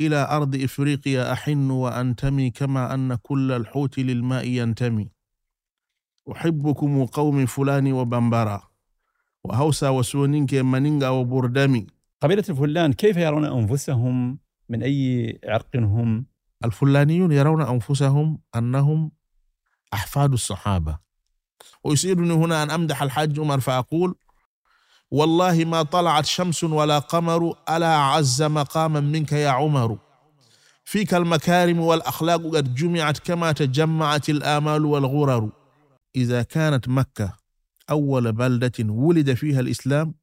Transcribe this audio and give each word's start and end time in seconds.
إلى 0.00 0.28
أرض 0.30 0.56
إفريقيا 0.56 1.32
أحن 1.32 1.70
وأنتمي 1.70 2.50
كما 2.50 2.94
أن 2.94 3.14
كل 3.14 3.52
الحوت 3.52 3.98
للماء 3.98 4.46
ينتمي. 4.46 5.08
أحبكم 6.32 7.04
قوم 7.04 7.46
فلان 7.46 7.92
وبمبرا 7.92 8.62
وهوسا 9.44 9.88
وسونينك 9.88 10.54
منينغا 10.54 11.08
وبردمي. 11.08 11.86
قبيلة 12.20 12.44
الفلان 12.48 12.92
كيف 12.92 13.16
يرون 13.16 13.44
أنفسهم؟ 13.44 14.38
من 14.68 14.82
أي 14.82 15.40
عرق 15.44 15.76
هم؟ 15.76 16.26
الفلانيون 16.64 17.32
يرون 17.32 17.62
أنفسهم 17.62 18.38
أنهم 18.56 19.12
أحفاد 19.94 20.32
الصحابة. 20.32 20.98
ويسيرني 21.84 22.32
هنا 22.32 22.62
أن 22.62 22.70
أمدح 22.70 23.02
الحاج 23.02 23.40
عمر 23.40 23.60
فأقول 23.60 24.14
والله 25.10 25.64
ما 25.64 25.82
طلعت 25.82 26.26
شمس 26.26 26.64
ولا 26.64 26.98
قمر 26.98 27.54
ألا 27.70 27.96
عز 27.96 28.42
مقاما 28.42 29.00
منك 29.00 29.32
يا 29.32 29.48
عمر. 29.48 29.98
فيك 30.84 31.14
المكارم 31.14 31.80
والأخلاق 31.80 32.42
قد 32.56 32.74
جمعت 32.74 33.18
كما 33.18 33.52
تجمعت 33.52 34.28
الآمال 34.28 34.84
والغرر. 34.84 35.50
إذا 36.16 36.42
كانت 36.42 36.88
مكة 36.88 37.36
أول 37.90 38.32
بلدة 38.32 38.72
ولد 38.80 39.34
فيها 39.34 39.60
الإسلام 39.60 40.14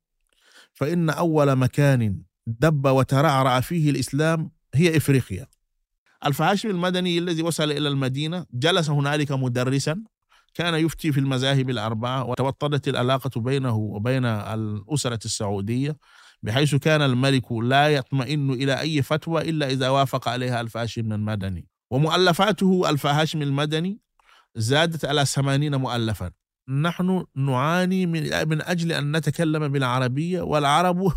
فإن 0.74 1.10
أول 1.10 1.56
مكان 1.56 2.22
دب 2.48 2.86
وترعرع 2.86 3.60
فيه 3.60 3.90
الإسلام 3.90 4.52
هي 4.76 4.98
إفريقيا. 4.98 5.48
الفهاشم 6.26 6.70
المدني 6.70 7.18
الذي 7.18 7.44
وصل 7.44 7.72
إلى 7.72 7.88
المدينة 7.90 8.46
جلس 8.54 8.90
هنالك 8.90 9.32
مدرسا. 9.32 10.04
كان 10.56 10.74
يفتي 10.74 11.12
في 11.12 11.20
المذاهب 11.20 11.70
الأربعة 11.70 12.24
وتوطدت 12.24 12.88
العلاقة 12.88 13.42
بينه 13.42 13.76
وبين 13.76 14.26
الأسرة 14.26 15.20
السعودية 15.26 15.98
بحيث 16.44 16.76
كان 16.76 17.02
الملك 17.02 17.52
لا 17.52 17.90
يطمئن 17.90 18.52
إلى 18.52 18.80
أي 18.80 19.02
فتوى 19.02 19.50
إلا 19.50 19.70
إذا 19.70 19.90
وافق 19.90 20.30
عليها 20.30 20.62
الفهاشم 20.62 21.14
المدني. 21.14 21.68
ومؤلفاته 21.92 22.90
الفهاشم 22.90 23.42
المدني 23.42 24.00
زادت 24.56 25.06
على 25.06 25.26
ثمانين 25.26 25.76
مؤلفا. 25.76 26.32
نحن 26.70 27.26
نعاني 27.36 28.06
من 28.06 28.48
من 28.48 28.62
أجل 28.62 28.92
أن 28.92 29.18
نتكلم 29.18 29.68
بالعربية 29.68 30.42
والعرب 30.42 31.12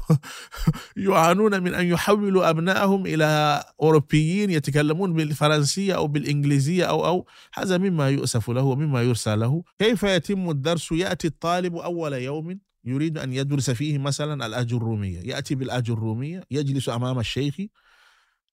يعانون 0.97 1.63
من 1.63 1.75
أن 1.75 1.87
يحولوا 1.87 2.51
أبنائهم 2.51 3.07
إلى 3.07 3.63
أوروبيين 3.83 4.51
يتكلمون 4.51 5.13
بالفرنسية 5.13 5.97
أو 5.97 6.07
بالإنجليزية 6.07 6.85
أو 6.85 7.07
أو 7.07 7.27
هذا 7.55 7.79
مما 7.79 8.09
يؤسف 8.09 8.51
له 8.51 8.63
ومما 8.63 9.03
يرسى 9.03 9.37
له. 9.37 9.63
كيف 9.79 10.03
يتم 10.03 10.51
الدرس؟ 10.51 10.93
يأتي 10.93 11.27
الطالب 11.27 11.77
أول 11.77 12.13
يوم 12.13 12.59
يريد 12.85 13.19
أن 13.19 13.33
يدرس 13.33 13.71
فيه 13.71 13.99
مثلا 13.99 14.47
الاجروميه 14.47 15.21
يأتي 15.21 15.55
بالاجروميه 15.55 16.41
يجلس 16.51 16.89
أمام 16.89 17.19
الشيخ 17.19 17.57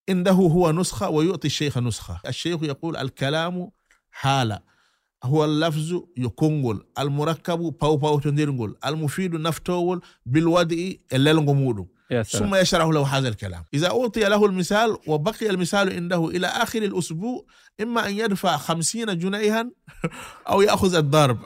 عنده 0.09 0.31
هو 0.31 0.71
نسخة 0.71 1.09
ويعطي 1.09 1.47
الشيخ 1.47 1.77
نسخة. 1.77 2.21
الشيخ 2.27 2.63
يقول 2.63 2.97
الكلام 2.97 3.71
حاله 4.11 4.74
هو 5.25 5.45
اللفظ 5.45 6.01
يكونغول 6.17 6.87
المركب 6.99 7.59
باو 7.59 7.97
باو 7.97 8.19
تنديرغول 8.19 8.77
المفيد 8.85 9.35
نفتول 9.35 10.01
بالوضع 10.25 10.77
الليلغمودو 11.13 11.87
ثم 12.23 12.55
يشرح 12.55 12.85
له 12.85 13.17
هذا 13.17 13.27
الكلام. 13.29 13.65
إذا 13.73 13.87
أعطي 13.87 14.19
له 14.19 14.45
المثال 14.45 14.97
وبقي 15.07 15.49
المثال 15.49 15.93
عنده 15.93 16.27
إلى 16.29 16.47
آخر 16.47 16.83
الأسبوع 16.83 17.45
إما 17.81 18.07
أن 18.07 18.13
يدفع 18.13 18.57
خمسين 18.57 19.17
جنيها 19.17 19.71
أو 20.49 20.61
يأخذ 20.61 20.95
الضرب. 20.95 21.39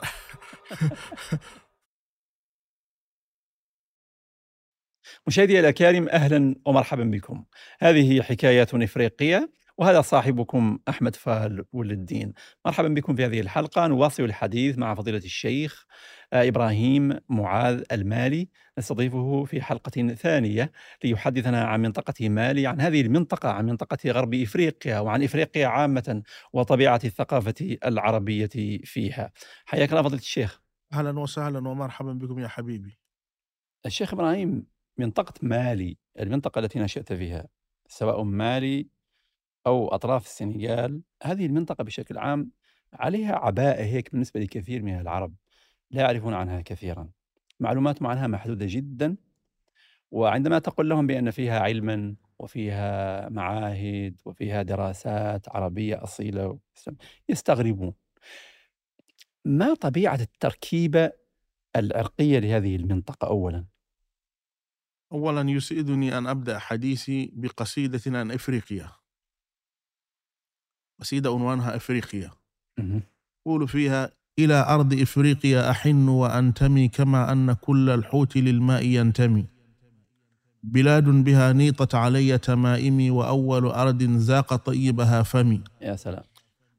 مشاهدي 5.26 5.60
الأكارم 5.60 6.08
أهلا 6.08 6.54
ومرحبا 6.66 7.04
بكم. 7.04 7.44
هذه 7.80 8.22
حكايات 8.22 8.74
إفريقية. 8.74 9.50
وهذا 9.80 10.00
صاحبكم 10.00 10.78
أحمد 10.88 11.16
فال 11.16 11.64
ولد 11.72 11.90
الدين. 11.90 12.32
مرحبا 12.66 12.88
بكم 12.88 13.16
في 13.16 13.24
هذه 13.24 13.40
الحلقة. 13.40 13.86
نواصل 13.86 14.22
الحديث 14.22 14.78
مع 14.78 14.94
فضيلة 14.94 15.18
الشيخ 15.18 15.86
آه، 16.32 16.48
إبراهيم 16.48 17.18
معاذ 17.28 17.82
المالي. 17.92 18.48
نستضيفه 18.78 19.44
في 19.44 19.62
حلقة 19.62 20.14
ثانية 20.14 20.72
ليحدثنا 21.04 21.64
عن 21.64 21.82
منطقة 21.82 22.28
مالي 22.28 22.66
عن 22.66 22.80
هذه 22.80 23.00
المنطقة 23.00 23.48
عن 23.48 23.66
منطقة 23.66 24.10
غرب 24.10 24.34
إفريقيا 24.34 24.98
وعن 24.98 25.22
إفريقيا 25.22 25.66
عامة 25.66 26.22
وطبيعة 26.52 27.00
الثقافة 27.04 27.76
العربية 27.84 28.80
فيها. 28.84 29.32
حياك 29.64 29.90
الله 29.90 30.02
فضيلة 30.02 30.22
الشيخ. 30.22 30.60
أهلا 30.92 31.18
وسهلا 31.18 31.68
ومرحبا 31.68 32.12
بكم 32.12 32.38
يا 32.38 32.48
حبيبي. 32.48 32.98
الشيخ 33.86 34.14
إبراهيم 34.14 34.66
منطقة 34.98 35.34
مالي 35.42 35.98
المنطقة 36.18 36.58
التي 36.58 36.78
نشأت 36.78 37.12
فيها 37.12 37.48
سواء 37.88 38.22
مالي 38.22 38.99
أو 39.66 39.88
أطراف 39.88 40.26
السنغال 40.26 41.02
هذه 41.22 41.46
المنطقة 41.46 41.84
بشكل 41.84 42.18
عام 42.18 42.50
عليها 42.92 43.36
عباءة 43.36 43.82
هيك 43.82 44.12
بالنسبة 44.12 44.40
لكثير 44.40 44.82
من 44.82 45.00
العرب 45.00 45.34
لا 45.90 46.02
يعرفون 46.02 46.34
عنها 46.34 46.60
كثيرا. 46.60 47.10
معلوماتهم 47.60 48.06
عنها 48.06 48.26
محدودة 48.26 48.66
جدا 48.68 49.16
وعندما 50.10 50.58
تقول 50.58 50.88
لهم 50.88 51.06
بأن 51.06 51.30
فيها 51.30 51.60
علما 51.60 52.16
وفيها 52.38 53.28
معاهد 53.28 54.20
وفيها 54.24 54.62
دراسات 54.62 55.48
عربية 55.48 56.04
أصيلة 56.04 56.58
يستغربون. 57.28 57.94
ما 59.44 59.74
طبيعة 59.74 60.20
التركيبة 60.20 61.12
العرقية 61.76 62.38
لهذه 62.38 62.76
المنطقة 62.76 63.28
أولا؟ 63.28 63.64
أولا 65.12 65.50
يسعدني 65.50 66.18
أن 66.18 66.26
أبدأ 66.26 66.58
حديثي 66.58 67.30
بقصيدة 67.34 68.18
عن 68.18 68.30
إفريقيا. 68.30 68.99
قصيدة 71.00 71.30
عنوانها 71.30 71.76
إفريقيا. 71.76 72.30
قول 73.44 73.68
فيها 73.68 74.10
إلى 74.38 74.66
أرض 74.68 75.00
إفريقيا 75.00 75.70
أحن 75.70 76.08
وأنتمي 76.08 76.88
كما 76.88 77.32
أن 77.32 77.52
كل 77.52 77.90
الحوت 77.90 78.36
للماء 78.36 78.84
ينتمي. 78.84 79.46
بلاد 80.62 81.04
بها 81.04 81.52
نيطت 81.52 81.94
علي 81.94 82.38
تمائمي 82.38 83.10
وأول 83.10 83.66
أرض 83.66 84.02
ذاق 84.02 84.56
طيبها 84.56 85.22
فمي. 85.22 85.60
يا 85.82 85.96
سلام. 85.96 86.22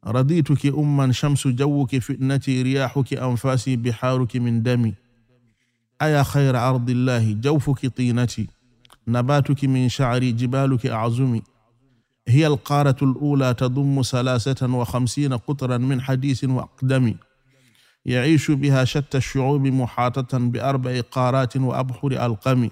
رضيتك 0.08 0.66
أما 0.66 1.12
شمس 1.12 1.48
جوك 1.48 1.96
فتنتي 1.96 2.62
رياحك 2.62 3.14
أنفاسي 3.14 3.76
بحارك 3.76 4.36
من 4.36 4.64
دمي. 4.64 4.94
أيا 6.02 6.24
خير 6.24 6.58
أرض 6.58 6.90
الله 6.90 7.34
جوفك 7.34 7.88
طينتي. 7.88 8.48
نباتك 9.08 9.66
من 9.66 9.90
شعري 9.90 10.32
جبالك 10.32 10.86
أعزمي 10.86 11.42
هي 12.28 12.48
القارة 12.48 12.96
الأولى 13.02 13.54
تضم 13.54 14.02
ثلاثة 14.02 14.76
وخمسين 14.76 15.34
قطرا 15.34 15.78
من 15.78 16.02
حديث 16.02 16.44
وأقدم. 16.44 17.16
يعيش 18.06 18.52
بها 18.52 18.86
شتى 18.86 19.18
الشعوب 19.18 19.62
محاطة 19.62 20.38
بأربع 20.38 21.02
قارات 21.02 21.58
وأبحر 21.58 22.26
ألقم. 22.26 22.70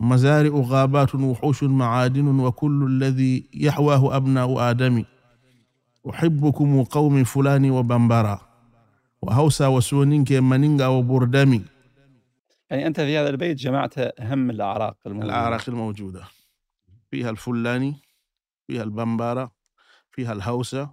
مزارع 0.00 0.50
غابات 0.50 1.14
وحوش 1.14 1.62
معادن 1.62 2.40
وكل 2.40 2.86
الذي 2.86 3.44
يحواه 3.54 4.16
أبناء 4.16 4.70
آدم. 4.70 5.04
أحبكم 6.10 6.82
قوم 6.82 7.24
فلان 7.24 7.70
وبمبرا 7.70 8.40
وهوسا 9.22 9.66
وسونينك 9.66 10.32
منينغا 10.32 10.86
وبردمي 10.86 11.62
يعني 12.70 12.86
أنت 12.86 13.00
في 13.00 13.18
هذا 13.18 13.28
البيت 13.28 13.56
جمعت 13.56 13.98
أهم 13.98 14.50
الأعراق 14.50 14.96
الموجودة. 15.06 15.26
الأعراق 15.26 15.68
الموجودة. 15.68 16.24
فيها 17.10 17.30
الفلاني. 17.30 17.94
فيها 18.66 18.82
البمبارة 18.82 19.50
فيها 20.10 20.32
الهوسة 20.32 20.90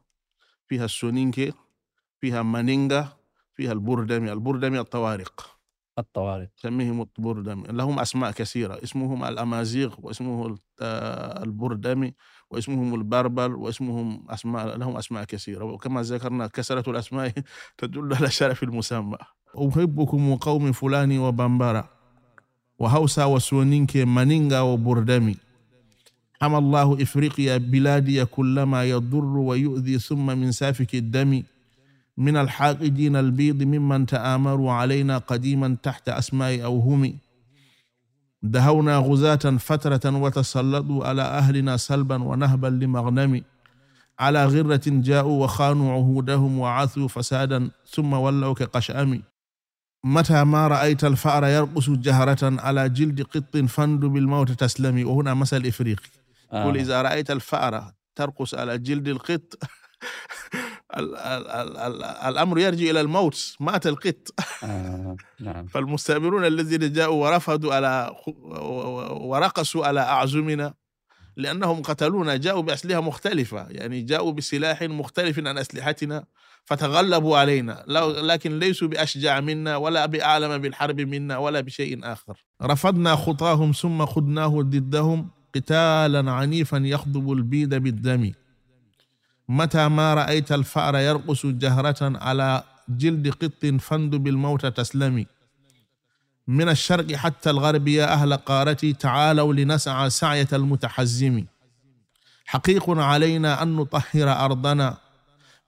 فيها 0.67 0.85
السونينكي 0.85 1.53
فيها 2.21 2.41
مانينجا 2.43 3.07
فيها 3.53 3.71
البردمي 3.71 4.31
البردمي 4.31 4.79
الطوارق. 4.79 5.57
الطوارق. 5.99 6.49
سميهم 6.55 7.07
البردمي 7.19 7.63
لهم 7.67 7.99
أسماء 7.99 8.31
كثيرة. 8.31 8.83
اسمهم 8.83 9.23
الأمازيغ 9.23 9.95
واسمه 10.01 10.57
البردمي 11.43 12.13
واسمهم 12.49 12.95
البربر 12.95 13.55
واسمهم 13.55 14.25
أسماء 14.29 14.77
لهم 14.77 14.97
أسماء 14.97 15.23
كثيرة. 15.23 15.65
وكما 15.65 16.01
ذكرنا 16.01 16.47
كثرة 16.47 16.89
الأسماء 16.91 17.31
تدل 17.77 18.13
على 18.13 18.29
شرف 18.31 18.63
المسمى. 18.63 19.17
أحبكم 19.57 20.35
قوم 20.35 20.71
فلان 20.71 21.19
وبمبارا 21.19 21.89
وهوسا 22.79 23.25
وسونينكي 23.25 24.05
مانينجا 24.05 24.59
وبردمي 24.61 25.35
حمى 26.41 26.57
الله 26.57 27.01
إفريقيا 27.01 27.57
بلادي 27.57 28.25
كلما 28.25 28.83
يضر 28.83 29.37
ويؤذي 29.37 29.99
ثم 29.99 30.25
من 30.25 30.51
سافك 30.51 30.95
الدم. 30.95 31.43
من 32.17 32.37
الحاقدين 32.37 33.15
البيض 33.15 33.63
ممن 33.63 34.05
تآمروا 34.05 34.71
علينا 34.71 35.17
قديما 35.17 35.77
تحت 35.83 36.09
أسماء 36.09 36.63
أوهم 36.63 37.17
دهونا 38.43 38.97
غزاة 38.97 39.57
فترة 39.57 40.17
وتسلطوا 40.17 41.05
على 41.05 41.21
أهلنا 41.21 41.77
سلبا 41.77 42.23
ونهبا 42.23 42.67
لمغنم. 42.67 43.41
على 44.19 44.45
غرة 44.45 44.81
جاءوا 44.85 45.43
وخانوا 45.43 45.93
عهودهم 45.93 46.59
وعاثوا 46.59 47.07
فسادا 47.07 47.69
ثم 47.89 48.13
ولوا 48.13 48.53
كقشأم. 48.53 49.21
متى 50.03 50.43
ما 50.43 50.67
رأيت 50.67 51.03
الفأر 51.03 51.45
يرقص 51.45 51.89
جهرة 51.89 52.61
على 52.61 52.89
جلد 52.89 53.21
قط 53.21 53.57
فند 53.57 54.05
بالموت 54.05 54.51
تسلمي. 54.51 55.03
وهنا 55.03 55.33
مثل 55.33 55.65
إفريقي 55.65 56.09
يقول 56.53 56.77
آه. 56.77 56.81
إذا 56.81 57.01
رأيت 57.01 57.31
الفأرة 57.31 57.93
ترقص 58.15 58.55
على 58.55 58.77
جلد 58.77 59.07
القط 59.07 59.41
ال- 60.97 61.15
ال- 61.15 61.47
ال- 61.47 61.77
ال- 61.77 62.03
الأمر 62.03 62.59
يرجع 62.59 62.89
إلى 62.89 63.01
الموت 63.01 63.55
مات 63.59 63.87
القط 63.87 64.27
آه. 64.63 65.15
نعم 65.39 65.67
فالمستعمرون 65.73 66.45
الذين 66.45 66.93
جاءوا 66.93 67.25
ورفضوا 67.29 67.73
على 67.73 68.15
ورقصوا 69.21 69.85
على 69.85 69.99
أعزمنا 69.99 70.73
لأنهم 71.37 71.81
قتلونا 71.81 72.35
جاءوا 72.37 72.61
بأسلحة 72.61 73.01
مختلفة 73.01 73.67
يعني 73.69 74.01
جاءوا 74.01 74.31
بسلاح 74.31 74.81
مختلف 74.81 75.39
عن 75.39 75.57
أسلحتنا 75.57 76.25
فتغلبوا 76.65 77.37
علينا 77.37 77.83
لكن 78.21 78.59
ليسوا 78.59 78.87
بأشجع 78.87 79.39
منا 79.39 79.75
ولا 79.75 80.05
بأعلم 80.05 80.57
بالحرب 80.57 81.01
منا 81.01 81.37
ولا 81.37 81.61
بشيء 81.61 81.99
آخر 82.03 82.45
رفضنا 82.61 83.15
خطاهم 83.15 83.71
ثم 83.71 84.05
خدناه 84.05 84.61
ضدهم 84.61 85.29
قتالا 85.55 86.31
عنيفا 86.31 86.77
يخضب 86.77 87.31
البيد 87.31 87.75
بالدم. 87.75 88.31
متى 89.49 89.87
ما 89.87 90.13
رأيت 90.13 90.51
الفأر 90.51 90.95
يرقص 90.95 91.45
جهرة 91.45 92.01
على 92.01 92.63
جلد 92.89 93.29
قط 93.29 93.65
فاندب 93.65 94.27
الموت 94.27 94.65
تسلمي 94.65 95.27
من 96.47 96.69
الشرق 96.69 97.11
حتى 97.13 97.49
الغرب 97.49 97.87
يا 97.87 98.13
أهل 98.13 98.33
قارتي 98.33 98.93
تعالوا 98.93 99.53
لنسعى 99.53 100.09
سعية 100.09 100.47
المتحزم. 100.53 101.45
حقيق 102.45 102.89
علينا 102.89 103.63
أن 103.63 103.75
نطهر 103.75 104.45
أرضنا. 104.45 104.97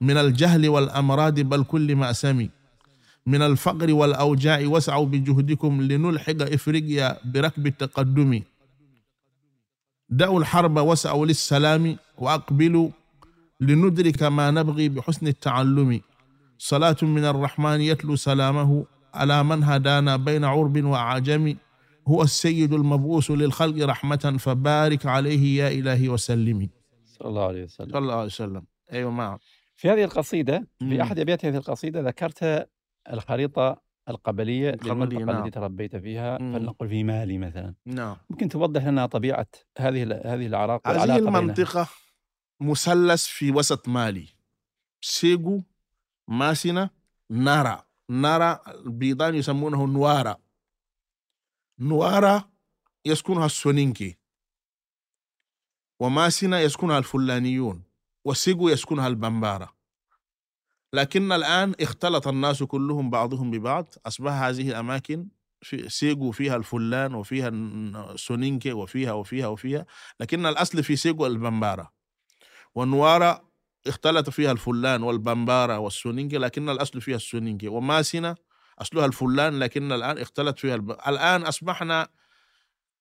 من 0.00 0.16
الجهل 0.16 0.68
والأمراض 0.68 1.40
بل 1.40 1.64
كل 1.64 1.96
مأسم 1.96 2.48
من 3.26 3.42
الفقر 3.42 3.92
والأوجاع 3.92 4.60
واسعوا 4.66 5.06
بجهدكم 5.06 5.82
لنلحق 5.82 6.42
إفريقيا 6.42 7.18
بركب 7.24 7.66
التقدم. 7.66 8.42
دعوا 10.08 10.40
الحرب 10.40 10.76
واسعوا 10.76 11.26
للسلام 11.26 11.96
وأقبلوا 12.18 12.90
لندرك 13.60 14.22
ما 14.22 14.50
نبغي 14.50 14.88
بحسن 14.88 15.26
التعلم. 15.26 16.00
صلاة 16.58 16.96
من 17.02 17.24
الرحمن 17.24 17.80
يتلو 17.80 18.16
سلامه 18.16 18.86
على 19.14 19.44
من 19.44 19.62
هدانا 19.62 20.16
بين 20.16 20.44
عرب 20.44 20.84
وعجم. 20.84 21.56
هو 22.08 22.22
السيد 22.22 22.72
المبعوث 22.72 23.30
للخلق 23.30 23.84
رحمة 23.86 24.36
فبارك 24.40 25.06
عليه 25.06 25.58
يا 25.58 25.68
إلهي 25.68 26.08
وسلمي 26.08 26.70
صلى 27.04 27.28
الله 27.28 27.46
عليه 27.46 27.64
وسلم. 27.64 27.88
صلى 27.88 27.98
الله 27.98 28.14
عليه 28.14 28.24
وسلم. 28.24 28.62
أيوة 28.92 29.10
معه. 29.10 29.38
في 29.76 29.90
هذه 29.90 30.04
القصيدة. 30.04 30.66
في 30.78 31.02
أحد 31.02 31.18
أبيات 31.18 31.44
هذه 31.44 31.56
القصيدة 31.56 32.00
ذكرت 32.00 32.68
الخريطة 33.12 33.85
القبلية 34.08 34.70
القبلية، 34.70 35.18
للمنطقة 35.18 35.24
نعم. 35.24 35.38
التي 35.38 35.50
تربيت 35.50 35.96
فيها 35.96 36.38
مم. 36.38 36.52
فلنقل 36.52 36.88
في 36.88 37.04
مالي 37.04 37.38
مثلا. 37.38 37.74
نعم. 37.86 38.16
ممكن 38.30 38.48
توضح 38.48 38.86
لنا 38.86 39.06
طبيعة 39.06 39.46
هذه 39.78 40.02
هذه 40.24 40.46
الأعراق 40.46 40.88
هذه 40.88 41.00
والعلاقة 41.00 41.20
بينها؟ 41.24 41.40
المنطقة 41.40 41.88
مثلث 42.60 43.24
في 43.24 43.50
وسط 43.50 43.88
مالي. 43.88 44.28
سيغو 45.00 45.62
ماسنة 46.28 46.90
نارا. 47.30 47.86
نارا 48.10 48.60
البيضان 48.70 49.34
يسمونه 49.34 49.86
نوارا. 49.86 50.36
نوارا 51.78 52.50
يسكنها 53.04 53.46
السونينكي. 53.46 54.18
وماسنة 56.00 56.58
يسكنها 56.58 56.98
الفلانيون. 56.98 57.82
وسيغو 58.24 58.68
يسكنها 58.68 59.08
البمبارة 59.08 59.75
لكن 60.92 61.32
الآن 61.32 61.74
اختلط 61.80 62.28
الناس 62.28 62.62
كلهم 62.62 63.10
بعضهم 63.10 63.50
ببعض. 63.50 63.94
أصبح 64.06 64.32
هذه 64.32 64.68
الأماكن 64.68 65.28
في 65.62 65.88
سيغو 65.88 66.30
فيها 66.30 66.56
الفلان 66.56 67.14
وفيها 67.14 67.48
السونينكي 67.48 68.72
وفيها 68.72 69.12
وفيها 69.12 69.46
وفيها 69.46 69.86
لكن 70.20 70.46
الأصل 70.46 70.82
في 70.82 70.96
سيغو 70.96 71.26
البمبارة 71.26 71.92
ونيورو 72.74 73.44
اختلط 73.86 74.30
فيها 74.30 74.52
الفلان 74.52 75.02
والبمبارة 75.02 75.78
والسونينكي 75.78 76.38
لكن 76.38 76.68
الأصل 76.68 77.00
فيها 77.00 77.16
السونينكي. 77.16 77.68
وماسينا 77.68 78.36
أصلها 78.78 79.06
الفلان 79.06 79.58
لكن 79.58 79.92
الآن 79.92 80.18
اختلط 80.18 80.58
فيها 80.58 80.74
الب... 80.74 80.90
الآن 80.90 81.42
أصبحنا 81.42 82.08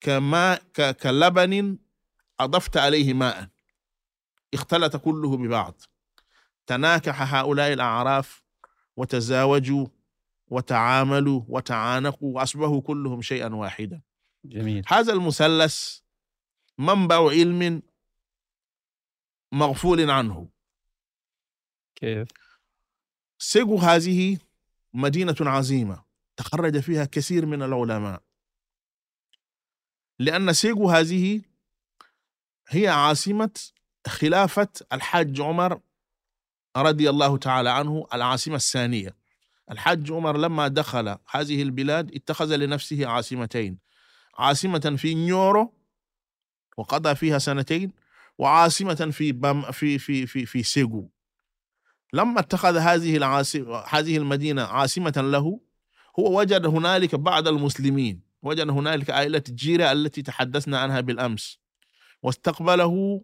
كماء 0.01 0.61
ك... 0.73 0.97
كلبن 0.97 1.77
أضفت 2.39 2.77
عليه 2.77 3.13
ماء. 3.13 3.47
اختلط 4.53 4.95
كله 4.95 5.37
ببعض. 5.37 5.81
تناكح 6.67 7.33
هؤلاء 7.35 7.73
الأعراق 7.73 8.43
وتزاوجوا 8.97 9.87
وتعاملوا 10.47 11.41
وتعانقوا 11.47 12.35
وأصبحوا 12.35 12.81
كلهم 12.81 13.21
شيئا 13.21 13.55
واحدا. 13.55 14.01
جميل. 14.45 14.83
هذا 14.87 15.13
المثلث 15.13 15.99
منبع 16.77 17.29
علم 17.29 17.81
مغفول 19.51 20.09
عنه. 20.11 20.49
كيف؟ 21.95 22.27
سيغو 23.39 23.77
هذه 23.77 24.37
مدينة 24.93 25.35
عظيمة 25.41 26.05
تخرج 26.37 26.79
فيها 26.79 27.05
كثير 27.05 27.45
من 27.45 27.63
العلماء. 27.63 28.21
لأن 30.19 30.53
سيغو 30.53 30.89
هذه 30.89 31.41
هي 32.67 32.87
عاصمة 32.87 33.53
خلافة 34.07 34.67
الحاج 34.93 35.41
عمر 35.41 35.79
رضي 36.77 37.09
الله 37.09 37.37
تعالى 37.37 37.69
عنه 37.69 38.07
العاصمة 38.13 38.55
الثانية. 38.55 39.15
الحاج 39.71 40.11
عمر 40.11 40.37
لما 40.37 40.67
دخل 40.67 41.17
هذه 41.31 41.61
البلاد 41.61 42.15
اتخذ 42.15 42.55
لنفسه 42.55 43.07
عاصمتين. 43.07 43.77
عاصمة 44.37 44.95
في 44.97 45.15
نيورو 45.15 45.73
وقضى 46.77 47.15
فيها 47.15 47.37
سنتين 47.39 47.91
وعاصمة 48.37 49.09
في 49.11 49.31
بام 49.31 49.71
في 49.71 49.97
في 49.99 50.27
في 50.27 50.45
في 50.45 50.63
سيغو. 50.63 51.11
لما 52.13 52.39
اتخذ 52.39 52.77
هذه 52.77 53.17
العاصمة 53.17 53.83
هذه 53.89 54.17
المدينة 54.17 54.61
عاصمة 54.63 55.13
له 55.17 55.59
هو 56.19 56.39
وجد 56.39 56.65
هنالك 56.65 57.15
بعض 57.15 57.47
المسلمين 57.47 58.21
وجد 58.41 58.69
هنالك 58.69 59.09
عائلة 59.09 59.43
جيرة 59.49 59.91
التي 59.91 60.21
تحدثنا 60.21 60.79
عنها 60.79 61.01
بالأمس. 61.01 61.59
واستقبله 62.23 63.21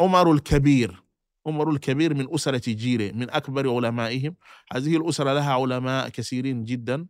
عمر 0.00 0.32
الكبير. 0.32 1.02
عمر 1.46 1.70
الكبير 1.70 2.14
من 2.14 2.34
أسرة 2.34 2.72
جيرة 2.72 3.12
من 3.12 3.30
أكبر 3.30 3.74
علمائهم. 3.76 4.36
هذه 4.72 4.96
الأسرة 4.96 5.32
لها 5.32 5.52
علماء 5.54 6.08
كثيرين 6.08 6.64
جدا 6.64 7.06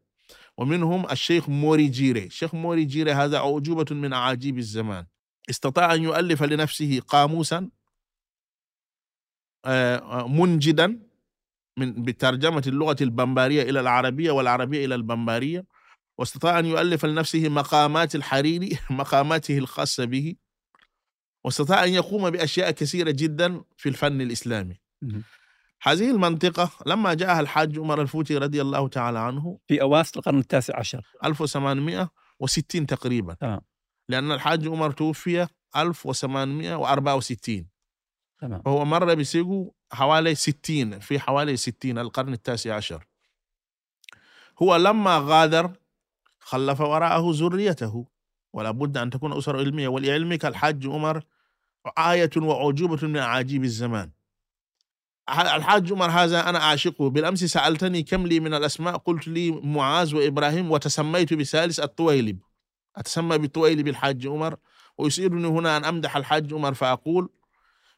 ومنهم 0.58 1.10
الشيخ 1.10 1.48
موري 1.48 1.88
جيري 1.88 2.24
الشيخ 2.26 2.54
موري 2.54 2.84
جيري 2.84 3.12
هذا 3.12 3.36
أعجوبة 3.36 3.94
من 3.94 4.12
أعاجيب 4.12 4.58
الزمان. 4.58 5.06
استطاع 5.50 5.94
أن 5.94 6.02
يؤلف 6.02 6.42
لنفسه 6.42 7.00
قاموسا 7.08 7.70
آه، 9.64 10.28
منجدا 10.28 11.00
من 11.78 12.02
بترجمة 12.02 12.62
اللغة 12.66 12.96
البمبارية 13.00 13.62
إلى 13.62 13.80
العربية 13.80 14.30
والعربية 14.30 14.84
إلى 14.84 14.94
البمبارية 14.94 15.64
واستطاع 16.18 16.58
أن 16.58 16.66
يؤلف 16.66 17.06
لنفسه 17.06 17.48
مقامات 17.48 18.14
الحريري 18.14 18.78
مقاماته 18.90 19.58
الخاصة 19.58 20.04
به. 20.04 20.34
واستطاع 21.44 21.84
أن 21.84 21.90
يقوم 21.90 22.30
بأشياء 22.30 22.70
كثيرة 22.70 23.10
جدا 23.10 23.62
في 23.76 23.88
الفن 23.88 24.20
الإسلامي. 24.20 24.80
هذه 25.82 26.10
المنطقة 26.10 26.70
لما 26.86 27.14
جاءها 27.14 27.40
الحاج 27.40 27.78
عمر 27.78 28.02
الفوتي 28.02 28.36
رضي 28.36 28.60
الله 28.60 28.88
تعالى 28.88 29.18
عنه 29.18 29.58
في 29.66 29.82
أواسط 29.82 30.16
القرن 30.16 30.38
التاسع 30.38 30.78
عشر. 30.78 31.06
1860 31.24 32.86
تقريبا. 32.86 33.34
تمام. 33.34 33.60
لأن 34.08 34.32
الحاج 34.32 34.68
عمر 34.68 34.90
توفي 34.90 35.46
1864 35.76 37.68
تمام. 38.40 38.62
فهو 38.62 38.84
مر 38.84 39.14
بسيغو 39.14 39.74
حوالي 39.92 40.34
60 40.34 40.98
في 40.98 41.20
حوالي 41.20 41.56
60 41.56 41.98
القرن 41.98 42.32
التاسع 42.32 42.74
عشر. 42.74 43.06
هو 44.62 44.76
لما 44.76 45.18
غادر 45.18 45.72
خلف 46.40 46.80
وراءه 46.80 47.30
ذريته. 47.32 48.06
ولا 48.52 48.70
بد 48.70 48.96
أن 48.96 49.10
تكون 49.10 49.32
أسرة 49.32 49.58
علمية. 49.58 49.88
ولعلمك 49.88 50.44
الحاج 50.44 50.86
عمر 50.86 51.22
آية 51.98 52.30
وعجوبة 52.36 53.06
من 53.08 53.16
أعاجيب 53.16 53.64
الزمان. 53.64 54.10
الحاج 55.30 55.92
عمر 55.92 56.10
هذا 56.10 56.48
أنا 56.48 56.62
أعشقه. 56.62 57.10
بالأمس 57.10 57.44
سألتني 57.44 58.02
كم 58.02 58.26
لي 58.26 58.40
من 58.40 58.54
الأسماء. 58.54 58.96
قلت 58.96 59.28
لي 59.28 59.50
معاذ 59.50 60.14
وإبراهيم 60.14 60.70
وتسميت 60.70 61.34
بثالث 61.34 61.80
الطويلب. 61.80 62.38
أتسمى 62.96 63.38
بالطويلب 63.38 63.88
الحاج 63.88 64.26
عمر؟ 64.26 64.56
ويسيرني 64.98 65.46
هنا 65.46 65.76
أن 65.76 65.84
أمدح 65.84 66.16
الحاج 66.16 66.54
عمر 66.54 66.74
فأقول 66.74 67.28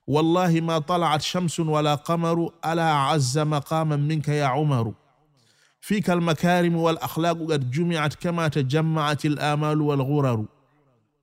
والله 0.07 0.61
ما 0.61 0.79
طلعت 0.79 1.23
شمس 1.23 1.61
ولا 1.61 1.95
قمر 1.95 2.51
ألا 2.67 2.93
عز 2.93 3.39
مقاما 3.39 3.97
منك 3.97 4.29
يا 4.29 4.45
عمر. 4.45 4.93
فيك 5.83 6.11
المكارم 6.11 6.77
والأخلاق 6.77 7.39
قد 7.53 7.71
جمعت 7.71 8.15
كما 8.15 8.49
تجمعت 8.49 9.25
الآمال 9.25 9.81
والغرر. 9.81 10.45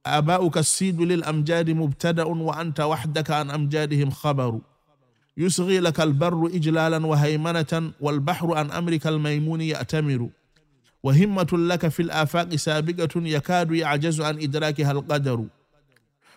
آباؤك 0.05 0.57
السيد 0.57 1.01
للأمجاد 1.01 1.69
مبتدأ 1.69 2.23
وأنت 2.23 2.79
وحدك 2.79 3.31
عن 3.31 3.51
أمجادهم 3.51 4.09
خبر. 4.09 4.59
يصغي 5.37 5.79
لك 5.79 6.01
البر 6.01 6.45
إجلالا 6.45 7.05
وهيمنة 7.05 7.91
والبحر 8.01 8.57
عن 8.57 8.71
أمرك 8.71 9.07
الميمون 9.07 9.61
يأتمر. 9.61 10.29
وهمة 11.03 11.47
لك 11.53 11.87
في 11.87 12.01
الآفاق 12.01 12.55
سابقة 12.55 13.09
يكاد 13.15 13.71
يعجز 13.71 14.21
عن 14.21 14.41
إدراكها 14.41 14.91
القدر. 14.91 15.45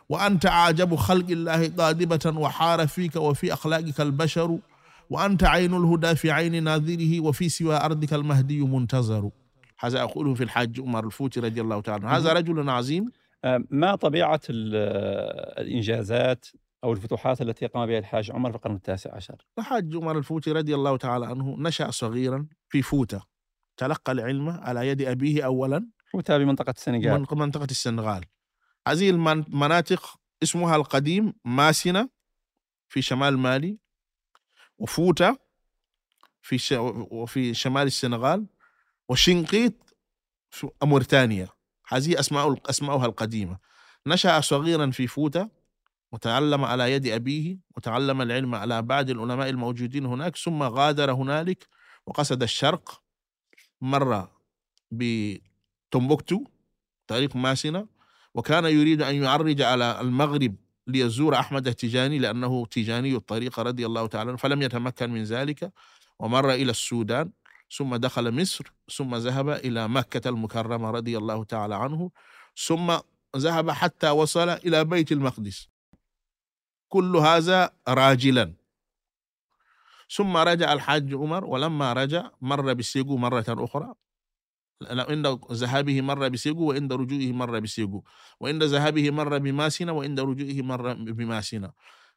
وأنت 0.08 0.46
أعجب 0.46 0.94
خلق 0.94 1.30
الله 1.30 1.68
قادبة 1.68 2.38
وحار 2.38 2.86
فيك 2.86 3.16
وفي 3.16 3.52
أخلاقك 3.52 4.00
البشر. 4.00 4.58
وأنت 5.12 5.44
عين 5.44 5.74
الهدى 5.74 6.14
في 6.14 6.30
عين 6.30 6.64
ناظره 6.64 7.20
وفي 7.20 7.48
سوى 7.48 7.76
أرضك 7.76 8.12
المهدي 8.14 8.60
منتظر. 8.60 9.30
هذا 9.80 10.02
أقوله 10.02 10.34
في 10.34 10.44
الحاج 10.44 10.80
عمر 10.80 11.06
الفوتي 11.06 11.40
رضي 11.40 11.60
الله 11.60 11.80
تعالى 11.80 12.06
عنه. 12.06 12.16
هذا 12.16 12.32
رجل 12.32 12.70
عظيم. 12.70 13.10
آه، 13.44 13.64
ما 13.70 13.94
طبيعة 13.94 14.40
ال- 14.50 14.76
الإنجازات 15.60 16.46
أو 16.84 16.92
الفتوحات 16.92 17.42
التي 17.42 17.66
قام 17.66 17.86
بها 17.86 17.98
الحاج 17.98 18.30
عمر 18.30 18.50
في 18.50 18.56
القرن 18.56 18.74
التاسع 18.74 19.14
عشر؟ 19.14 19.36
الحاج 19.58 19.96
عمر 19.96 20.18
الفوتي 20.18 20.52
رضي 20.52 20.74
الله 20.74 20.96
تعالى 20.96 21.26
عنه 21.26 21.56
نشأ 21.58 21.90
صغيرا 21.90 22.46
في 22.68 22.82
فوتة. 22.82 23.22
تلقى 23.76 24.12
العلم 24.12 24.48
على 24.48 24.88
يد 24.88 25.02
أبيه 25.02 25.44
أولا 25.44 25.86
وتابع 26.14 26.44
بمنطقة 26.44 26.70
السنغال. 26.70 27.20
من 27.30 27.38
منطقة 27.38 27.64
السنغال. 27.70 28.24
هذه 28.88 29.10
المن- 29.10 29.44
المناطق 29.48 30.16
اسمها 30.42 30.76
القديم 30.76 31.32
ماسنة 31.44 32.08
في 32.88 33.02
شمال 33.02 33.38
مالي. 33.38 33.78
وفوتا 34.82 35.36
في 36.42 36.58
ش... 36.58 36.74
وفي 37.10 37.54
شمال 37.54 37.86
السنغال 37.86 38.46
وشنقيط 39.08 39.96
في 40.50 40.70
موريتانيا. 40.82 41.48
هذه 41.88 42.20
أسماء 42.20 42.70
أسماؤها 42.70 43.06
القديمة. 43.06 43.58
نشأ 44.06 44.40
صغيرا 44.40 44.90
في 44.90 45.06
فوتا 45.06 45.48
وتعلم 46.12 46.64
على 46.64 46.92
يد 46.92 47.06
أبيه 47.06 47.58
وتعلم 47.76 48.22
العلم 48.22 48.54
على 48.54 48.82
بعض 48.82 49.10
العلماء 49.10 49.48
الموجودين 49.48 50.06
هناك 50.06 50.36
ثم 50.36 50.62
غادر 50.62 51.12
هنالك 51.12 51.66
وقصد 52.06 52.42
الشرق. 52.42 53.02
مر 53.80 54.28
بتومبوكتو 54.90 56.44
طريق 57.06 57.36
ماسنة 57.36 57.86
وكان 58.34 58.64
يريد 58.64 59.02
أن 59.02 59.14
يعرج 59.14 59.62
على 59.62 60.00
المغرب 60.00 60.54
ليزور 60.86 61.34
أحمد 61.38 61.68
التجاني 61.68 62.18
لأنه 62.18 62.66
تجاني 62.66 63.16
الطريقة 63.16 63.62
رضي 63.62 63.86
الله 63.86 64.06
تعالى 64.06 64.38
فلم 64.38 64.62
يتمكن 64.62 65.10
من 65.10 65.24
ذلك 65.24 65.72
ومر 66.18 66.50
إلى 66.52 66.70
السودان 66.70 67.30
ثم 67.76 67.96
دخل 67.96 68.32
مصر 68.40 68.72
ثم 68.96 69.14
ذهب 69.16 69.48
إلى 69.48 69.88
مكة 69.88 70.28
المكرمة 70.28 70.90
رضي 70.90 71.18
الله 71.18 71.44
تعالى 71.44 71.74
عنه 71.74 72.10
ثم 72.56 72.96
ذهب 73.36 73.70
حتى 73.70 74.10
وصل 74.10 74.48
إلى 74.48 74.84
بيت 74.84 75.12
المقدس. 75.12 75.68
كل 76.88 77.16
هذا 77.16 77.70
راجلا. 77.88 78.54
ثم 80.16 80.36
رجع 80.36 80.72
الحاج 80.72 81.14
عمر 81.14 81.44
ولما 81.44 81.92
رجع 81.92 82.30
مر 82.40 82.72
بسيغو 82.72 83.16
مرة 83.16 83.44
أخرى. 83.48 83.94
عند 84.90 85.26
ذهابه 85.52 86.00
مر 86.00 86.28
بسيغو 86.28 86.68
وعند 86.68 86.92
رجوعه 86.92 87.32
مر 87.32 87.58
بسيغو 87.58 88.04
وعند 88.40 88.62
ذهابه 88.62 89.10
مر 89.10 89.38
بماسنة 89.38 89.92
وعند 89.92 90.20
رجوعه 90.20 90.62
مر 90.62 90.94
بماسنة 90.94 91.72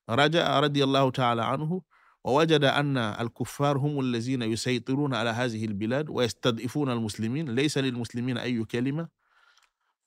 رجع 0.10 0.60
رضي 0.60 0.84
الله 0.84 1.12
تعالى 1.12 1.44
عنه 1.46 1.82
ووجد 2.24 2.64
أن 2.64 2.98
الكفار 2.98 3.78
هم 3.78 4.00
الذين 4.00 4.42
يسيطرون 4.42 5.14
على 5.14 5.30
هذه 5.30 5.66
البلاد 5.66 6.10
ويستضعفون 6.10 6.92
المسلمين. 6.92 7.56
ليس 7.56 7.78
للمسلمين 7.78 8.38
أي 8.38 8.64
كلمة. 8.64 9.08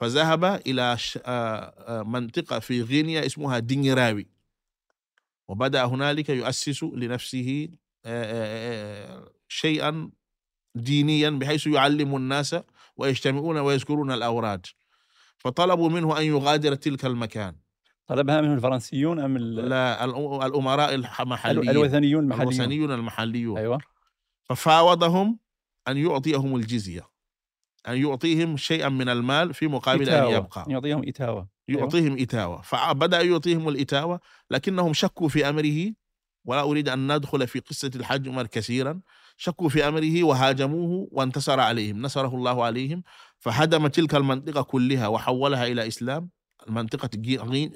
فذهب 0.00 0.44
إلى 0.66 0.96
منطقة 2.06 2.58
في 2.58 2.82
غينيا 2.82 3.26
اسمها 3.26 3.58
دينيراوي. 3.58 4.26
وبدأ 5.48 5.84
هنالك 5.84 6.28
يؤسس 6.28 6.82
لنفسه 6.82 7.68
شيئا 9.48 10.10
دينيا 10.78 11.30
بحيث 11.30 11.66
يعلم 11.66 12.16
الناس 12.16 12.56
ويجتمعون 12.96 13.58
ويذكرون 13.58 14.12
الأوراد. 14.12 14.66
فطلبوا 15.38 15.88
منه 15.90 16.18
أن 16.18 16.24
يغادر 16.24 16.74
تلك 16.74 17.04
المكان. 17.04 17.56
طلبها 18.06 18.40
منه 18.40 18.54
الفرنسيون 18.54 19.20
أم 19.20 19.36
ال- 19.36 19.54
لا 19.54 20.06
الأ- 20.06 20.44
الأمراء 20.44 20.94
ال- 20.94 21.08
المحليين. 21.20 21.70
الوثنيون 21.70 22.22
المحليون. 22.24 22.52
الوثنيون 22.52 22.92
المحليون. 22.92 23.58
أيوة. 23.58 23.78
ففاوضهم 24.44 25.38
أن 25.88 25.96
يعطيهم 25.96 26.56
الجزية. 26.56 27.08
أن 27.88 27.96
يعطيهم 27.96 28.56
شيئا 28.56 28.88
من 28.88 29.08
المال 29.08 29.54
في 29.54 29.66
مقابل 29.66 30.08
أن 30.08 30.14
إتاوة. 30.14 30.34
يبقى. 30.36 30.64
يعطيهم 30.68 31.08
إتاوة. 31.08 31.48
أيوة. 31.68 31.80
يعطيهم 31.80 32.16
إتاوة. 32.18 32.60
فبدأ 32.62 33.20
يعطيهم 33.20 33.68
الإتاوة 33.68 34.20
لكنهم 34.50 34.92
شكوا 34.92 35.28
في 35.28 35.48
أمره 35.48 35.92
ولا 36.44 36.60
أريد 36.62 36.88
أن 36.88 37.16
ندخل 37.16 37.46
في 37.46 37.58
قصة 37.58 37.90
الحج 37.94 38.28
عمر 38.28 38.46
كثيرا. 38.46 39.00
شكوا 39.38 39.68
في 39.68 39.88
أمره 39.88 40.24
وهاجموه 40.24 41.08
وانتصر 41.12 41.60
عليهم 41.60 42.02
نصره 42.02 42.34
الله 42.34 42.64
عليهم 42.64 43.02
فهدم 43.38 43.86
تلك 43.86 44.14
المنطقة 44.14 44.62
كلها 44.62 45.06
وحولها 45.06 45.66
إلى 45.66 45.86
إسلام 45.86 46.30
منطقة 46.68 47.10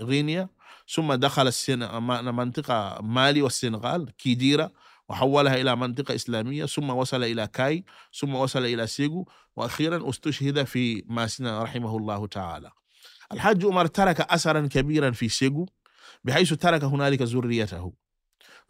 غينيا 0.00 0.49
ثم 0.95 1.14
دخل 1.14 1.47
السن... 1.47 2.02
منطقة 2.35 2.99
مالي 3.02 3.42
والسنغال 3.42 4.16
كيديرا 4.16 4.71
وحولها 5.09 5.61
إلى 5.61 5.76
منطقة 5.76 6.14
إسلامية 6.14 6.64
ثم 6.64 6.90
وصل 6.90 7.25
إلى 7.25 7.47
كاي 7.47 7.85
ثم 8.21 8.35
وصل 8.35 8.64
إلى 8.64 8.87
سيغو 8.87 9.28
وأخيرا 9.57 10.11
استشهد 10.11 10.64
في 10.64 11.04
ماسنا 11.07 11.62
رحمه 11.62 11.97
الله 11.97 12.26
تعالى. 12.26 12.71
الحاج 13.33 13.64
عمر 13.64 13.87
ترك 13.87 14.21
أثرا 14.21 14.66
كبيرا 14.66 15.11
في 15.11 15.28
سيغو 15.28 15.69
بحيث 16.25 16.52
ترك 16.52 16.85
هنالك 16.85 17.23
ذريته. 17.23 17.92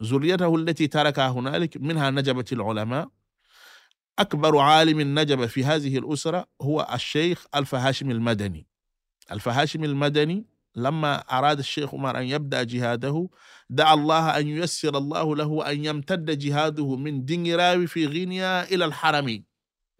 ذريته 0.03 0.55
التي 0.55 0.87
تركها 0.87 1.29
هنالك 1.29 1.77
منها 1.77 2.09
نجبة 2.09 2.45
العلماء. 2.51 3.09
أكبر 4.19 4.57
عالم 4.57 5.19
نجب 5.19 5.45
في 5.45 5.65
هذه 5.65 5.97
الأسرة 5.97 6.45
هو 6.61 6.87
الشيخ 6.93 7.45
ألف 7.55 7.75
هاشم 7.75 8.11
المدني. 8.11 8.67
ألف 9.31 9.49
هاشم 9.49 9.83
المدني 9.83 10.45
لما 10.75 11.15
أراد 11.15 11.59
الشيخ 11.59 11.93
عمر 11.93 12.17
أن 12.17 12.23
يبدأ 12.23 12.63
جهاده 12.63 13.29
دعا 13.69 13.93
الله 13.93 14.37
أن 14.39 14.47
ييسر 14.47 14.97
الله 14.97 15.35
له 15.35 15.71
أن 15.71 15.85
يمتد 15.85 16.37
جهاده 16.39 16.95
من 16.95 17.25
دنيراوي 17.25 17.87
في 17.87 18.05
غينيا 18.05 18.63
إلى 18.63 18.85
الحرمين 18.85 19.45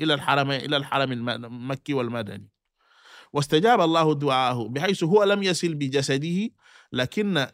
إلى 0.01 0.13
الحرمين 0.13 0.62
إلى 0.62 0.77
الحرم 0.77 1.12
الم- 1.12 1.29
المكي 1.29 1.93
والمدني. 1.93 2.50
واستجاب 3.33 3.81
الله 3.81 4.13
دعاءه 4.15 4.67
بحيث 4.67 5.03
هو 5.03 5.23
لم 5.23 5.43
يصل 5.43 5.73
بجسده 5.73 6.50
لكن 6.91 7.47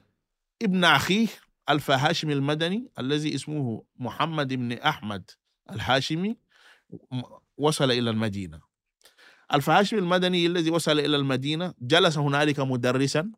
ابن 0.61 0.83
أخيه 0.83 1.27
ألف 1.69 1.91
هاشم 1.91 2.29
المدني 2.29 2.91
الذي 2.99 3.35
اسمه 3.35 3.83
محمد 3.99 4.53
بن 4.53 4.71
أحمد 4.71 5.31
الهاشمي 5.71 6.37
وصل 7.57 7.91
إلى 7.91 8.09
المدينة. 8.09 8.59
ألف 9.53 9.69
هاشم 9.69 9.97
المدني 9.97 10.45
الذي 10.45 10.71
وصل 10.71 10.99
إلى 10.99 11.15
المدينة 11.15 11.73
جلس 11.81 12.17
هنالك 12.17 12.59
مدرسا 12.59 13.31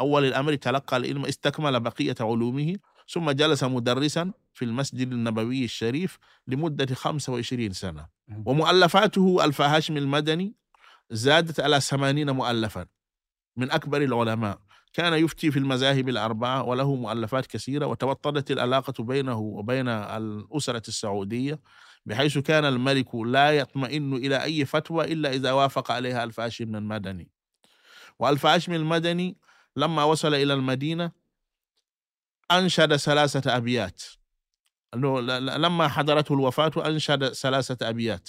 أول 0.00 0.24
الأمر 0.24 0.54
تلقى 0.54 0.96
العلم 0.96 1.24
استكمل 1.26 1.80
بقية 1.80 2.14
علومه 2.20 2.76
ثم 3.08 3.30
جلس 3.30 3.64
مدرسا 3.64 4.32
في 4.52 4.64
المسجد 4.64 5.12
النبوي 5.12 5.64
الشريف 5.64 6.18
لمدة 6.46 6.94
25 6.94 7.72
سنة. 7.72 8.08
ومؤلفاته 8.46 9.44
ألف 9.44 9.60
هاشم 9.60 9.96
المدني 9.96 10.54
زادت 11.10 11.60
على 11.60 11.80
80 11.80 12.30
مؤلفا 12.30 12.86
من 13.56 13.70
أكبر 13.70 14.02
العلماء. 14.02 14.58
كان 14.98 15.14
يفتي 15.14 15.50
في 15.50 15.58
المذاهب 15.58 16.08
الأربعة 16.08 16.62
وله 16.62 16.94
مؤلفات 16.94 17.46
كثيرة 17.46 17.86
وتوطدت 17.86 18.50
العلاقة 18.50 19.04
بينه 19.04 19.38
وبين 19.38 19.88
الأسرة 19.88 20.82
السعودية 20.88 21.60
بحيث 22.06 22.38
كان 22.38 22.64
الملك 22.64 23.14
لا 23.14 23.50
يطمئن 23.58 24.14
إلى 24.14 24.42
أي 24.42 24.64
فتوى 24.64 25.12
إلا 25.12 25.32
إذا 25.32 25.52
وافق 25.52 25.90
عليها 25.90 26.24
ألف 26.24 26.40
هاشم 26.40 26.76
المدني. 26.76 27.30
وألف 28.18 28.46
هاشم 28.46 28.72
المدني 28.72 29.36
لما 29.76 30.04
وصل 30.04 30.34
إلى 30.34 30.54
المدينة 30.54 31.12
أنشد 32.50 32.96
ثلاثة 32.96 33.56
أبيات. 33.56 34.02
لما 34.94 35.88
حضرته 35.88 36.32
الوفاة 36.32 36.72
أنشد 36.86 37.28
ثلاثة 37.32 37.88
أبيات. 37.88 38.28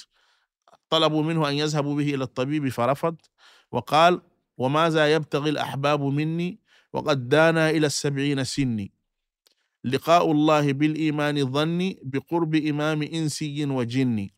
طلبوا 0.90 1.24
منه 1.24 1.50
أن 1.50 1.54
يذهبوا 1.54 1.96
به 1.96 2.16
إلى 2.16 2.24
الطبيب 2.24 2.70
فرفض 2.70 3.16
وقال 3.72 4.22
وماذا 4.60 5.14
يبتغي 5.14 5.50
الأحباب 5.50 6.02
مني 6.02 6.60
وقد 6.94 7.30
دانا 7.30 7.70
إلى 7.70 7.88
السبعين 7.88 8.44
سني. 8.44 8.92
لقاء 9.84 10.32
الله 10.32 10.74
بالإيمان 10.74 11.52
ظني 11.52 12.00
بقرب 12.04 12.56
إمام 12.56 13.02
إنسي 13.04 13.66
وجني. 13.66 14.34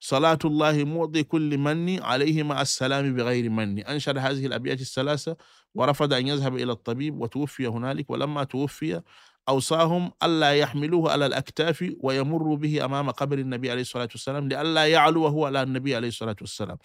صلاة 0.00 0.38
الله 0.44 0.84
معطي 0.84 1.22
كل 1.22 1.58
مني 1.58 2.00
عليه 2.00 2.42
مع 2.42 2.62
السلام 2.62 3.14
بغير 3.16 3.50
مني. 3.50 3.82
أنشر 3.82 4.18
هذه 4.18 4.46
الأبيات 4.46 4.80
الثلاثة 4.80 5.36
ورفض 5.74 6.12
أن 6.12 6.26
يذهب 6.26 6.56
إلى 6.56 6.72
الطبيب 6.72 7.20
وتوفي 7.20 7.66
هنالك 7.66 8.10
ولما 8.10 8.44
توفي 8.44 9.02
أوصاهم 9.50 10.12
ألا 10.22 10.54
يحملوه 10.54 11.12
على 11.12 11.26
الأكتاف 11.26 11.92
ويمر 12.00 12.54
به 12.54 12.84
أمام 12.84 13.10
قبر 13.10 13.38
النبي 13.38 13.70
عليه 13.70 13.80
الصلاة 13.80 14.08
والسلام 14.12 14.48
لئلا 14.48 14.86
يعلو 14.86 15.22
وهو 15.22 15.46
على 15.46 15.62
النبي 15.62 15.96
عليه 15.96 16.08
الصلاة 16.08 16.36
والسلام. 16.40 16.78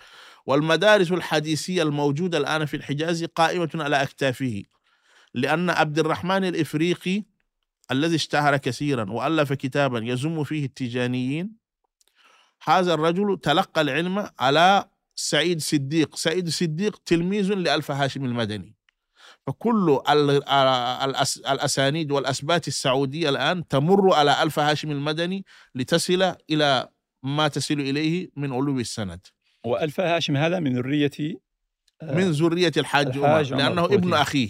والمدارس 0.45 1.11
الحديثية 1.11 1.83
الموجودة 1.83 2.37
الآن 2.37 2.65
في 2.65 2.77
الحجاز 2.77 3.23
قائمة 3.23 3.69
على 3.75 4.03
أكتافه 4.03 4.63
لأن 5.33 5.69
عبد 5.69 5.99
الرحمن 5.99 6.45
الإفريقي 6.45 7.23
الذي 7.91 8.15
اشتهر 8.15 8.57
كثيرا 8.57 9.11
وألف 9.11 9.53
كتابا 9.53 9.99
يزم 10.03 10.43
فيه 10.43 10.65
التجانيين 10.65 11.65
هذا 12.63 12.93
الرجل 12.93 13.39
تلقى 13.43 13.81
العلم 13.81 14.29
على 14.39 14.89
سعيد 15.15 15.61
صديق. 15.61 16.15
سعيد 16.15 16.49
صديق 16.49 17.01
تلميذ 17.05 17.53
لألف 17.53 17.91
هاشم 17.91 18.25
المدني. 18.25 18.75
فكل 19.47 19.99
ال- 20.09 20.43
الأس- 20.43 21.49
الأسانيد 21.49 22.11
والأسبات 22.11 22.67
السعودية 22.67 23.29
الآن 23.29 23.67
تمر 23.67 24.13
على 24.13 24.43
ألف 24.43 24.59
هاشم 24.59 24.91
المدني 24.91 25.45
لتصل 25.75 26.35
إلى 26.49 26.87
ما 27.23 27.47
تصل 27.47 27.73
إليه 27.73 28.29
من 28.35 28.53
علو 28.53 28.79
السند. 28.79 29.19
وألف 29.65 29.99
هاشم 29.99 30.37
هذا 30.37 30.59
من 30.59 30.75
ذرية 30.77 31.11
آه، 32.01 32.15
من 32.15 32.31
ذرية 32.31 32.71
الحاج 32.77 33.17
عمر 33.17 33.25
الحاج 33.25 33.53
عمر 33.53 33.63
لأنه 33.63 33.81
الفوتي. 33.85 33.95
ابن 33.95 34.13
أخيه. 34.13 34.49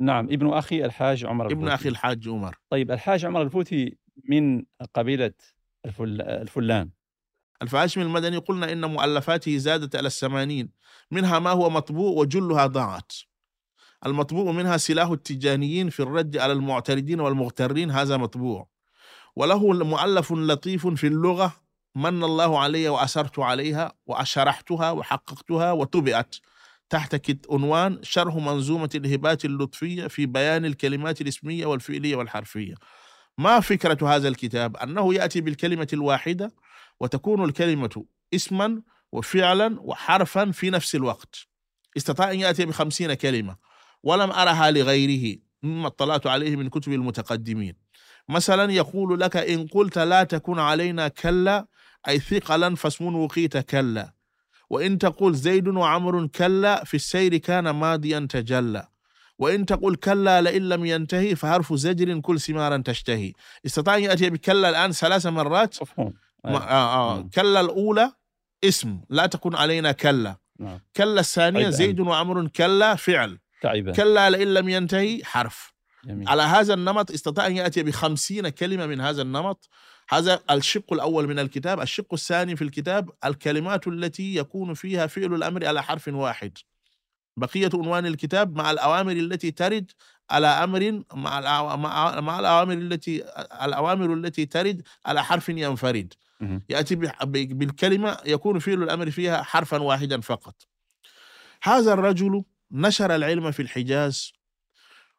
نعم 0.00 0.24
ابن 0.24 0.52
أخي 0.52 0.84
الحاج 0.84 1.24
عمر 1.24 1.46
ابن. 1.52 1.68
أخي 1.68 1.88
الحاج 1.88 2.28
عمر. 2.28 2.56
طيب 2.70 2.90
الحاج 2.90 3.24
عمر 3.24 3.42
الفوتي 3.42 3.98
من 4.28 4.64
الفل... 5.86 6.20
الفلان. 6.22 6.90
الفهاشم 7.62 8.00
المدني 8.00 8.36
قلنا 8.36 8.72
إن 8.72 8.84
مؤلفاته 8.84 9.56
زادت 9.56 9.96
على 9.96 10.06
الثمانين. 10.06 10.70
منها 11.10 11.38
ما 11.38 11.50
هو 11.50 11.70
مطبوع 11.70 12.10
وجلها 12.20 12.66
ضاعت. 12.66 13.12
المطبوع 14.06 14.52
منها 14.52 14.76
سلاح 14.76 15.08
التجانيين 15.08 15.90
في 15.90 16.00
الرد 16.00 16.36
على 16.36 16.52
المعترضين 16.52 17.20
والمغترين 17.20 17.90
هذا 17.90 18.16
مطبوع. 18.16 18.68
وله 19.36 19.72
مؤلف 19.72 20.32
لطيف 20.32 20.86
في 20.86 21.06
اللغة 21.06 21.52
من 21.96 22.24
الله 22.24 22.58
علي 22.58 22.88
وأسرت 22.88 23.38
عليها 23.38 23.92
وأشرحتها 24.06 24.90
وحققتها 24.90 25.72
وطبعت. 25.72 26.36
تحت 26.90 27.36
عنوان 27.50 27.98
شرح 28.02 28.34
منظومة 28.34 28.90
الهبات 28.94 29.44
اللطفية 29.44 30.06
في 30.06 30.26
بيان 30.26 30.64
الكلمات 30.64 31.20
الاسمية 31.20 31.66
والفعلية 31.66 32.16
والحرفية. 32.16 32.74
ما 33.38 33.60
فكرة 33.60 34.16
هذا 34.16 34.28
الكتاب؟ 34.28 34.76
أنه 34.76 35.14
يأتي 35.14 35.40
بالكلمة 35.40 35.88
الواحدة 35.92 36.52
وتكون 37.00 37.44
الكلمة 37.44 38.04
اسما 38.34 38.82
وفعلا 39.12 39.76
وحرفا 39.80 40.50
في 40.50 40.70
نفس 40.70 40.94
الوقت. 40.94 41.46
استطاع 41.96 42.30
أن 42.30 42.40
يأتي 42.40 42.66
بخمسين 42.66 43.14
كلمة. 43.14 43.56
ولم 44.02 44.30
أرها 44.30 44.70
لغيره 44.70 45.38
مما 45.62 45.86
اطلعت 45.86 46.26
عليه 46.26 46.56
من 46.56 46.68
كتب 46.68 46.92
المتقدمين. 46.92 47.74
مثلا 48.28 48.72
يقول 48.72 49.20
لك 49.20 49.36
إن 49.36 49.66
قلت 49.66 49.98
لا 49.98 50.24
تكن 50.24 50.58
علينا 50.58 51.08
كلا 51.08 51.66
أي 52.08 52.18
ثقلا 52.18 52.76
فاسم 52.76 53.16
وقيت 53.16 53.56
كلا. 53.58 54.12
وإن 54.70 54.98
تقول 54.98 55.34
زيد 55.34 55.68
وعمر 55.68 56.26
كلا 56.26 56.84
في 56.84 56.94
السير 56.94 57.36
كان 57.36 57.70
ماضيا 57.70 58.26
تجلى. 58.30 58.88
وإن 59.38 59.66
تقول 59.66 59.96
كلا 59.96 60.40
لئن 60.42 60.68
لم 60.68 60.84
ينتهي 60.84 61.36
فحرف 61.36 61.74
زجر 61.74 62.20
كل 62.20 62.40
ثمارا 62.40 62.76
تشتهي. 62.76 63.32
استطاع 63.66 63.96
أن 63.96 64.02
يأتي 64.02 64.30
بكلا 64.30 64.68
الآن 64.68 64.92
ثلاث 64.92 65.26
مرات؟ 65.26 65.82
مفهوم. 65.82 66.12
ما 66.44 66.70
آه 66.70 67.12
آه. 67.12 67.22
مم. 67.22 67.28
كلا 67.28 67.60
الأولى 67.60 68.12
اسم 68.64 69.00
لا 69.10 69.26
تكن 69.26 69.54
علينا 69.54 69.92
كلا. 69.92 70.36
نعم. 70.58 70.80
كلا 70.96 71.20
الثانية 71.20 71.58
أيضاً. 71.58 71.70
زيد 71.70 72.00
وعمر 72.00 72.48
كلا 72.48 72.94
فعل. 72.94 73.38
تعبا 73.60 73.92
كلا 73.92 74.30
لئن 74.30 74.54
لم 74.54 74.68
ينتهي 74.68 75.24
حرف. 75.24 75.72
جميل. 76.04 76.28
على 76.28 76.42
هذا 76.42 76.74
النمط 76.74 77.10
استطاع 77.10 77.46
أن 77.46 77.56
يأتي 77.56 77.82
بخمسين 77.82 78.48
كلمة 78.48 78.86
من 78.86 79.00
هذا 79.00 79.22
النمط. 79.22 79.68
هذا 80.08 80.40
الشق 80.50 80.92
الأول 80.92 81.28
من 81.28 81.38
الكتاب. 81.38 81.80
الشق 81.80 82.14
الثاني 82.14 82.56
في 82.56 82.64
الكتاب 82.64 83.10
الكلمات 83.24 83.88
التي 83.88 84.34
يكون 84.34 84.74
فيها 84.74 85.06
فعل 85.06 85.34
الأمر 85.34 85.66
على 85.66 85.82
حرف 85.82 86.08
واحد. 86.08 86.58
بقية 87.36 87.70
عنوان 87.74 88.06
الكتاب 88.06 88.56
مع 88.56 88.70
الأوامر 88.70 89.12
التي 89.12 89.50
ترد 89.50 89.90
على 90.30 90.46
أمر 90.46 91.02
مع 91.14 91.40
الأو- 91.40 91.76
مع, 91.78 92.20
مع 92.20 92.40
الأوامر 92.40 92.72
التي 92.72 93.24
الأوامر 93.64 94.14
التي 94.14 94.46
ترد 94.46 94.82
على 95.06 95.24
حرف 95.24 95.48
ينفرد. 95.48 96.14
يأتي 96.68 96.94
بالكلمة 97.24 98.16
يكون 98.26 98.58
فعل 98.58 98.82
الأمر 98.82 99.10
فيها 99.10 99.42
حرفا 99.42 99.78
واحدا 99.82 100.20
فقط. 100.20 100.54
هذا 101.62 101.92
الرجل 101.92 102.44
نشر 102.72 103.14
العلم 103.14 103.50
في 103.50 103.62
الحجاز 103.62 104.32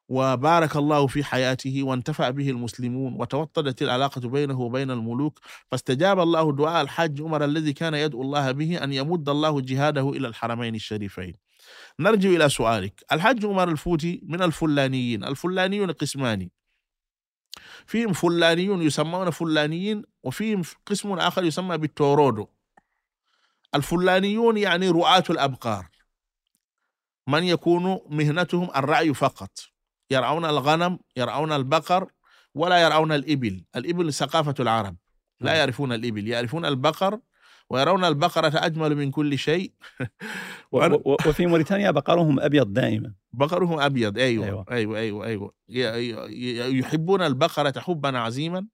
وبارك 0.09 0.75
الله 0.75 1.07
في 1.07 1.23
حياته 1.23 1.83
وانتفع 1.83 2.29
به 2.29 2.49
المسلمون 2.49 3.13
وتوطدت 3.13 3.81
العلاقة 3.81 4.21
بينه 4.21 4.61
وبين 4.61 4.91
الملوك. 4.91 5.39
فاستجاب 5.71 6.19
الله 6.19 6.55
دعاء 6.55 6.81
الحاج 6.81 7.21
عمر 7.21 7.45
الذي 7.45 7.73
كان 7.73 7.93
يدعو 7.93 8.21
الله 8.21 8.51
به 8.51 8.83
أن 8.83 8.93
يمد 8.93 9.29
الله 9.29 9.61
جهاده 9.61 10.09
إلى 10.09 10.27
الحرمين 10.27 10.75
الشريفين. 10.75 11.33
نرجع 11.99 12.29
إلى 12.29 12.49
سؤالك. 12.49 13.03
الحاج 13.11 13.45
عمر 13.45 13.69
الفوتي 13.69 14.21
من 14.23 14.41
الفلانيين. 14.41 15.23
الفلانيون 15.23 15.91
قسمان. 15.91 16.49
فيهم 17.85 18.13
فلانيون 18.13 18.81
يسمون 18.81 19.29
فلانيين 19.29 20.03
وفيهم 20.23 20.61
قسم 20.85 21.13
آخر 21.13 21.43
يسمى 21.43 21.77
بالتورودو. 21.77 22.47
الفلانيون 23.75 24.57
يعني 24.57 24.89
رعاة 24.89 25.23
الأبقار. 25.29 25.90
من 27.27 27.43
يكون 27.43 27.99
مهنتهم 28.09 28.69
الرعي 28.75 29.13
فقط. 29.13 29.51
يرعون 30.11 30.45
الغنم 30.45 30.99
يرعون 31.17 31.51
البقر 31.51 32.11
ولا 32.55 32.81
يرعون 32.81 33.11
الإبل. 33.11 33.63
الإبل 33.75 34.13
ثقافة 34.13 34.55
العرب. 34.59 34.95
لا 35.41 35.47
نعم. 35.47 35.55
يعرفون 35.55 35.93
الإبل. 35.93 36.27
يعرفون 36.27 36.65
البقر 36.65 37.19
ويرون 37.69 38.05
البقرة 38.05 38.51
أجمل 38.65 38.95
من 38.95 39.11
كل 39.11 39.37
شيء. 39.37 39.73
وفي 40.71 41.45
موريتانيا 41.45 41.91
بقرهم 41.91 42.39
أبيض 42.39 42.73
دائما. 42.73 43.13
بقرهم 43.33 43.79
أبيض. 43.79 44.17
أيوة. 44.17 44.45
أيوة. 44.71 44.97
أيوة 44.97 45.25
أيوة 45.25 45.53
أيوة, 45.69 46.27
يحبون 46.67 47.21
البقرة 47.21 47.79
حبا 47.79 48.17
عظيما. 48.17 48.67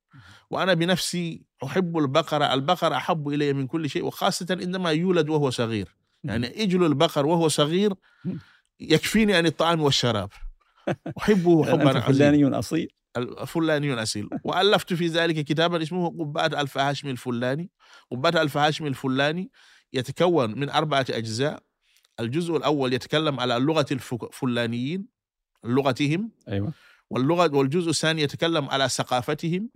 وأنا 0.49 0.73
بنفسي 0.73 1.45
أحب 1.63 1.97
البقرة. 1.97 2.53
البقرة 2.53 2.95
أحب 2.95 3.27
إلي 3.29 3.53
من 3.53 3.67
كل 3.67 3.89
شيء 3.89 4.05
وخاصة 4.05 4.47
عندما 4.49 4.91
يولد 4.91 5.29
وهو 5.29 5.49
صغير. 5.49 5.96
يعني 6.23 6.63
أجل 6.63 6.85
البقر 6.85 7.25
وهو 7.25 7.47
صغير. 7.47 7.93
يكفيني 8.79 9.33
عن 9.33 9.45
الطعام 9.45 9.81
والشراب. 9.81 10.29
أحبه 11.17 11.65
لأن 11.65 11.79
حبا 11.79 11.99
فلاني 11.99 12.47
أصيل. 12.47 12.87
الفلاني 13.17 14.03
أسيل 14.03 14.29
وألفت 14.43 14.93
في 14.93 15.07
ذلك 15.07 15.39
كتابا 15.45 15.83
اسمه 15.83 16.09
قبات 16.09 16.53
ألف 16.53 16.77
هاشم 16.77 17.07
الفلاني. 17.07 17.69
قبات 18.11 18.35
ألف 18.35 18.57
هاشم 18.57 18.85
الفلاني 18.85 19.51
يتكون 19.93 20.59
من 20.59 20.69
أربعة 20.69 21.05
أجزاء. 21.09 21.63
الجزء 22.19 22.57
الأول 22.57 22.93
يتكلم 22.93 23.39
على 23.39 23.53
لغة 23.53 23.85
الفلانيين 23.91 25.07
لغتهم. 25.63 26.31
أيوه. 26.47 26.73
واللغة 27.09 27.55
والجزء 27.55 27.89
الثاني 27.89 28.21
يتكلم 28.21 28.69
على 28.69 28.89
ثقافتهم. 28.89 29.69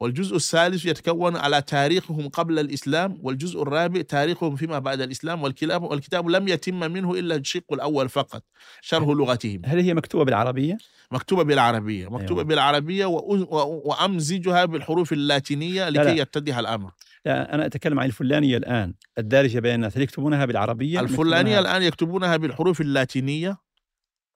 والجزء 0.00 0.36
الثالث 0.36 0.86
يتكون 0.86 1.36
على 1.36 1.62
تاريخهم 1.62 2.28
قبل 2.28 2.58
الإسلام 2.58 3.18
والجزء 3.22 3.62
الرابع 3.62 4.00
تاريخهم 4.02 4.56
فيما 4.56 4.78
بعد 4.78 5.00
الإسلام 5.00 5.42
والكتاب 5.42 5.82
والكتاب 5.82 6.28
لم 6.28 6.48
يتم 6.48 6.80
منه 6.92 7.14
إلا 7.14 7.34
الشق 7.36 7.72
الأول 7.72 8.08
فقط 8.08 8.42
شرح 8.80 9.08
لغتهم 9.08 9.62
هل 9.64 9.78
هي 9.80 9.94
مكتوبة 9.94 10.24
بالعربية؟ 10.24 10.78
مكتوبة 11.12 11.42
بالعربية 11.42 12.04
مكتوبة 12.08 12.40
أيوة. 12.40 12.42
بالعربية 12.48 13.06
وأ- 13.06 13.20
وأ- 13.46 13.86
وأمزجها 13.86 14.64
بالحروف 14.64 15.12
اللاتينية 15.12 15.88
لا. 15.88 16.02
لكي 16.02 16.20
يتضح 16.20 16.58
الأمر 16.58 16.90
لا 17.24 17.54
أنا 17.54 17.66
أتكلم 17.66 18.00
عن 18.00 18.06
الفلانية 18.06 18.56
الآن 18.56 18.94
الدارجة 19.18 19.58
بين 19.60 19.74
الناس 19.74 19.96
هل 19.96 20.02
يكتبونها 20.02 20.44
بالعربية؟ 20.44 21.00
الفلانية 21.00 21.58
الآن 21.58 21.82
يكتبونها 21.82 22.36
بالحروف 22.36 22.80
اللاتينية 22.80 23.56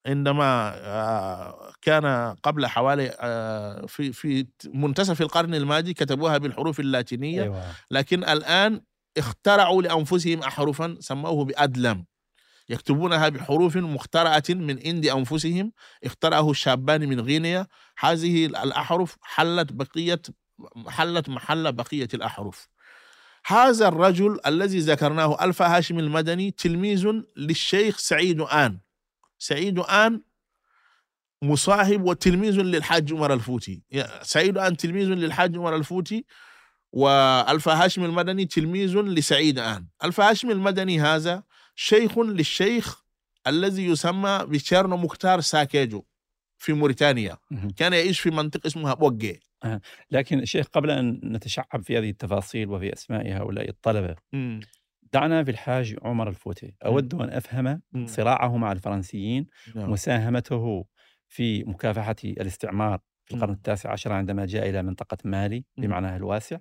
عندما 0.07 0.73
آه، 0.75 1.73
كان 1.83 2.37
قبل 2.43 2.67
حوالي 2.67 3.17
آه، 3.21 3.87
في 3.87 4.12
في 4.12 4.47
منتصف 4.75 5.23
القرن 5.23 5.55
الماضي 5.55 5.95
كتبوها 5.95 6.38
بالحروف 6.38 6.81
اللاتينية 6.81 7.43
أيوه. 7.43 7.65
لكن 7.91 8.25
الآن 8.25 8.81
اخترعوا 9.19 9.83
لأنفسهم 9.83 10.38
أحرفا 10.43 10.97
سموه 11.01 11.45
بأدلم. 11.45 12.05
يكتبونها 12.69 13.29
بحروف 13.29 13.77
مخترعة 13.77 14.43
من 14.51 14.87
عند 14.87 15.07
أنفسهم 15.07 15.73
اخترعه 16.05 16.51
الشابان 16.51 17.09
من 17.09 17.21
غينيا. 17.21 17.67
هذه 17.99 18.47
الأحرف 18.47 19.17
حلت 19.23 19.73
بقية 19.73 20.23
حلت 20.88 21.29
محل 21.29 21.73
بقية 21.73 22.09
الأحرف. 22.15 22.69
هذا 23.47 23.88
الرجل 23.88 24.38
الذي 24.47 24.79
ذكرناه 24.79 25.45
ألف 25.45 25.62
هاشم 25.62 25.99
المدني 25.99 26.51
تلميذ 26.51 27.12
للشيخ 27.37 27.99
سعيد 27.99 28.41
آن. 28.41 28.81
سعيد 29.42 29.78
آن 29.78 30.22
مصاحب 31.42 32.02
وتلميذ 32.02 32.61
للحاج 32.61 33.12
عمر 33.12 33.33
الفوتي. 33.33 33.83
سعيد 34.22 34.59
آن 34.59 34.76
تلميذ 34.76 35.07
للحاج 35.07 35.57
عمر 35.57 35.76
الفوتي 35.76 36.24
وألف 36.92 37.68
هاشم 37.68 38.05
المدني 38.05 38.44
تلميذ 38.44 38.96
لسعيد 38.98 39.59
آن. 39.59 39.87
ألف 40.05 40.20
هاشم 40.20 40.50
المدني 40.50 41.00
هذا 41.00 41.42
شيخ 41.74 42.18
للشيخ 42.18 43.02
الذي 43.46 43.87
يسمى 43.87 44.44
تشيرنو 44.49 44.97
مختار 44.96 45.40
ساكيجو 45.40 46.02
في 46.59 46.72
موريتانيا. 46.72 47.37
كان 47.76 47.92
يعيش 47.92 48.20
في 48.20 48.31
منطقة 48.31 48.66
اسمها 48.66 48.94
بوغي. 48.94 49.40
لكن 50.11 50.44
شيخ 50.44 50.66
قبل 50.66 50.90
أن 50.90 51.20
نتشعب 51.24 51.83
في 51.83 51.98
هذه 51.98 52.11
التفاصيل 52.11 52.68
وفي 52.68 52.92
أسماء 52.92 53.33
هؤلاء 53.33 53.68
الطلبة 53.68 54.16
مم. 54.33 54.61
دعنا 55.12 55.44
في 55.44 55.51
الحاج 55.51 55.96
عمر 56.03 56.29
الفوتي 56.29 56.75
أود 56.85 57.14
أن 57.14 57.31
أفهم 57.31 57.83
مم. 57.92 58.07
صراعه 58.07 58.57
مع 58.57 58.72
الفرنسيين 58.72 59.46
نعم. 59.75 59.90
مساهمته 59.90 60.87
في 61.29 61.64
مكافحة 61.64 62.16
الاستعمار 62.25 63.01
في 63.25 63.35
القرن. 63.35 63.53
التاسع 63.53 63.92
عشر 63.92 64.12
عندما 64.12 64.46
جاء 64.46 64.68
إلى 64.68 64.83
منطقة 64.83 65.18
مالي. 65.25 65.64
بمعناها 65.77 66.16
الواسع. 66.16 66.59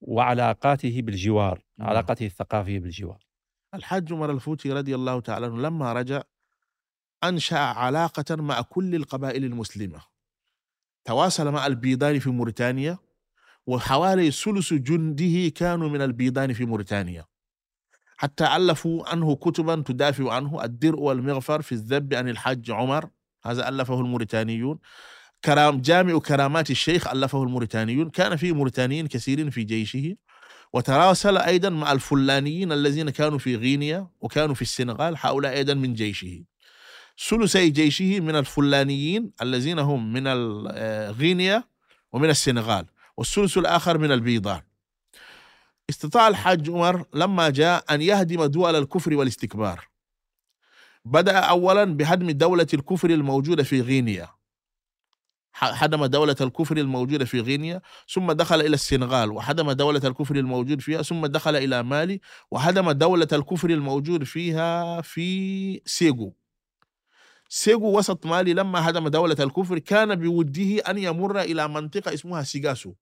وعلاقاته 0.00 1.02
بالجوار. 1.02 1.62
علاقته 1.80 2.26
الثقافية 2.26 2.78
بالجوار 2.80 3.28
الحاج 3.74 4.12
عمر 4.12 4.30
الفوتي 4.30 4.72
رضي 4.72 4.94
الله 4.94 5.20
تعالى 5.20 5.46
عنه 5.46 5.58
لما 5.58 5.92
رجع 5.92 6.22
أنشأ 7.24 7.58
علاقة 7.58 8.36
مع 8.36 8.60
كل 8.60 8.94
القبائل 8.94 9.44
المسلمة 9.44 10.00
تواصل 11.04 11.52
مع 11.52 11.66
البيضان 11.66 12.18
في 12.18 12.30
موريتانيا 12.30 12.98
وحوالي 13.66 14.30
ثلث 14.30 14.74
جنده 14.74 15.48
كانوا 15.48 15.88
من 15.88 16.02
البيضان 16.02 16.52
في 16.52 16.64
موريتانيا 16.64 17.24
حتى 18.20 18.56
ألفوا 18.56 19.08
عنه 19.08 19.36
كتبا 19.36 19.82
تدافع 19.86 20.32
عنه. 20.32 20.64
الدرء 20.64 21.00
والمغفر 21.00 21.62
في 21.62 21.72
الذب 21.72 22.14
عن 22.14 22.28
الحج 22.28 22.70
عمر. 22.70 23.08
هذا 23.44 23.68
ألفه 23.68 24.00
الموريتانيون. 24.00 24.78
كرام 25.44 25.80
جامع 25.80 26.18
كرامات 26.18 26.70
الشيخ 26.70 27.08
ألفه 27.08 27.42
الموريتانيون. 27.42 28.10
كان 28.10 28.36
فيه 28.36 28.52
موريتانيين 28.52 29.06
كثيرين 29.06 29.50
في 29.50 29.64
جيشه. 29.64 30.16
وتراسل 30.72 31.36
أيضا 31.36 31.68
مع 31.68 31.92
الفلانيين 31.92 32.72
الذين 32.72 33.10
كانوا 33.10 33.38
في 33.38 33.56
غينيا 33.56 34.08
وكانوا 34.20 34.54
في 34.54 34.62
السنغال 34.62 35.14
هؤلاء 35.18 35.52
أيضا 35.52 35.74
من 35.74 35.94
جيشه. 35.94 36.44
ثلثي 37.28 37.70
جيشه 37.70 38.20
من 38.20 38.36
الفلانيين 38.36 39.32
الذين 39.42 39.78
هم 39.78 40.12
من 40.12 40.26
ال- 40.26 40.68
غينيا 41.14 41.64
ومن 42.12 42.30
السنغال. 42.30 42.86
والثلث 43.16 43.58
الآخر 43.58 43.98
من 43.98 44.12
البيضان 44.12 44.60
استطاع 45.90 46.28
الحاج 46.28 46.70
عمر 46.70 47.04
لما 47.14 47.50
جاء 47.50 47.94
أن 47.94 48.02
يهدم 48.02 48.44
دول 48.44 48.76
الكفر 48.76 49.14
والاستكبار. 49.14 49.88
بدأ 51.04 51.38
أولا 51.38 51.84
بهدم 51.84 52.30
دولة 52.30 52.66
الكفر 52.74 53.10
الموجودة 53.10 53.62
في 53.62 53.80
غينيا. 53.80 54.28
هدم 55.54 56.06
دولة 56.06 56.36
الكفر 56.40 56.76
الموجودة 56.76 57.24
في 57.24 57.40
غينيا 57.40 57.80
ثم 58.12 58.32
دخل 58.32 58.60
إلى 58.60 58.74
السنغال 58.74 59.30
وهدم 59.30 59.72
دولة 59.72 60.00
الكفر 60.04 60.36
الموجود 60.36 60.80
فيها 60.80 61.02
ثم 61.02 61.26
دخل 61.26 61.56
إلى 61.56 61.82
مالي 61.82 62.20
وهدم 62.50 62.90
دولة 62.90 63.28
الكفر 63.32 63.70
الموجود 63.70 64.24
فيها 64.24 65.00
في 65.00 65.80
سيغو. 65.84 66.36
سيغو 67.48 67.98
وسط 67.98 68.26
مالي 68.26 68.54
لما 68.54 68.88
هدم 68.88 69.08
دولة 69.08 69.36
الكفر 69.40 69.78
كان 69.78 70.14
بوده 70.14 70.78
أن 70.90 70.98
يمر 70.98 71.40
إلى 71.40 71.68
منطقة 71.68 72.14
اسمها 72.14 72.42
سيكاسو. 72.42 72.94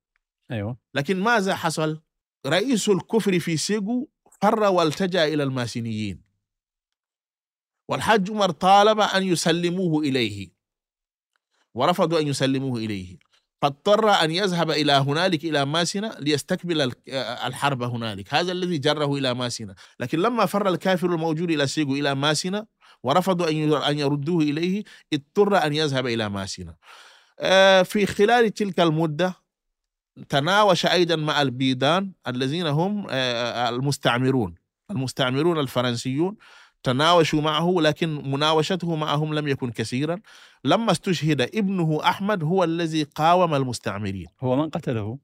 أيوه. 0.50 0.76
لكن 0.94 1.20
ماذا 1.20 1.54
حصل؟ 1.54 2.00
رئيس 2.46 2.88
الكفر 2.88 3.38
في 3.40 3.56
سيغو 3.56 4.08
فر 4.42 4.62
والتجأ 4.62 5.24
إلى 5.24 5.42
الماسينيين. 5.42 6.22
والحاج 7.88 8.30
عمر 8.30 8.50
طالب 8.50 9.00
أن 9.00 9.22
يسلموه 9.22 10.02
إليه. 10.02 10.48
ورفضوا 11.74 12.20
أن 12.20 12.26
يسلموه 12.28 12.78
إليه. 12.78 13.18
فاضطر 13.62 14.10
أن 14.10 14.30
يذهب 14.30 14.70
إلى 14.70 14.92
هنالك 14.92 15.44
إلى 15.44 15.64
ماسنة 15.64 16.14
ليستكمل 16.18 16.80
ال- 16.82 17.10
الحرب 17.46 17.82
هنالك. 17.82 18.34
هذا 18.34 18.52
الذي 18.52 18.78
جره 18.78 19.14
إلى 19.14 19.34
ماسنة 19.34 19.74
لكن 20.00 20.18
لما 20.18 20.46
فر 20.46 20.68
الكافر 20.68 21.06
الموجود 21.14 21.50
إلى 21.50 21.66
سيغو 21.66 21.94
إلى 21.94 22.14
ماسنة 22.14 22.66
ورفضوا 23.02 23.50
أن 23.50 23.72
أن 23.72 23.98
يردوه 23.98 24.42
إليه 24.42 24.84
اضطر 25.12 25.56
أن 25.66 25.74
يذهب 25.74 26.06
إلى 26.06 26.28
ماسنة 26.28 26.74
آه، 27.40 27.82
في 27.82 28.06
خلال 28.06 28.54
تلك 28.54 28.80
المدة 28.80 29.34
تناوش 30.28 30.86
أيضا 30.86 31.16
مع 31.16 31.42
البيدان 31.42 32.12
الذين 32.28 32.66
هم 32.66 33.06
آه، 33.10 33.68
المستعمرون. 33.68 34.54
المستعمرون 34.90 35.58
الفرنسيون 35.58 36.36
تناوشوا 36.82 37.40
معه 37.40 37.74
لكن 37.78 38.30
مناوشته 38.30 38.96
معهم 38.96 39.34
لم 39.34 39.48
يكن 39.48 39.70
كثيرا. 39.70 40.20
لما 40.64 40.92
استشهد 40.92 41.40
ابنه 41.40 42.00
أحمد 42.04 42.44
هو 42.44 42.64
الذي 42.64 43.02
قاوم 43.02 43.54
المستعمرين. 43.54 44.26
هو 44.40 44.56
من 44.56 44.68
قتله؟ 44.70 45.18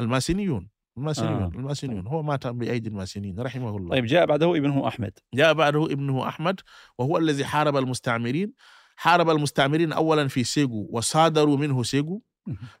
الماسينيون. 0.00 0.68
الماسينيون 0.98 1.42
آه. 1.42 1.46
الماسينيون. 1.54 2.06
هو 2.06 2.22
مات 2.22 2.46
بأيدي 2.46 2.88
الماسينيين 2.88 3.40
رحمه 3.40 3.76
الله. 3.76 3.90
طيب 3.90 4.04
جاء 4.04 4.26
بعده 4.26 4.56
ابنه 4.56 4.88
أحمد. 4.88 5.18
جاء 5.34 5.52
بعده 5.52 5.84
ابنه 5.84 6.28
أحمد 6.28 6.60
وهو 6.98 7.18
الذي 7.18 7.44
حارب 7.44 7.76
المستعمرين. 7.76 8.52
حارب 8.96 9.30
المستعمرين 9.30 9.92
اولا 9.92 10.28
في 10.28 10.44
سيغو 10.44 10.88
وصادروا 10.92 11.56
منه 11.56 11.82
سيغو. 11.82 12.22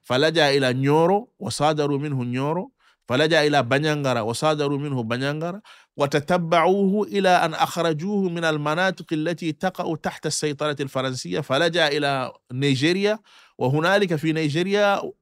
فلجأ 0.02 0.50
إلى 0.50 0.72
نيورو 0.72 1.32
وصادروا 1.38 1.98
منه 1.98 2.24
نيورو. 2.24 2.72
فلجأ 3.08 3.46
إلى 3.46 3.62
بنيانغرا 3.62 4.20
وصادروا 4.20 4.78
منه 4.78 5.02
بنيانغرا 5.02 5.60
وتتبعوه 5.96 7.06
إلى 7.06 7.28
أن 7.28 7.54
أخرجوه 7.54 8.28
من 8.28 8.44
المناطق 8.44 9.06
التي 9.12 9.52
تقع 9.52 9.96
تحت 9.96 10.26
السيطرة 10.26 10.76
الفرنسية. 10.80 11.40
فلجأ 11.40 11.88
إلى 11.88 12.32
نيجيريا. 12.52 13.18
وهنالك 13.58 14.16
في 14.16 14.32
نيجيريا 14.32 15.12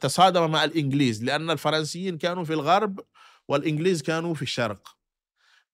تصادم 0.00 0.50
مع 0.50 0.64
الإنجليز 0.64 1.24
لأن 1.24 1.50
الفرنسيين 1.50 2.18
كانوا 2.18 2.44
في 2.44 2.52
الغرب 2.52 3.00
والإنجليز 3.48 4.02
كانوا 4.02 4.34
في 4.34 4.42
الشرق. 4.42 4.96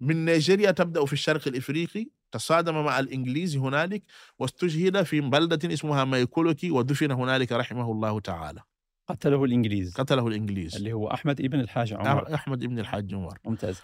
من 0.00 0.24
نيجيريا 0.24 0.70
تبدأ 0.70 1.04
في 1.04 1.12
الشرق 1.12 1.48
الإفريقي. 1.48 2.06
تصادم 2.32 2.84
مع 2.84 2.98
الإنجليز 2.98 3.56
هنالك 3.56 4.02
واستشهد 4.38 5.02
في 5.02 5.20
بلدة 5.20 5.74
اسمها 5.74 6.04
مايكولوكي 6.04 6.70
ودفن 6.70 7.10
هنالك 7.10 7.52
رحمه 7.52 7.92
الله 7.92 8.20
تعالى. 8.20 8.60
قتله 9.08 9.44
الإنجليز. 9.44 9.94
قتله 9.94 10.26
الإنجليز. 10.28 10.76
اللي 10.76 10.92
هو 10.92 11.08
أحمد 11.08 11.40
ابن 11.40 11.60
الحاج 11.60 11.92
عمر. 11.92 12.34
أحمد 12.34 12.64
ابن 12.64 12.78
الحاج 12.78 13.14
عمر. 13.14 13.38
ممتاز. 13.44 13.80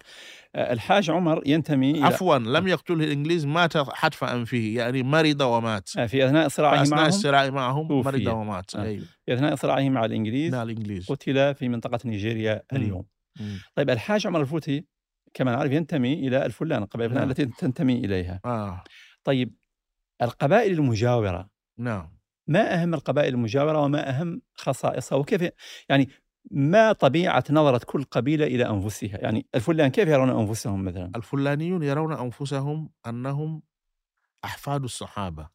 آه، 0.55 0.73
الحاج 0.73 1.09
عمر 1.09 1.41
ينتمي 1.45 2.03
عفوا 2.03 2.37
لم 2.37 2.67
يقتله 2.67 3.03
الإنجليز 3.03 3.45
مات 3.45 3.77
حتف 3.77 4.23
أنفه 4.23 4.57
يعني 4.57 5.03
مرض 5.03 5.41
ومات. 5.41 5.89
آه، 5.97 6.05
في 6.05 6.25
أثناء 6.25 6.47
صراعه 6.47 6.81
أثناء 6.81 6.99
معهم؟ 6.99 7.07
الصراع 7.07 7.49
معهم. 7.49 7.87
مرض 7.87 8.27
ومات. 8.27 8.75
آه. 8.75 8.83
أيوه. 8.83 9.05
في 9.25 9.33
أثناء 9.33 9.55
صراعه 9.55 9.89
مع 9.89 10.05
الإنجليز 10.05 10.53
مع 10.53 10.63
الإنجليز. 10.63 11.05
قتل 11.05 11.55
في 11.55 11.69
منطقة 11.69 11.99
نيجيريا. 12.05 12.63
اليوم. 12.73 13.05
مم. 13.39 13.59
طيب 13.75 13.89
الحاج 13.89 14.27
عمر 14.27 14.41
الفوتي 14.41 14.85
كما 15.35 15.51
نعرف 15.51 15.71
ينتمي 15.71 16.13
إلى 16.13 16.45
الفلان 16.45 16.83
القبائل 16.83 17.13
نعم. 17.13 17.29
التي 17.29 17.45
تنتمي 17.45 17.93
إليها. 17.93 18.41
آه. 18.45 18.83
طيب 19.23 19.55
القبائل 20.21 20.71
المجاورة 20.71 21.49
نعم. 21.77 22.15
ما 22.47 22.81
أهم 22.81 22.93
القبائل 22.93 23.33
المجاورة 23.33 23.79
وما 23.79 24.09
أهم 24.09 24.41
خصائصها؟ 24.53 25.15
وكيف 25.15 25.49
يعني 25.89 26.09
ما 26.51 26.91
طبيعة 26.91 27.43
نظرة 27.49 27.81
كل 27.85 28.03
قبيلة 28.03 28.45
إلى 28.45 28.69
أنفسها؟ 28.69 29.17
يعني 29.17 29.45
الفلان 29.55 29.87
كيف 29.91 30.09
يرون 30.09 30.29
أنفسهم 30.29 30.85
مثلا؟ 30.85 31.11
الفلانيون 31.15 31.83
يرون 31.83 32.13
أنفسهم 32.13 32.89
أنهم 33.07 33.61
أحفاد 34.45 34.83
الصحابة. 34.83 35.49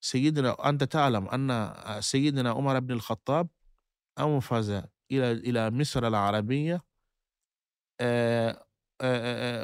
سيدنا 0.00 0.68
أنت 0.68 0.84
تعلم 0.84 1.28
أن 1.28 1.72
سيدنا 2.00 2.50
عمر 2.50 2.78
بن 2.78 2.92
الخطاب 2.92 3.48
أنفذ 4.18 4.82
إلى 5.12 5.32
إلى 5.32 5.70
مصر 5.70 6.06
العربية 6.06 6.87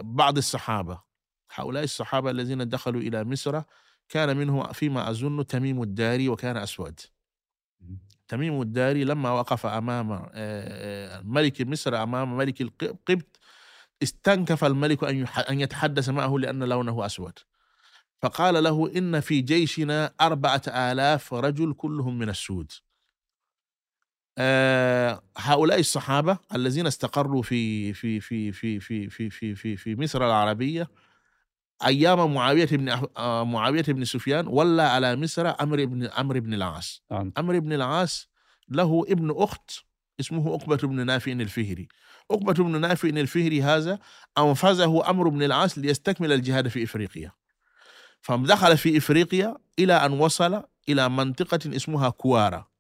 بعض 0.03 0.37
الصحابة. 0.37 1.01
هؤلاء 1.55 1.85
الصحابة 1.85 2.31
الذين 2.31 2.69
دخلوا 2.69 3.01
إلى 3.01 3.25
مصر 3.25 3.63
كان 4.09 4.37
منه 4.37 4.73
فيما 4.73 5.11
أظن 5.11 5.47
تميم 5.47 5.83
الداري 5.83 6.29
وكان 6.29 6.57
أسود. 6.57 7.01
تميم 8.29 8.63
الداري 8.63 9.05
لما 9.05 9.31
وقف 9.31 9.67
أمام 9.67 10.13
آه، 10.13 10.29
آه، 10.35 11.21
ملك 11.21 11.63
مصر 11.63 12.03
أمام 12.03 12.37
ملك 12.37 12.61
القبط 12.61 13.41
استنكف 14.03 14.65
الملك 14.65 15.05
أن 15.51 15.61
يتحدث 15.61 16.09
معه 16.09 16.39
لأن 16.39 16.65
لونه 16.65 17.07
أسود. 17.07 17.39
فقال 18.23 18.65
له 18.65 18.93
إن 18.97 19.21
في 19.21 19.41
جيشنا 19.41 20.15
أربعة 20.21 20.63
آلاف 20.69 21.35
رجل 21.35 21.73
كلهم 21.73 22.19
من 22.19 22.29
السود. 22.29 22.73
آه، 22.73 22.94
هؤلاء 25.39 25.81
الصحابة 25.81 26.39
الذين 26.55 26.87
استقروا 26.87 27.43
في 27.43 27.93
في 27.93 28.21
في 28.21 28.53
في 28.53 28.81
في 28.81 29.11
في 29.11 29.31
في 29.31 29.55
في, 29.55 29.77
في 29.77 29.97
مصر 29.97 30.27
العربية 30.27 30.89
أيام 31.87 32.35
معاوية 32.35 32.67
بن 32.67 32.89
آه، 33.17 33.45
معاوية 33.45 33.83
بن 33.83 34.05
سفيان 34.05 34.47
ولى 34.47 34.83
على 34.83 35.17
مصر 35.17 35.47
عمرو 35.47 35.87
بن 35.87 36.09
عمرو 36.13 36.41
بن 36.41 36.55
العاص. 36.55 37.03
نعم. 37.11 37.33
عمرو 37.37 37.61
بن 37.61 37.73
العاص 37.73 38.29
له 38.69 39.05
ابن 39.09 39.35
أخت 39.37 39.71
اسمه 40.21 40.53
عقبة 40.53 40.77
بن 40.77 41.07
نافع 41.07 41.33
الفهري. 41.33 41.89
عقبة 42.31 42.53
بن 42.53 42.81
نافع 42.81 43.09
الفهري 43.09 43.63
هذا 43.63 43.99
أنفذه 44.39 45.03
عمرو 45.05 45.31
بن 45.31 45.43
العاص 45.43 45.79
ليستكمل 45.79 46.33
الجهاد 46.33 46.69
في 46.69 46.85
إفريقيا. 46.85 47.33
فدخل 48.21 48.79
في 48.79 48.99
إفريقيا 48.99 49.57
إلى 49.79 49.93
أن 49.93 50.13
وصل 50.13 50.63
إلى 50.89 51.09
منطقة 51.09 51.77
اسمها 51.77 52.09
كوارا. 52.09 52.74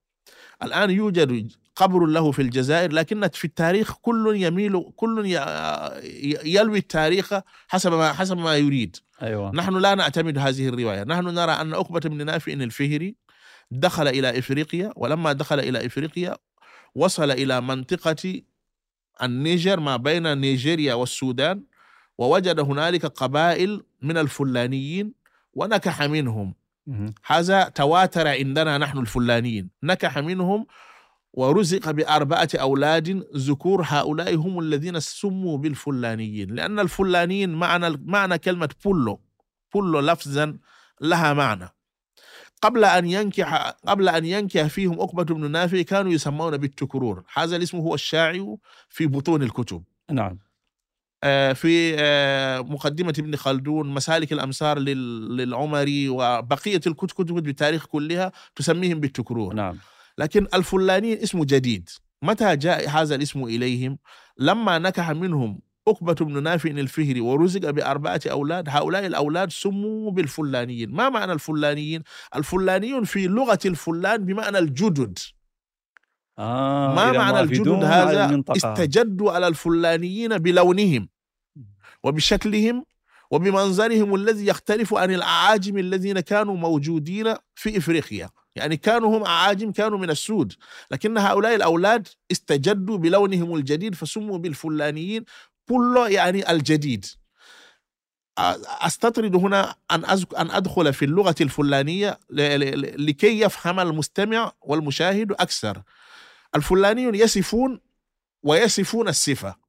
الآن 0.62 0.90
يوجد 0.90 1.52
قبر 1.76 2.06
له 2.06 2.32
في 2.32 2.42
الجزائر 2.42 2.92
لكن 2.92 3.28
في 3.28 3.44
التاريخ 3.44 3.92
كل 3.92 4.32
يميل 4.36 4.84
كل 4.96 5.26
يلوي 6.44 6.78
التاريخ 6.78 7.34
حسب 7.68 7.92
ما 7.92 8.12
حسب 8.12 8.36
ما 8.36 8.56
يريد. 8.56 8.96
أيوه. 9.22 9.50
نحن 9.54 9.76
لا 9.76 9.94
نعتمد 9.94 10.38
هذه 10.38 10.68
الرواية. 10.68 11.04
نحن 11.04 11.24
نرى 11.24 11.52
أن 11.52 11.74
عقبة 11.74 12.00
بن 12.00 12.26
نافع 12.26 12.52
الفهري 12.52 13.16
دخل 13.70 14.08
إلى 14.08 14.38
إفريقيا 14.38 14.92
ولما 14.96 15.32
دخل 15.32 15.60
إلى 15.60 15.86
إفريقيا 15.86 16.36
وصل 16.94 17.30
إلى 17.30 17.60
منطقة 17.60 18.42
النيجر 19.22 19.80
ما 19.80 19.96
بين 19.96 20.38
نيجيريا 20.38 20.94
والسودان 20.94 21.62
ووجد 22.18 22.60
هنالك 22.60 23.06
قبائل 23.06 23.82
من 24.02 24.18
الفلانيين 24.18 25.14
ونكح 25.54 26.02
منهم. 26.02 26.54
هذا 27.26 27.68
تواتر 27.68 28.28
عندنا 28.28 28.78
نحن 28.78 28.98
الفلانيين. 28.98 29.70
نكح 29.82 30.18
منهم 30.18 30.66
ورزق 31.32 31.90
بأربعة 31.90 32.48
أولاد. 32.54 33.26
ذكور 33.36 33.82
هؤلاء 33.86 34.34
هم 34.34 34.58
الذين 34.58 35.00
سموا 35.00 35.58
بالفلانيين. 35.58 36.54
لأن 36.54 36.80
الفلانيين 36.80 37.50
معنى 37.50 37.96
معنى 38.04 38.38
كلمة 38.38 38.68
بولو. 38.84 39.20
كل 39.72 40.06
لفظا 40.06 40.58
لها 41.00 41.32
معنى. 41.32 41.68
قبل 42.62 42.84
أن 42.84 43.06
ينكح 43.06 43.54
قبل 43.86 44.08
أن 44.08 44.24
ينكح 44.24 44.66
فيهم 44.66 45.00
عقبة 45.00 45.24
بن 45.24 45.50
نافع 45.50 45.82
كانوا 45.82 46.12
يسمون 46.12 46.56
بالتكرور. 46.56 47.24
هذا 47.34 47.56
الاسم 47.56 47.78
هو 47.78 47.94
الشائع 47.94 48.56
في 48.88 49.06
بطون 49.06 49.42
الكتب. 49.42 49.82
نعم. 50.10 50.38
في 51.52 51.94
آه، 51.98 52.60
مقدمة 52.60 53.14
ابن 53.18 53.36
خلدون 53.36 53.88
مسالك 53.88 54.32
الأمصار 54.32 54.78
لل- 54.78 55.36
للعمري 55.36 56.08
وبقية 56.08 56.80
الكتب 56.86 57.26
بالتاريخ 57.26 57.86
كلها 57.86 58.32
تسميهم 58.56 59.00
بالتكرور. 59.00 59.54
نعم. 59.54 59.78
لكن 60.18 60.46
الفلانيين 60.54 61.18
اسم 61.18 61.44
جديد. 61.44 61.88
متى 62.22 62.56
جاء 62.56 62.88
هذا 62.88 63.14
الاسم 63.14 63.44
إليهم؟ 63.44 63.98
لما 64.38 64.78
نكح 64.78 65.10
منهم 65.10 65.60
عقبة 65.88 66.14
بن 66.14 66.42
نافع 66.42 66.70
الفهري 66.70 67.20
ورزق 67.20 67.70
بأربعة 67.70 68.20
أولاد. 68.30 68.68
هؤلاء 68.68 69.06
الأولاد 69.06 69.50
سموا 69.50 70.10
بالفلانيين. 70.10 70.90
ما 70.90 71.08
معنى 71.08 71.32
الفلانيين؟ 71.32 72.02
الفلانيون 72.36 73.04
في 73.04 73.26
لغة 73.26 73.58
الفلان 73.64 74.24
بمعنى 74.24 74.58
الجدد. 74.58 75.18
آه 76.38 76.94
ما 76.94 77.12
معنى 77.12 77.40
الجدد 77.40 77.84
هذا. 77.84 78.42
استجدوا 78.50 79.32
على 79.32 79.46
الفلانيين 79.46 80.38
بلونهم. 80.38 81.08
وبشكلهم 82.04 82.84
وبمنظرهم 83.30 84.14
الذي 84.14 84.46
يختلف 84.46 84.94
عن 84.94 85.10
الأعاجم 85.14 85.78
الذين 85.78 86.20
كانوا 86.20 86.56
موجودين 86.56 87.34
في 87.54 87.78
إفريقيا. 87.78 88.30
يعني 88.56 88.76
كانوا 88.76 89.18
هم 89.18 89.24
أعاجم 89.24 89.72
كانوا 89.72 89.98
من 89.98 90.10
السود. 90.10 90.52
لكن 90.90 91.18
هؤلاء 91.18 91.54
الأولاد 91.54 92.08
استجدوا 92.32 92.96
بلونهم 92.98 93.54
الجديد 93.54 93.94
فسموا 93.94 94.38
بالفلانيين 94.38 95.24
كل 95.68 96.06
يعني 96.08 96.50
الجديد. 96.50 97.06
أستطرد 98.38 99.36
هنا 99.36 99.74
أذك- 100.04 100.38
أن 100.38 100.50
أدخل 100.50 100.92
في 100.92 101.04
ل- 102.30 102.80
ل- 102.80 103.06
لكي 103.06 103.40
يفهم 103.40 103.80
المستمع 103.80 104.52
والمشاهد 104.62 105.32
أكثر. 105.32 105.82
الفلانيون 106.56 107.14
يصفون 107.14 107.80
ويصفون 108.42 109.08
الصفة. 109.08 109.63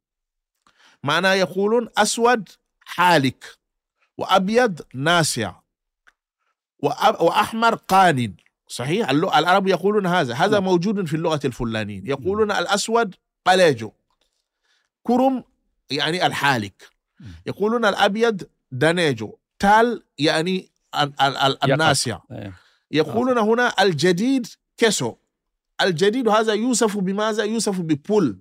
معناه 1.06 1.34
يقولون 1.34 1.90
أسود 1.98 2.50
حالك 2.86 3.46
وأبيض 4.18 4.82
ناسع 4.94 5.56
وأ- 6.86 7.22
وأحمر 7.22 7.76
قانن 7.76 8.34
صحيح؟ 8.68 9.10
العرب 9.10 9.68
يقولون 9.68 10.06
هذا. 10.06 10.34
هذا 10.34 10.52
نعم. 10.60 10.64
موجود 10.64 11.06
في 11.08 11.16
اللغة 11.16 11.40
الفلانيين. 11.46 12.08
يقولون 12.08 12.52
الأسود 12.52 13.16
قلاجو 13.46 13.92
كرم 15.04 15.44
يعني 15.90 16.26
الحالك. 16.26 16.90
مم. 17.20 17.28
يقولون 17.46 17.86
الأبيض 17.86 18.44
دنيجو. 18.72 19.34
تال 19.60 20.04
يعني. 20.18 20.70
الناسع. 21.64 22.20
إيه. 22.32 22.54
يقولون 22.92 23.38
هنا 23.38 23.74
الجديد 23.84 24.48
كسو. 24.78 25.16
الجديد 25.82 26.28
هذا 26.28 26.54
يوصف 26.54 26.98
بماذا؟ 26.98 27.44
يوصف 27.44 27.80
ببول. 27.80 28.40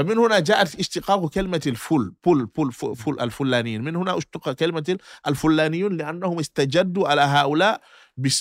فمن 0.00 0.18
هنا 0.18 0.38
جاءت 0.38 0.78
اشتقاق 0.78 1.30
كلمة 1.30 1.60
الفل 1.66 2.12
بول 2.24 2.46
بول 2.46 2.72
ف- 2.72 2.84
فل 2.84 3.20
الفلانيين. 3.20 3.84
من 3.84 3.96
هنا 3.96 4.18
اشتق 4.18 4.52
كلمة 4.52 4.98
الفلانيون 5.26 5.96
لأنهم 5.96 6.38
استجدوا 6.38 7.08
على 7.08 7.20
هؤلاء 7.20 7.80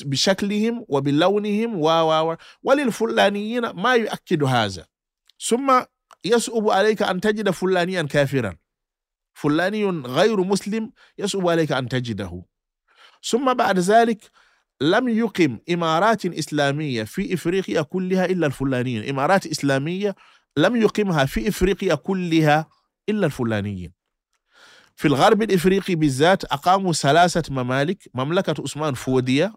بشكلهم 0.06 0.86
وبلونهم 0.89 1.80
و 1.80 1.88
و 2.32 2.38
وللفلانيين 2.63 3.69
ما 3.69 3.93
يؤكد 3.95 4.43
هذا. 4.43 4.86
ثم 5.48 5.82
يصعب 6.26 6.69
عليك 6.69 7.02
أن 7.02 7.22
تجد 7.22 7.50
فلانيا 7.50 8.02
كافرا. 8.02 8.56
فلاني 9.34 9.86
غير 9.89 10.43
مسلم 10.43 10.91
يصعب 11.17 11.50
عليك 11.50 11.72
أن 11.72 11.89
تجده. 11.89 12.43
ثم 13.24 13.54
بعد 13.54 13.80
ذلك 13.80 14.32
لم 14.82 15.10
يقم 15.10 15.60
إمارات 15.72 16.26
إسلامية 16.26 17.04
في 17.04 17.34
إفريقيا 17.34 17.82
كلها 17.82 18.26
إلا 18.26 18.48
الفلانيين. 18.48 19.10
إمارات 19.10 19.48
إسلامية 19.48 20.15
لم 20.62 20.76
يقمها 20.76 21.26
في 21.26 21.50
إفريقيا 21.50 21.95
كلها 21.95 22.69
إلا 23.10 23.26
الفلانيين. 23.26 23.93
في 24.95 25.08
الغرب 25.08 25.41
الإفريقي 25.41 25.95
بالذات 25.95 26.43
أقاموا 26.45 26.93
ثلاثة 26.93 27.54
ممالك، 27.54 28.10
مملكة 28.13 28.56
عثمان 28.60 28.93
فودية 28.93 29.54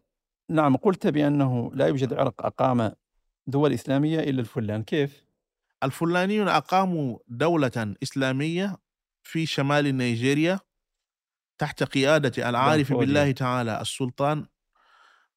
نعم 0.50 0.76
قلت 0.76 1.06
بأنه 1.06 1.70
لا 1.74 1.86
يوجد 1.86 2.12
عرق 2.12 2.46
أقام 2.46 2.92
دول 3.46 3.72
إسلامية 3.72 4.20
إلا 4.20 4.40
الفلان 4.40 4.82
كيف؟ 4.82 5.24
الفلانيون 5.82 6.48
أقاموا 6.48 7.18
دولة 7.28 7.94
إسلامية 8.02 8.76
في 9.22 9.46
شمال 9.46 9.96
نيجيريا 9.96 10.60
تحت 11.58 11.82
قيادة 11.82 12.48
العارف. 12.48 12.92
بالله 12.92 13.30
تعالى 13.30 13.80
السلطان 13.80 14.46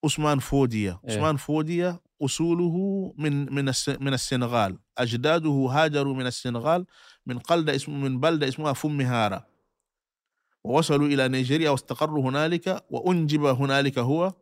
عثمان 0.05 0.39
فودية، 0.39 0.99
إيه. 1.07 1.15
عثمان 1.15 1.37
فودية 1.37 2.01
أصوله 2.21 2.75
من 3.17 3.53
من 3.53 3.71
من 3.99 4.13
السنغال، 4.13 4.77
أجداده 4.97 5.49
هاجروا 5.49 6.13
من 6.13 6.27
السنغال 6.27 6.85
من 7.25 7.39
قلدة 7.39 7.75
اسم 7.75 8.01
من 8.01 8.19
بلدة 8.19 8.47
اسمها 8.47 8.73
فمهارة. 8.73 9.45
ووصلوا 10.63 11.07
إلى 11.07 11.27
نيجيريا 11.27 11.69
واستقروا 11.69 12.29
هنالك 12.29 12.85
وأنجب 12.89 13.45
هنالك 13.45 13.99
هو 13.99 14.33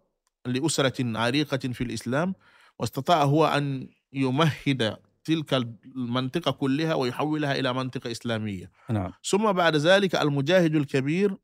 لأسرة 0.46 1.18
عريقة 1.18 1.58
في 1.58 1.84
الإسلام 1.84 2.36
واستطاع 2.80 3.24
هو 3.24 3.46
أن 3.46 3.88
يمهد 4.14 4.98
تلك 5.24 5.54
المنطقة 5.54 6.52
كلها 6.52 6.94
ويحولها 6.94 7.60
إلى 7.60 7.74
منطقة 7.74 8.12
إسلامية. 8.12 8.72
نعم. 8.90 9.12
ثم 9.24 9.52
بعد 9.52 9.76
ذلك 9.76 10.16
المجاهد 10.16 10.76
الكبير 10.76 11.38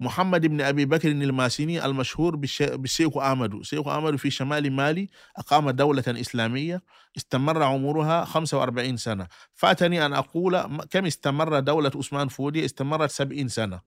محمد 0.00 0.46
بن 0.46 0.60
أبي 0.60 0.84
بكر 0.84 1.08
الماسيني 1.10 1.84
المشهور 1.84 2.36
بالش- 2.36 2.62
بالشيخ 2.62 3.16
أحمد، 3.16 3.54
الشيخ 3.54 3.88
أحمد 3.88 4.16
في 4.16 4.30
شمال 4.30 4.72
مالي 4.72 5.08
أقام 5.36 5.70
دولة 5.70 6.04
إسلامية 6.08 6.82
استمر 7.16 7.62
عمرها 7.62 8.24
45 8.24 8.96
سنة، 8.96 9.26
فاتني 9.54 10.06
أن 10.06 10.12
أقول 10.12 10.56
م- 10.68 10.82
كم 10.90 11.06
استمر 11.06 11.60
دولة 11.60 11.90
عثمان 11.96 12.28
فودي؟ 12.28 12.64
استمرت 12.64 13.10
70 13.10 13.48
سنة. 13.48 13.80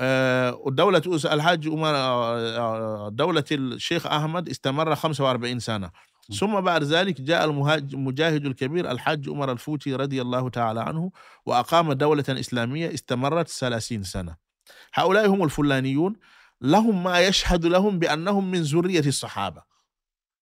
آه، 0.00 0.54
ودولة 0.54 1.00
أس- 1.00 1.26
الحاج 1.32 1.68
عمر 1.68 1.94
آه، 1.94 2.58
آه، 2.58 3.08
دولة 3.08 3.44
الشيخ 3.52 4.06
أحمد 4.06 4.48
استمر 4.48 4.94
45 4.94 5.58
سنة. 5.58 5.90
ثم 6.38 6.60
بعد 6.60 6.82
ذلك 6.84 7.20
جاء 7.20 7.44
المجاهد 7.44 8.46
الكبير 8.46 8.90
الحاج 8.90 9.28
عمر 9.28 9.52
الفوتي 9.52 9.94
رضي 9.94 10.22
الله 10.22 10.48
تعالى 10.50 10.80
عنه 10.80 11.10
وأقام 11.46 11.92
دولة 11.92 12.24
إسلامية 12.28 12.94
استمرت 12.94 13.48
30 13.48 14.02
سنة. 14.02 14.47
هؤلاء 14.94 15.28
هم 15.28 15.44
الفلانيون 15.44 16.16
لهم 16.60 17.04
ما 17.04 17.20
يشهد 17.20 17.66
لهم 17.66 17.98
بأنهم 17.98 18.50
من 18.50 18.62
ذرية 18.62 19.06
الصحابة. 19.06 19.62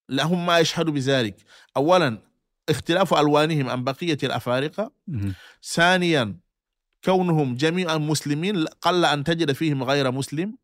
لهم 0.08 0.46
ما 0.46 0.58
يشهد 0.58 0.86
بذلك. 0.86 1.36
أولا 1.76 2.22
اختلاف 2.68 3.14
ألوانهم 3.14 3.68
عن 3.68 3.84
بقية 3.84 4.18
الأفارقة. 4.22 4.92
ثانيا 5.64 6.36
كونهم 7.04 7.54
جميعا 7.54 7.96
مسلمين 7.96 8.64
قل 8.66 9.04
أن 9.04 9.24
تجد 9.24 9.52
فيهم 9.52 9.82
غير 9.84 10.10
مسلم. 10.10 10.56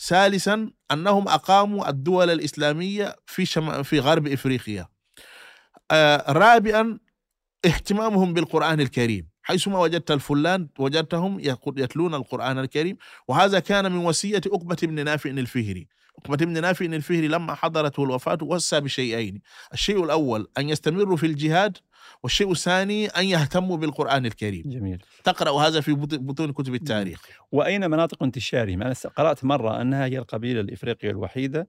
ثالثا 0.00 0.70
أنهم 0.90 1.28
أقاموا 1.28 1.88
الدول 1.88 2.30
الإسلامية 2.30 3.16
في 3.26 3.46
شم... 3.46 3.82
في 3.82 4.00
غرب 4.00 4.26
إفريقيا. 4.26 4.88
آه 5.90 6.32
رابعا 6.32 6.98
اهتمامهم 7.64 8.34
بالقرآن 8.34 8.80
الكريم. 8.80 9.28
حيثما 9.46 9.78
وجدت 9.78 10.10
الفلان 10.10 10.68
وجدتهم 10.78 11.40
يتلون 11.76 12.14
القرآن 12.14 12.58
الكريم 12.58 12.96
وهذا 13.28 13.58
كان 13.60 13.92
من 13.92 13.98
وصية 13.98 14.40
عقبه 14.52 14.76
بن 14.82 15.04
نافع 15.04 15.30
الفهري. 15.30 15.88
عقبه 16.18 16.36
بن 16.46 16.60
نافع 16.62 16.84
الفهري 16.86 17.28
لما 17.28 17.54
حضرته 17.54 18.04
الوفاة 18.04 18.38
وصى 18.42 18.80
بشيئين 18.80 19.40
الشيء 19.72 20.04
الأول 20.04 20.46
أن 20.58 20.68
يستمروا 20.68 21.16
في 21.16 21.26
الجهاد 21.26 21.76
والشيء 22.22 22.52
الثاني 22.52 23.06
أن 23.06 23.24
يهتموا 23.24 23.76
بالقرآن 23.76 24.26
الكريم. 24.26 24.62
جميل. 24.66 25.02
تقرأ 25.24 25.50
هذا 25.66 25.80
في 25.80 25.92
بط- 25.92 26.14
بطون 26.14 26.52
كتب 26.52 26.74
التاريخ. 26.74 27.22
وأين 27.52 27.90
مناطق 27.90 28.22
انتشارهم؟ 28.22 28.82
أنا 28.82 28.94
قرأت 29.16 29.44
مرة 29.44 29.80
أنها 29.80 30.04
هي 30.04 30.18
القبيلة 30.18 30.60
الإفريقية 30.60 31.10
الوحيدة 31.10 31.68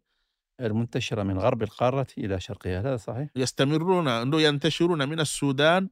المنتشرة 0.61 1.23
من 1.23 1.39
غرب 1.39 1.63
القارة 1.63 2.07
إلى 2.17 2.39
شرقها 2.39 2.79
هذا 2.79 2.97
صحيح؟ 2.97 3.29
يستمرون 3.35 4.07
أنه 4.07 4.41
ينتشرون 4.41 5.09
من 5.09 5.19
السودان 5.19 5.89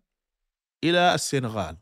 إلى 0.84 1.16
السنغال. 1.16 1.78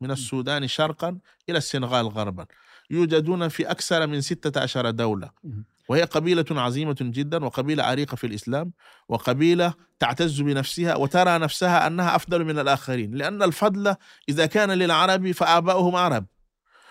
من 0.00 0.10
السودان 0.10 0.68
شرقا 0.68 1.18
إلى 1.48 1.58
السنغال 1.58 2.06
غربا. 2.08 2.46
يوجدون 2.90 3.48
في 3.48 3.70
أكثر 3.70 4.06
من 4.06 4.20
16 4.20 4.90
دولة. 4.90 5.30
وهي 5.88 6.02
قبيلة 6.02 6.44
عظيمة 6.50 6.96
جدا 7.00 7.44
وقبيلة 7.44 7.84
عريقة 7.84 8.14
في 8.14 8.26
الإسلام 8.26 8.72
وقبيلة 9.08 9.74
تعتز 9.98 10.40
بنفسها 10.40 10.96
وترى 10.96 11.38
نفسها 11.38 11.86
أنها 11.86 12.16
أفضل 12.16 12.44
من 12.44 12.58
الآخرين. 12.58 13.14
لأن 13.14 13.42
الفضل 13.42 13.94
إذا 14.28 14.46
كان 14.46 14.70
للعرب 14.70 15.32
فآباؤهم 15.32 15.96
عرب. 15.96 16.26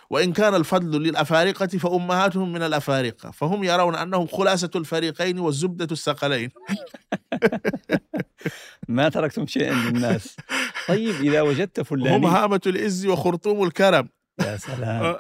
وإن 0.10 0.34
كان 0.34 0.56
الفضل 0.56 1.04
للأفارقة 1.04 1.68
فأمهاتهم 1.68 2.54
من 2.54 2.64
الأفارقة. 2.64 3.32
فهم 3.32 3.64
يرون 3.64 3.96
أنهم 3.96 4.28
خلاصة 4.28 4.72
الفريقين 4.76 5.40
والزبدة 5.40 5.88
الثقلين. 5.92 6.50
ما 8.88 9.10
تركتم 9.10 9.48
شيئا 9.48 9.74
للناس. 9.74 10.36
طيب 10.88 11.16
إذا 11.16 11.42
وجدت 11.42 11.80
هم 11.80 11.86
فلاني 11.86 12.28
هامة 12.28 12.62
العز 12.68 13.06
وخرطوم 13.06 13.64
الكرم. 13.64 14.10
يا 14.40 14.58
سلام. 14.58 15.16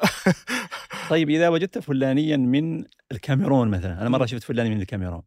طيب 1.09 1.29
إذا 1.29 1.49
وجدت 1.49 1.77
فلانيا 1.77 2.37
من 2.37 2.83
الكاميرون 3.11 3.67
مثلا. 3.67 4.01
أنا 4.01 4.09
مرة 4.09 4.21
مم. 4.21 4.27
شفت 4.27 4.43
فلاني 4.43 4.69
من 4.69 4.81
الكاميرون. 4.81 5.21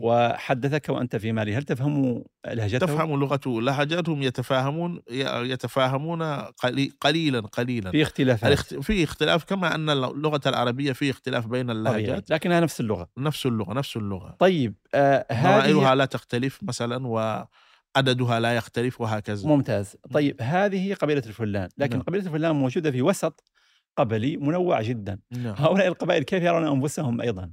وحدثك 0.00 0.88
وأنت 0.88 1.16
في 1.16 1.32
مالي. 1.32 1.54
هل 1.56 1.62
تفهم 1.62 2.24
لهجته؟ 2.46 2.86
تفهم 2.86 3.20
لغته. 3.20 3.62
لهجاتهم 3.62 4.22
يتفاهمون 4.22 5.00
يتفاهمون 5.10 6.22
قلي- 6.22 6.92
قليلا 7.00 7.40
قليلا. 7.40 7.90
في 7.90 8.02
اختلافات. 8.02 8.74
في 8.74 9.04
اختلاف 9.04 9.44
كما 9.44 9.74
أن 9.74 9.90
اللغة 9.90 10.40
العربية 10.46 10.92
في 10.92 11.10
اختلاف 11.10 11.46
بين 11.46 11.70
اللهجات. 11.70 12.30
لكنها 12.30 12.60
نفس 12.60 12.80
اللغة. 12.80 13.08
نفس 13.18 13.46
اللغة 13.46 13.72
نفس 13.74 13.96
اللغة. 13.96 14.36
طيب 14.38 14.74
آه 14.94 15.26
هذه 15.30 15.94
لا 15.94 16.04
تختلف 16.04 16.58
مثلا 16.62 17.06
وعددها 17.06 18.40
لا 18.40 18.56
يختلف 18.56 19.00
وهكذا. 19.00 19.48
ممتاز. 19.48 19.96
طيب 20.12 20.36
هذه 20.40 20.94
قبيلة 20.94 21.22
الفلان. 21.26 21.68
لكن 21.78 21.96
نعم. 21.96 22.02
قبيلة 22.02 22.26
الفلان 22.26 22.54
موجودة 22.56 22.90
في 22.90 23.02
وسط 23.02 23.44
قبلي 23.96 24.36
منوع 24.36 24.82
جدا. 24.82 25.18
نعم. 25.30 25.54
هؤلاء 25.58 25.86
القبائل 25.88 26.22
كيف 26.22 26.42
يرون 26.42 26.66
أنفسهم 26.66 27.20
أيضا؟ 27.20 27.50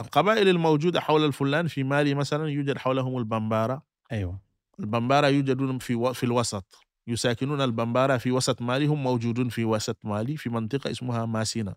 القبائل 0.00 0.48
الموجودة 0.48 1.00
حول 1.00 1.24
الفلان 1.24 1.66
في 1.66 1.82
مالي 1.84 2.14
مثلا 2.14 2.48
يوجد 2.48 2.78
حولهم 2.78 3.18
البمبارة 3.18 3.82
أيوه. 4.12 4.40
البمبارة 4.80 5.26
يوجدون 5.26 5.78
في 5.78 5.94
و- 5.94 6.12
في 6.12 6.24
الوسط. 6.24 6.64
يساكنون 7.06 7.60
البمبارة 7.60 8.16
في 8.16 8.30
وسط 8.32 8.62
مالي 8.62 8.86
هم 8.86 9.02
موجودون 9.02 9.48
في 9.48 9.64
وسط 9.64 9.96
مالي 10.04 10.36
في 10.36 10.50
منطقة 10.50 10.90
اسمها 10.90 11.26
ماسينا. 11.26 11.74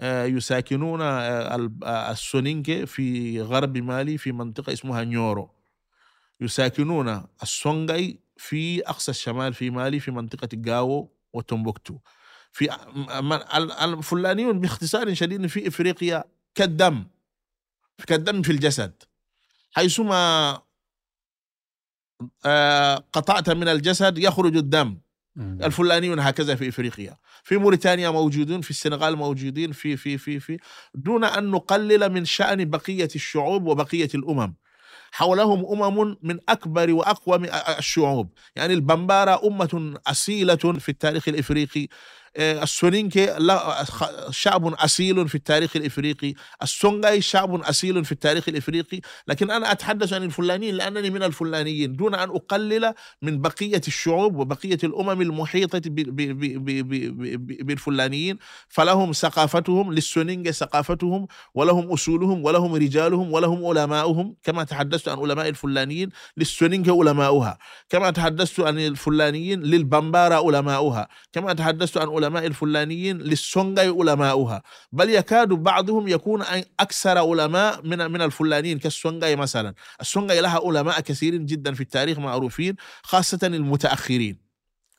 آه، 0.00 0.24
يساكنون 0.24 1.00
آه، 1.02 1.68
آه، 1.84 2.10
السونينكي 2.10 2.86
في 2.86 3.40
غرب 3.42 3.78
مالي 3.78 4.18
في 4.18 4.32
منطقة 4.32 4.72
اسمها 4.72 5.04
نيورو. 5.04 5.50
يساكنون 6.40 7.22
السونغاي 7.42 8.20
في 8.36 8.80
أقصى 8.88 9.10
الشمال 9.10 9.54
في 9.54 9.70
مالي 9.70 10.00
في 10.00 10.10
منطقة 10.10 10.48
جاو 10.52 11.12
وتومبوكتو. 11.32 11.98
في 12.52 12.68
الفلانيون 13.84 14.60
باختصار 14.60 15.14
شديد 15.14 15.46
في 15.46 15.68
إفريقيا 15.68 16.24
كالدم. 16.54 17.04
كالدم 18.06 18.42
في 18.42 18.52
الجسد. 18.52 19.02
حيثما 19.72 20.62
آه، 22.46 23.04
قطعت 23.12 23.50
من 23.50 23.68
الجسد 23.68 24.18
يخرج 24.18 24.56
الدم. 24.56 24.98
الفلانيون 25.38 26.18
هكذا 26.20 26.54
في 26.54 26.68
إفريقيا. 26.68 27.16
في 27.44 27.56
موريتانيا 27.56 28.10
موجودون 28.10 28.60
في 28.60 28.70
السنغال 28.70 29.16
موجودين 29.16 29.72
في 29.72 29.96
في 29.96 30.18
في 30.18 30.40
في. 30.40 30.58
دون 30.94 31.24
أن 31.24 31.50
نقلل 31.50 32.12
من 32.12 32.24
شأن 32.24 32.70
بقية 32.70 33.08
الشعوب 33.14 33.66
وبقية 33.66 34.08
الأمم. 34.14 34.54
حولهم 35.12 35.82
أمم 35.82 36.16
من 36.22 36.38
أكبر 36.48 36.92
واقوى 36.92 37.38
من 37.38 37.48
الشعوب. 37.78 38.32
يعني 38.56 38.74
البمبارة 38.74 39.46
أمة 39.46 40.00
أصيلة 40.06 40.54
في 40.56 40.88
التاريخ 40.88 41.28
الإفريقي. 41.28 41.88
السونينكي 42.38 43.26
لا- 43.38 43.84
خ- 43.84 44.30
شعب 44.30 44.66
أصيل 44.66 45.28
في 45.28 45.34
التاريخ 45.34 45.76
الإفريقي. 45.76 46.34
السونغاي 46.62 47.20
شعب 47.20 47.54
أصيل 47.54 48.04
في 48.04 48.12
التاريخ 48.12 48.48
الإفريقي. 48.48 49.00
لكن 49.28 49.50
أنا 49.50 49.72
أتحدث 49.72 50.12
عن 50.12 50.22
الفلانيين 50.22 50.74
لأنني 50.74 51.10
من 51.10 51.22
الفلانيين. 51.22 51.96
دون 51.96 52.14
أن 52.14 52.28
أقلل 52.30 52.94
من 53.22 53.40
بقية 53.40 53.80
الشعوب 53.88 54.48
ب- 54.48 54.52
ب- 56.64 57.46
ب- 57.46 57.66
بالفلانيين. 57.66 58.38
فلهم 58.68 59.12
ثقافتهم 59.12 59.92
للسونينجا 59.92 60.50
ثقافتهم 60.50 61.26
ولهم 61.54 61.92
أصولهم 61.92 62.44
ولهم 62.44 62.74
رجالهم 62.74 63.32
ولهم 63.32 63.66
علماؤهم. 63.66 64.34
كما 64.42 64.64
تحدثت 64.64 65.08
عن 65.08 65.18
علماء 65.18 65.48
الفلانيين 65.48 66.08
للسونينجا 66.36 66.92
علماؤها. 66.92 67.58
كما 67.88 68.10
تحدثت 68.10 68.60
عن 68.60 68.78
الفلانيين 68.78 69.62
للبمبارة 69.62 70.46
علماؤها. 70.46 71.08
كما 71.32 71.52
تحدثت 71.52 71.98
عن 71.98 72.08
علماء 72.26 72.46
الفلانيين 72.46 73.18
للسونغاي 73.18 73.88
علماؤها. 73.88 74.62
بل 74.92 75.10
يكاد 75.10 75.48
بعضهم 75.48 76.08
يكون 76.08 76.42
أكثر 76.80 77.18
علماء 77.18 77.82
من 77.86 77.98
من 78.10 78.22
الفلانيين 78.22 78.78
كالسونغاي 78.78 79.36
مثلا. 79.36 79.74
السونغاي 80.00 80.40
لها 80.40 80.60
علماء 80.66 81.00
كثيرين 81.00 81.46
جدا 81.46 81.74
في 81.74 81.80
التاريخ 81.80 82.18
معروفين 82.18 82.76
خاصة 83.02 83.38
المتأخرين. 83.42 84.38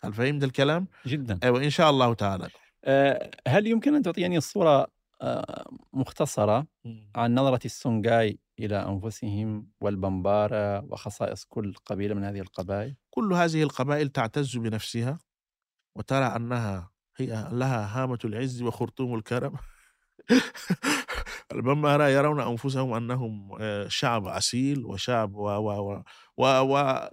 هل 0.04 0.14
فهمت 0.14 0.44
الكلام؟ 0.44 0.88
جدا. 1.08 1.40
أيوه 1.44 1.64
إن 1.64 1.70
شاء 1.70 1.90
الله 1.90 2.14
تعالى. 2.14 2.48
آه، 2.86 3.32
هل 3.48 3.68
يمكن 3.68 3.96
أن 3.96 4.02
تعطيني 4.02 4.42
صوره 4.42 4.88
آه، 5.22 5.70
مختصرة 5.94 6.68
عن 7.16 7.36
نظرة 7.36 7.60
السونغاي 7.66 8.40
إلى 8.60 8.76
أنفسهم 8.76 9.68
والبمبارة 9.82 10.86
وخصائص 10.86 11.46
كل 11.46 11.74
قبيلة 11.86 12.16
من 12.16 12.24
هذه 12.24 12.40
القبائل؟ 12.40 12.96
كل 13.10 13.34
هذه 13.34 13.64
القبائل 13.64 14.10
تعتز 14.10 14.58
بنفسها 14.58 15.20
وترى 15.96 16.26
أنها 16.26 16.92
هي 17.18 17.48
لها 17.52 18.04
هامة 18.04 18.20
العز 18.26 18.62
وخرطوم 18.62 19.16
الكرم. 19.16 19.54
البمارة 21.52 22.08
يرون 22.08 22.40
أنفسهم 22.42 22.94
أنهم 22.94 23.52
آه، 23.62 23.88
شعب 23.88 24.28
أصيل 24.28 24.86
وشعب 24.86 25.36
و 25.36 25.48
و 25.50 26.02
و 26.38 26.44
و 26.44 26.44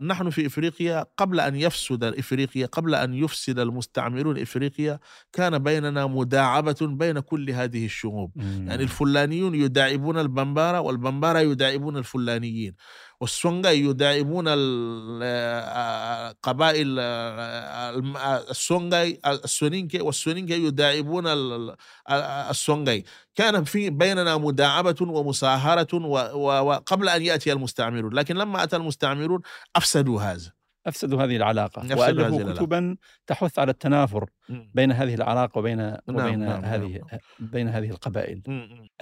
ونحن 0.00 0.30
في 0.30 0.46
إفريقيا 0.46 1.04
قبل 1.16 1.40
أن 1.40 1.56
يفسد 1.56 2.04
إفريقيا 2.04 2.66
قبل 2.66 2.94
أن 2.94 3.14
يفسد 3.14 3.58
المستعمرون 3.58 4.38
إفريقيا 4.38 4.98
كان 5.32 5.58
بيننا 5.58 6.06
مداعبة 6.06 6.76
بين 6.82 7.20
كل 7.20 7.50
هذه 7.50 7.84
الشعوب. 7.84 8.32
يعني 8.66 8.82
الفلانيون 8.82 9.54
يداعبون 9.54 10.18
البمبارة 10.18 10.80
والبمبارة 10.80 11.38
يداعبون 11.38 11.96
الفلانيين. 11.96 12.74
والسونغاي 13.20 13.80
يداعبون 13.80 14.44
ال- 14.48 15.20
آه، 15.22 16.34
قبائل 16.42 16.96
آه، 17.00 17.90
الم- 17.90 18.16
آه، 18.16 18.50
السونغاي 18.50 19.20
السونينكي 19.26 20.00
والسونينكي 20.00 20.64
يداعبون 20.66 21.26
ال- 21.26 21.70
ال- 22.10 22.22
السونغاي 22.50 23.04
كان 23.34 23.64
في 23.64 23.90
بيننا 23.90 24.36
مداعبة 24.36 24.96
ومصاهرة 25.00 25.94
وقبل 26.36 27.08
أن 27.08 27.22
يأتي 27.22 27.52
المستعمرون 27.52 28.14
لكن 28.14 28.36
لما 28.36 28.62
أتى 28.62 28.76
المستعمرون 28.76 29.40
أفسدوا 29.76 30.20
هذا. 30.20 30.52
أفسدوا 30.86 31.24
هذه 31.24 31.36
العلاقة 31.36 31.82
أفسدوا 31.82 32.26
هذه 32.26 32.32
والفوا. 32.34 32.52
كتبا 32.52 32.96
تحث 33.26 33.58
على 33.58 33.70
التنافر 33.70 34.30
بين 34.48 34.92
هذه 34.92 35.14
العلاقة 35.14 35.58
وبين 35.58 35.96
وبين 36.08 36.38
نعم، 36.38 36.64
هذه 36.64 36.86
نعم. 37.10 37.20
بين 37.38 37.68
هذه 37.68 37.90
القبائل. 37.90 38.42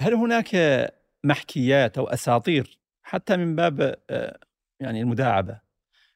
هل 0.01 0.13
هناك 0.13 0.49
محكيات 1.23 1.97
أو 1.97 2.07
أساطير 2.07 2.79
حتى 3.03 3.37
من 3.37 3.55
باب 3.55 3.95
آه، 4.09 4.39
يعني 4.79 5.01
المداعبة 5.01 5.59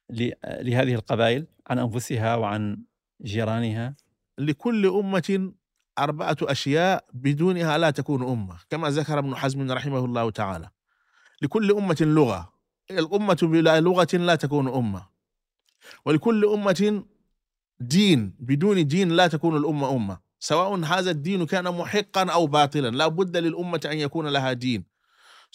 ل- 0.10 0.32
لهذه 0.44 0.94
القبائل 0.94 1.48
عن 1.68 1.80
أنفسها 1.80 2.36
وعن 2.36 2.84
جيرانها. 3.22 3.96
لكل 4.38 4.88
أمة 4.88 5.54
أربعة 6.00 6.38
أشياء 6.42 7.06
بدونها 7.14 7.78
لا 7.78 7.90
تكون 7.90 8.24
أمة 8.30 8.58
كما 8.70 8.90
ذكر 8.90 9.20
ابن 9.20 9.36
حزم 9.36 9.72
رحمه 9.72 10.06
الله 10.06 10.32
تعالى. 10.32 10.70
لكل 11.42 11.72
أمة 11.72 11.98
لغة. 12.02 12.54
الأمة 12.92 13.38
بلا 13.42 13.80
لغة 13.80 14.08
لا 14.14 14.36
تكون 14.36 14.68
أمة. 14.68 15.08
ولكل 16.06 16.46
أمة 16.46 17.04
دين 17.80 18.36
بدون 18.40 18.88
دين 18.88 19.10
لا 19.10 19.28
تكون 19.28 19.58
الأمة 19.58 19.96
أمة. 19.96 20.20
سواء 20.40 20.80
هذا 20.80 21.12
الدين 21.12 21.46
كان 21.46 21.64
محقا 21.64 22.32
أو 22.32 22.48
باطلا 22.48 22.90
لا 22.90 23.08
بد 23.08 23.38
للأمة 23.38 23.82
أن 23.86 23.98
يكون 23.98 24.28
لها 24.28 24.54
دين. 24.54 24.97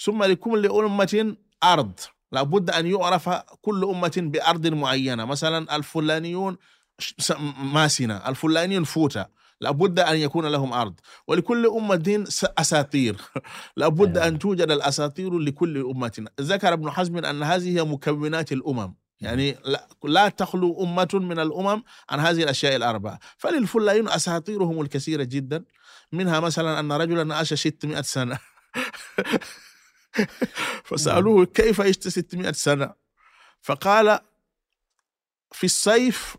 ثم 0.04 0.24
لكل 0.24 0.66
أمة 0.66 1.36
أرض. 1.64 1.92
لا 2.32 2.42
بد 2.42 2.70
أن 2.70 2.86
يعرف 2.86 3.28
كل 3.62 3.84
أمة 3.84 4.12
بأرض 4.16 4.66
معينة. 4.66 5.24
مثلا 5.24 5.76
الفلانيون 5.76 6.56
ماسنة 7.58 8.16
الفلانيون 8.28 8.84
فوتا. 8.84 9.26
لابد 9.60 9.98
أن 10.00 10.16
يكون 10.16 10.46
لهم 10.46 10.72
أرض. 10.72 10.94
ولكل 11.26 11.66
أمة 11.66 12.24
س- 12.28 12.46
أساطير. 12.58 13.16
لابد 13.76 14.16
أيوة. 14.18 14.28
ان 14.28 14.38
توجد 14.38 14.70
الأساطير 14.70 15.38
لكل 15.38 15.78
أمة. 15.78 16.26
ذكر 16.40 16.72
ابن 16.72 16.90
حزم 16.90 17.16
أن 17.24 17.42
هذه 17.42 17.76
هي 17.78 17.84
مكونات 17.84 18.52
الأمم. 18.52 18.94
يعني 19.20 19.56
لا, 20.04 20.28
تخلو 20.28 20.82
أمة 20.84 21.08
من 21.14 21.38
الأمم 21.38 21.82
عن 22.10 22.20
هذه 22.20 22.42
الأشياء 22.42 22.76
الأربعة. 22.76 23.18
فللفلاحين 23.38 24.08
أساطيرهم 24.08 24.80
الكثيرة 24.80 25.22
جدا. 25.22 25.64
منها 26.12 26.40
مثلا 26.40 26.80
أن 26.80 26.92
رجلا 26.92 27.34
عاش 27.34 27.54
600 27.54 28.02
سنة. 28.02 28.38
فسالوه 30.88 31.44
كيف 31.44 31.80
عشت 31.80 32.08
600 32.08 32.52
سنة؟ 32.52 32.94
فقال 33.62 34.18
في 35.52 35.64
الصيف 35.64 36.36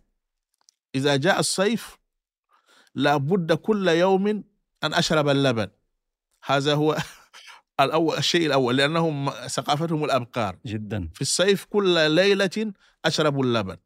إذا 0.95 1.15
جاء 1.15 1.39
الصيف 1.39 1.97
لابد 2.95 3.53
كل 3.53 3.87
يوم 3.87 4.27
أن 4.83 4.93
أشرب 4.93 5.29
اللبن. 5.29 5.67
هذا 6.43 6.73
هو 6.73 6.97
الأول 7.79 8.17
الشيء 8.17 8.45
الأول 8.45 8.77
لانهم 8.77 9.29
ثقافتهم 9.29 10.03
الأبقار. 10.03 10.57
جدا. 10.65 11.09
في 11.13 11.21
الصيف 11.21 11.65
كل 11.65 12.11
ليلة 12.11 12.73
أشرب 13.05 13.41
اللبن. 13.41 13.77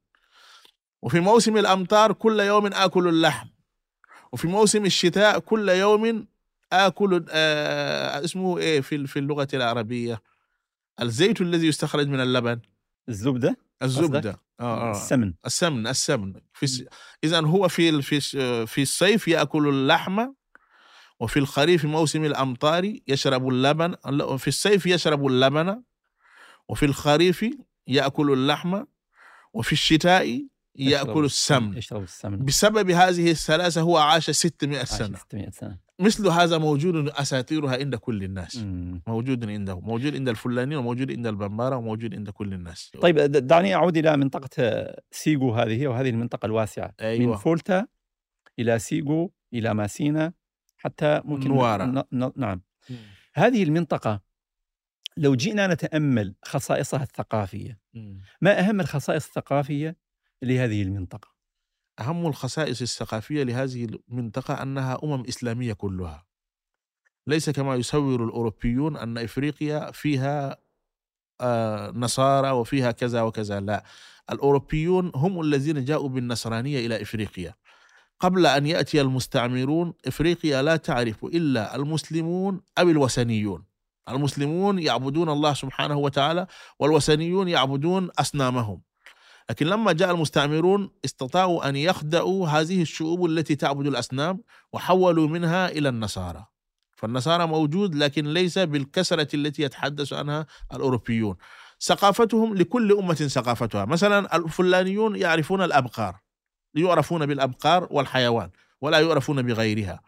وفي 1.01 1.19
موسم 1.19 1.57
الأمطار 1.57 2.13
كل 2.13 2.39
يوم 2.39 2.65
آكل 2.65 3.07
اللحم. 3.07 3.47
وفي 4.31 4.47
موسم 4.47 4.85
الشتاء 4.85 5.39
كل 5.39 5.69
يوم 5.69 6.27
اكل 6.74 7.26
آه 7.30 8.24
اسمه 8.26 8.57
إيه 8.57 8.82
في 8.82 9.07
في 9.07 9.20
اللغة 9.20 9.47
العربية؟ 9.53 10.22
الزيت 11.01 11.41
الذي 11.41 11.68
يستخرج 11.68 12.07
من 12.07 12.20
اللبن. 12.20 12.59
الزبدة؟ 13.09 13.57
الزبدة. 13.84 14.41
آه 14.59 14.89
آه. 14.89 14.91
السمن. 14.91 15.34
السمن 15.45 15.88
السمن. 15.88 16.34
في. 16.53 16.88
اذا 17.24 17.41
هو 17.41 17.68
في 17.68 18.01
في 18.01 18.20
في 18.68 18.82
الصيف 18.82 19.28
يأكل 19.28 19.68
اللحم 19.68 20.28
وفي 21.20 21.39
الخريف 21.39 21.86
موسم 21.86 22.26
الأمطار 22.26 22.93
يشرب 23.07 23.49
اللبن 23.49 23.95
في 24.38 24.47
الصيف 24.47 24.86
يشرب 24.86 25.28
اللبن 25.28 25.84
وفي 26.68 26.86
الخريف 26.86 27.45
يأكل 27.88 28.32
اللحم 28.32 28.84
وفي 29.53 29.72
الشتاء 29.72 30.47
يأكل 30.76 31.26
السمن 31.26 31.78
يشرب 31.78 32.03
السمن. 32.03 32.45
بسبب 32.45 32.89
هذه 32.89 33.32
الثلاثة 33.32 33.82
هو 33.82 33.97
عاش 33.97 34.30
600 34.30 34.80
عاش 34.80 34.88
سنة 34.88 35.18
600 35.18 35.49
سنة. 35.49 35.78
مثل 35.99 36.27
هذا 36.27 36.57
موجود 36.57 37.09
أساطيرها 37.09 37.77
عند 37.77 37.95
كل 37.95 38.23
الناس. 38.23 38.57
مم. 38.57 39.01
موجود 39.07 39.49
عنده 39.49 39.79
موجود 39.79 40.15
عند 40.15 40.29
الفلانيين 40.29 40.79
وموجود 40.79 41.11
عند 41.11 41.27
البمبارة 41.27 41.75
وموجود 41.75 42.15
عند 42.15 42.29
كل 42.29 42.53
الناس. 42.53 42.91
طيب 43.01 43.17
دعني 43.31 43.75
أعود 43.75 43.97
إلى 43.97 44.17
منطقة 44.17 44.87
سيغو 45.11 45.53
هذه 45.53 45.87
وهذه 45.87 46.09
المنطقة 46.09 46.45
الواسعة. 46.45 46.93
من 46.99 47.05
أيوة 47.05 47.37
فولتا 47.37 47.87
إلى 48.59 48.79
سيغو 48.79 49.33
إلى 49.53 49.73
ماسينا 49.73 50.33
حتى 50.77 51.21
ممكن 51.25 51.49
نوارا. 51.49 51.85
ن... 51.85 52.03
ن... 52.11 52.31
نعم. 52.35 52.61
هذه 53.33 53.63
المنطقة 53.63 54.21
لو 55.17 55.35
جئنا 55.35 55.67
نتأمل 55.67 56.35
خصائصها 56.45 57.03
الثقافية 57.03 57.79
مم. 57.93 58.21
ما 58.41 58.59
أهم 58.59 58.79
الخصائص 58.79 59.25
الثقافية 59.25 59.95
لهذه 60.41 60.81
المنطقة؟ 60.81 61.36
أهم 61.99 62.27
الخصائص 62.27 62.81
الثقافية 62.81 63.43
لهذه 63.43 63.87
المنطقة 64.09 64.61
أنها 64.63 64.99
أمم 65.03 65.23
إسلامية 65.29 65.73
كلها. 65.73 66.25
ليس 67.27 67.49
كما 67.49 67.75
يصور 67.75 68.23
الأوروبيون 68.25 68.97
أن 68.97 69.17
إفريقيا 69.17 69.91
فيها 69.91 70.57
آه، 71.41 71.91
نصارى 71.91 72.51
وفيها 72.51 72.91
كذا 72.91 73.21
وكذا 73.21 73.59
لا. 73.59 73.83
الأوروبيون 74.31 75.11
هم 75.15 75.41
الذين 75.41 75.85
جاءوا 75.85 76.09
بالنصرانية 76.09 76.85
إلى 76.85 77.01
إفريقيا. 77.01 77.55
قبل 78.19 78.45
أن 78.45 78.67
يأتي 78.67 79.01
المستعمرون 79.01 79.93
إفريقيا 80.07 80.61
لا 80.61 80.75
تعرف 80.75 81.25
إلا 81.25 81.75
المسلمون 81.75 82.61
أو 82.77 82.89
الوثنيون. 82.89 83.65
المسلمون 84.09 84.79
يعبدون 84.79 85.29
الله 85.29 85.53
سبحانه 85.53 85.97
وتعالى 85.97 86.47
والوثنيون 86.79 87.47
يعبدون 87.47 88.09
أصنامهم. 88.19 88.81
لكن 89.49 89.65
لما 89.65 89.91
جاء 89.91 90.11
المستعمرون 90.11 90.89
استطاعوا 91.05 91.69
أن 91.69 91.75
يخدعوا 91.75 92.47
هذه 92.47 92.81
الشعوب 92.81 93.25
التي 93.25 93.55
تعبد 93.55 93.87
الأصنام 93.87 94.43
وحولوا 94.73 95.27
منها 95.27 95.69
إلى 95.69 95.89
النصارى. 95.89 96.45
فالنصارى 96.95 97.47
موجود 97.47 97.95
لكن 97.95 98.33
ليس 98.33 98.59
بالكثرة 98.59 99.35
التي 99.35 99.63
يتحدث 99.63 100.13
عنها 100.13 100.45
الأوروبيون. 100.73 101.35
ثقافتهم 101.81 102.55
لكل 102.55 102.91
أمة 102.91 103.13
ثقافتها. 103.13 103.85
مثلا 103.85 104.35
الفلانيون 104.35 105.15
يعرفون 105.15 105.61
الأبقار 105.61 106.15
يعرفون 106.75 107.25
بالأبقار 107.25 107.87
والحيوان 107.91 108.49
ولا 108.81 108.99
يعرفون 108.99 109.41
بغيرها. 109.41 110.01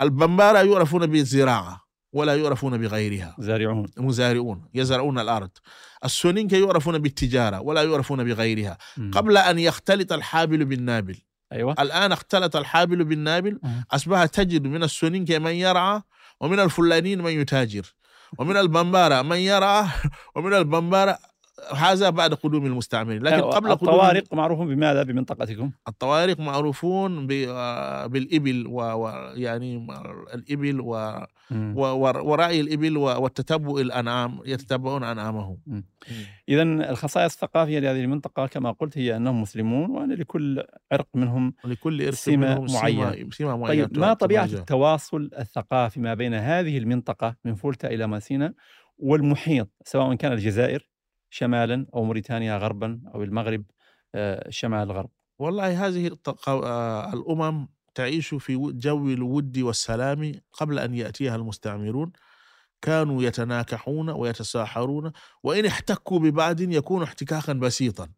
البمبارة 0.00 0.58
يعرفون 0.58 1.06
بالزراعة. 1.06 1.87
ولا 2.12 2.36
يعرفون 2.36 2.78
بغيرها. 2.78 3.36
زارعون. 3.38 3.86
مزارعون 3.96 4.68
يزرعون 4.74 5.18
الأرض. 5.18 5.50
السونينكا 6.04 6.56
يعرفون 6.56 6.98
بالتجارة 6.98 7.60
ولا 7.60 7.82
يعرفون 7.82 8.24
بغيرها. 8.24 8.78
مم. 8.96 9.10
قبل 9.14 9.36
أن 9.36 9.58
يختلط 9.58 10.12
الحابل 10.12 10.64
بالنابل. 10.64 11.18
أيوة. 11.52 11.74
الآن 11.78 12.12
اختلط 12.12 12.56
الحابل 12.56 13.04
بالنابل. 13.04 13.58
مم. 13.62 13.84
أصبح 13.90 14.24
تجد 14.24 14.66
من 14.66 14.82
السونينكا 14.82 15.38
من 15.38 15.52
يرعى 15.52 16.02
ومن 16.40 16.60
الفلانيين 16.60 17.20
من 17.22 17.40
يتاجر. 17.40 17.94
ومن 18.38 18.56
البمبارة 18.56 19.22
من 19.22 19.36
يرعى 19.36 19.84
ومن 20.36 20.54
البمبارة 20.54 21.18
هذا 21.76 22.10
بعد 22.10 22.34
قدوم 22.34 22.66
المستعمرين 22.66 23.22
لكن 23.22 23.40
قبل 23.40 23.74
قدوم 23.74 23.88
الطوارق 23.88 24.34
معروف 24.34 24.58
بماذا 24.60 25.02
بمنطقتكم؟ 25.02 25.70
الطوارق 25.88 26.40
معروفون 26.40 27.26
ب- 27.26 27.32
آه، 27.48 28.06
بالإبل 28.06 28.66
ويعني 28.66 29.86
الإبل 30.34 30.80
و- 30.80 31.26
مم. 31.50 31.74
و- 31.76 31.80
و- 31.86 32.30
ورعي 32.30 32.60
الإبل 32.60 32.96
و- 32.96 33.02
والتتبع 33.22 33.80
الأنعام 33.80 34.38
يتتبعون 34.46 35.04
أنعامهم. 35.04 35.58
إذا 36.48 36.62
الخصائص 36.62 37.32
الثقافية 37.34 37.78
لهذه 37.78 38.00
المنطقة 38.00 38.46
كما 38.46 38.70
قلت 38.72 38.98
هي 38.98 39.16
أنهم 39.16 39.42
مسلمون 39.42 39.90
وأن 39.90 40.12
لكل 40.12 40.62
عرق 40.92 41.08
منهم 41.14 41.54
لكل 41.64 42.02
إرث 42.02 42.24
سمة 42.24 42.36
منهم 42.36 42.66
معينة. 42.74 43.30
سمة 43.30 43.56
معينة 43.56 43.84
طيب 43.86 43.98
ما 43.98 44.12
طبيعة. 44.14 44.44
التواصل 44.44 45.30
الثقافي 45.38 46.00
ما 46.00 46.14
بين 46.14 46.34
هذه 46.34 46.78
المنطقة 46.78 47.36
من 47.44 47.54
فولتا 47.54 47.88
إلى 47.88 48.06
ماسينا 48.06 48.54
والمحيط 48.98 49.68
سواء 49.84 50.14
كان 50.14 50.32
الجزائر 50.32 50.88
شمالا 51.30 51.86
أو 51.94 52.04
موريتانيا 52.04 52.58
غربا 52.58 53.00
أو 53.14 53.22
المغرب 53.22 53.64
آه، 54.14 54.50
شمال 54.50 54.82
الغرب. 54.90 55.10
والله 55.38 55.86
هذه 55.86 56.16
آه، 56.48 57.12
الأمم 57.14 57.68
تعيش 57.94 58.34
في 58.34 58.72
جو 58.74 59.08
الود 59.08 59.58
والسلام 59.58 60.32
قبل 60.52 60.78
أن 60.78 60.94
يأتيها 60.94 61.36
المستعمرون. 61.36 62.12
كانوا 62.82 63.22
يتناكحون 63.22 64.10
ويتساحرون 64.10 65.12
وإن 65.42 65.66
احتكوا 65.66 66.18
ببعض 66.18 66.60
يكون 66.60 67.02
احتكاكا 67.02 67.52
بسيطا. 67.52 68.08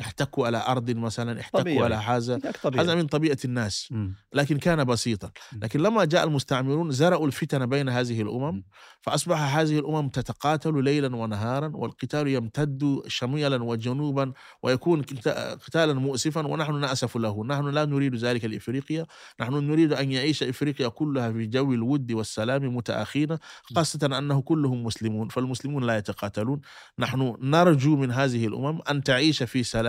احتكوا 0.00 0.46
على 0.46 0.64
أرض 0.66 0.90
مثلا 0.90 1.40
احتكوا 1.40 1.60
طبيعي. 1.60 1.84
على 1.84 1.94
هذا 1.94 2.38
هذا 2.76 2.94
من 2.94 3.06
طبيعة 3.06 3.38
الناس 3.44 3.88
مم. 3.90 4.14
لكن 4.32 4.58
كان 4.58 4.84
بسيطا 4.84 5.26
م. 5.52 5.58
لكن 5.62 5.80
لما 5.80 6.04
جاء 6.04 6.24
المستعمرون 6.24 6.90
زرعوا 6.90 7.26
الفتن 7.26 7.66
بين 7.66 7.88
هذه 7.88 8.22
م. 8.22 8.26
الأمم 8.28 8.62
فأصبح 9.00 9.56
هذه 9.56 9.78
الأمم 9.78 10.08
تتقاتل 10.08 10.84
ليلا 10.84 11.16
ونهارا 11.16 11.70
والقتال 11.74 12.28
يمتد 12.28 13.02
شمالا 13.06 13.64
وجنوبا 13.64 14.32
ويكون 14.62 15.02
قتا- 15.02 15.54
قتالا 15.54 15.92
مؤسفا 15.94 16.46
ونحن 16.46 16.80
نأسف 16.80 17.16
له 17.16 17.44
نحن 17.44 17.68
لا 17.68 17.84
نريد 17.84 18.14
ذلك 18.14 18.44
لإفريقيا 18.44 19.06
نحن 19.40 19.52
نريد 19.54 19.92
أن 19.92 20.12
يعيش 20.12 20.42
إفريقيا 20.42 20.88
كلها 20.88 21.32
في 21.32 21.46
جو 21.46 21.72
الود 21.72 22.12
والسلام 22.12 22.76
متآخين 22.76 23.36
خاصة 23.62 24.18
أنه 24.18 24.42
كلهم 24.42 24.84
مسلمون 24.84 25.28
فالمسلمون 25.28 25.84
لا 25.84 25.96
يتقاتلون 25.96 26.60
نحن 26.98 27.36
نرجو 27.40 27.96
من 27.96 28.10
هذه 28.12 28.46
الأمم 28.46 28.80
أن 28.90 29.02
تعيش 29.02 29.42
في 29.42 29.62
سلام 29.62 29.85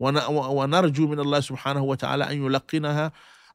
ون- 0.00 0.26
ونرجو 0.28 1.08
من 1.08 1.20
الله 1.20 1.40
سبحانه 1.40 1.82
وتعالى 1.82 2.30
أن 2.30 2.44
يلقنها 2.46 3.12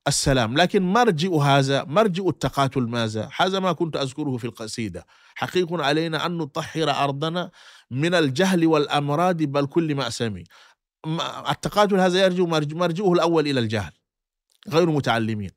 السلام. 0.07 0.57
لكن 0.57 0.81
مرجئ 0.83 1.35
هذا 1.35 1.83
مرجئ 1.83 2.29
التقاتل 2.29 2.81
ماذا؟ 2.81 3.29
هذا 3.37 3.59
ما 3.59 3.71
كنت 3.71 3.95
أذكره 3.97 4.37
في 4.37 4.45
القصيدة. 4.45 5.05
حقيق 5.35 5.73
علينا 5.73 6.25
أن 6.25 6.37
نطهر 6.37 6.89
أرضنا 6.91 7.51
من 7.91 8.13
الجهل 8.15 8.67
والأمراض 8.67 9.37
بل 9.37 9.65
كل 9.65 9.95
مأسم 9.95 10.43
التقاتل 11.49 11.99
هذا 11.99 12.23
يرجع 12.23 12.43
مرج- 12.43 12.73
مرجئه 12.75 13.13
الأول 13.13 13.47
إلى 13.47 13.59
الجهل 13.59 13.91
غير 14.69 14.89
متعلمين. 14.89 15.51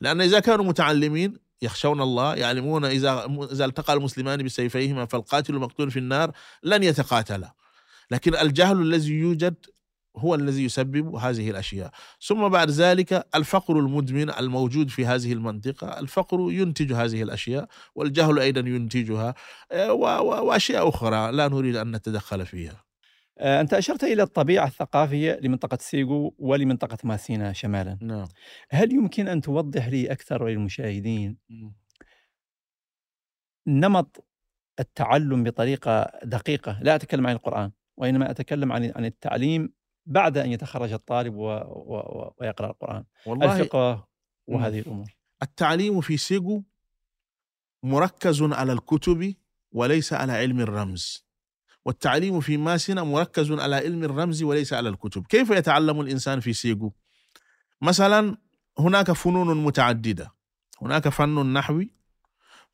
لأن 0.00 0.20
إذا 0.20 0.40
كانوا 0.40 0.64
متعلمين 0.64 1.34
يخشون 1.62 2.00
الله 2.00 2.34
يعلمون 2.34 2.84
إذا 2.84 3.26
إذا 3.52 3.64
التقى 3.64 3.92
المسلمان 3.92 4.42
بسيفيهما 4.42 5.06
فالقاتل 5.06 5.54
المقتول 5.54 5.90
في 5.90 5.98
النار 5.98 6.32
لن 6.62 6.82
يتقاتلا. 6.82 7.54
لكن 8.10 8.34
الجهل 8.34 8.82
الذي 8.82 9.12
يوجد 9.12 9.54
هو 10.16 10.34
الذي 10.34 10.64
يسبب 10.64 11.14
هذه 11.14 11.50
الأشياء، 11.50 11.90
ثم 12.20 12.48
بعد 12.48 12.70
ذلك 12.70 13.26
الفقر 13.34 13.78
المدمن 13.78 14.30
الموجود 14.30 14.90
في 14.90 15.06
هذه 15.06 15.32
المنطقة، 15.32 15.98
الفقر 15.98 16.38
ينتج 16.52 16.92
هذه 16.92 17.22
الأشياء 17.22 17.68
والجهل 17.94 18.38
أيضا 18.38 18.60
ينتجها 18.60 19.34
آه، 19.72 19.92
وأشياء 19.92 20.88
أخرى 20.88 21.32
لا 21.32 21.48
نريد 21.48 21.76
أن 21.76 21.96
نتدخل 21.96 22.46
فيها. 22.46 22.84
آه، 23.38 23.60
أنت 23.60 23.74
أشرت 23.74 24.04
إلى 24.04 24.22
الطبيعة 24.22 24.66
الثقافية 24.66 25.38
لمنطقة 25.42 25.78
سيغو 25.80 26.34
ولمنطقة 26.38 26.98
ماسينا 27.04 27.52
شمالا. 27.52 27.98
نعم. 28.02 28.28
هل 28.70 28.92
يمكن 28.92 29.28
أن 29.28 29.40
توضح 29.40 29.88
لي 29.88 30.12
أكثر 30.12 30.48
للمشاهدين 30.48 31.38
نمط 33.66 34.24
التعلم 34.80 35.44
بطريقة 35.44 36.12
دقيقة؟ 36.24 36.78
لا 36.82 36.94
أتكلم 36.94 37.26
عن 37.26 37.34
القرآن. 37.34 37.70
وإنما 37.96 38.30
أتكلم 38.30 38.72
عن 38.72 38.92
عن 38.96 39.04
التعليم 39.04 39.72
بعد 40.06 40.38
أن 40.38 40.52
يتخرج 40.52 40.92
الطالب 40.92 41.34
و... 41.34 41.46
و... 41.66 42.34
ويقرأ 42.40 42.70
القرآن. 42.70 43.04
والله 43.26 43.60
الفقه 43.60 44.08
وهذه 44.46 44.78
الأمور. 44.80 45.16
التعليم 45.42 46.00
في 46.00 46.16
سيغو 46.16 46.64
مركز 47.82 48.42
على 48.42 48.72
الكتب 48.72 49.34
وليس 49.72 50.12
على 50.12 50.32
علم 50.32 50.60
الرمز. 50.60 51.26
والتعليم 51.84 52.40
في 52.40 52.56
ماسنا 52.56 53.04
مركز 53.04 53.52
على 53.52 53.76
علم 53.76 54.04
الرمز 54.04 54.42
وليس 54.42 54.72
على 54.72 54.88
الكتب. 54.88 55.26
كيف 55.26 55.50
يتعلم 55.50 56.00
الإنسان 56.00 56.40
في 56.40 56.52
سيغو 56.52 56.92
مثلا 57.82 58.36
هناك 58.78 59.12
فنون 59.12 59.64
متعددة. 59.64 60.34
هناك 60.82 61.08
فن 61.08 61.38
النحو 61.38 61.82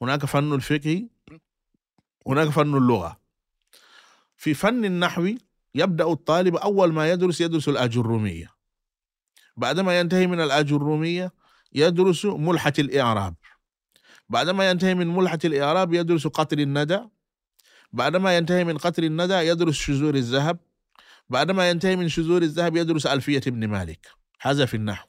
هناك 0.03 0.25
فن 0.25 0.53
الفقه 0.53 1.09
هناك 2.27 2.49
فن 2.49 2.75
اللغة. 2.75 3.22
في 4.43 4.55
فن 4.55 4.85
النحو 4.85 5.29
يبدأ 5.75 6.13
الطالب 6.13 6.57
أول 6.57 6.93
ما 6.93 7.11
يدرس 7.11 7.41
يدرس 7.41 7.69
الأجرومية. 7.69 8.47
بعدما 9.57 10.01
ينتهي 10.01 10.27
من 10.27 10.41
الأجرومية 10.41 11.33
يدرس 11.73 12.25
ملحة 12.25 12.73
الإعراب. 12.79 13.35
بعدما 14.29 14.71
ينتهي 14.71 14.95
من 14.95 15.07
ملحة 15.07 15.39
الإعراب 15.45 15.95
يدرس 15.95 16.27
قطر 16.27 16.59
الندى. 16.59 17.01
بعدما 17.93 18.37
ينتهي 18.37 18.65
من 18.65 18.79
قطر 18.79 19.03
الندى 19.03 19.35
يدرس 19.35 19.75
شذور 19.75 20.15
الذهب. 20.15 20.59
بعدما 21.29 21.71
ينتهي 21.71 21.97
من 21.97 22.09
شذور 22.09 22.43
الذهب 22.43 22.77
يدرس 22.77 23.07
ألفية 23.07 23.43
ابن 23.47 23.69
مالك. 23.69 24.07
هذا 24.41 24.67
في 24.67 24.75
النحو. 24.75 25.09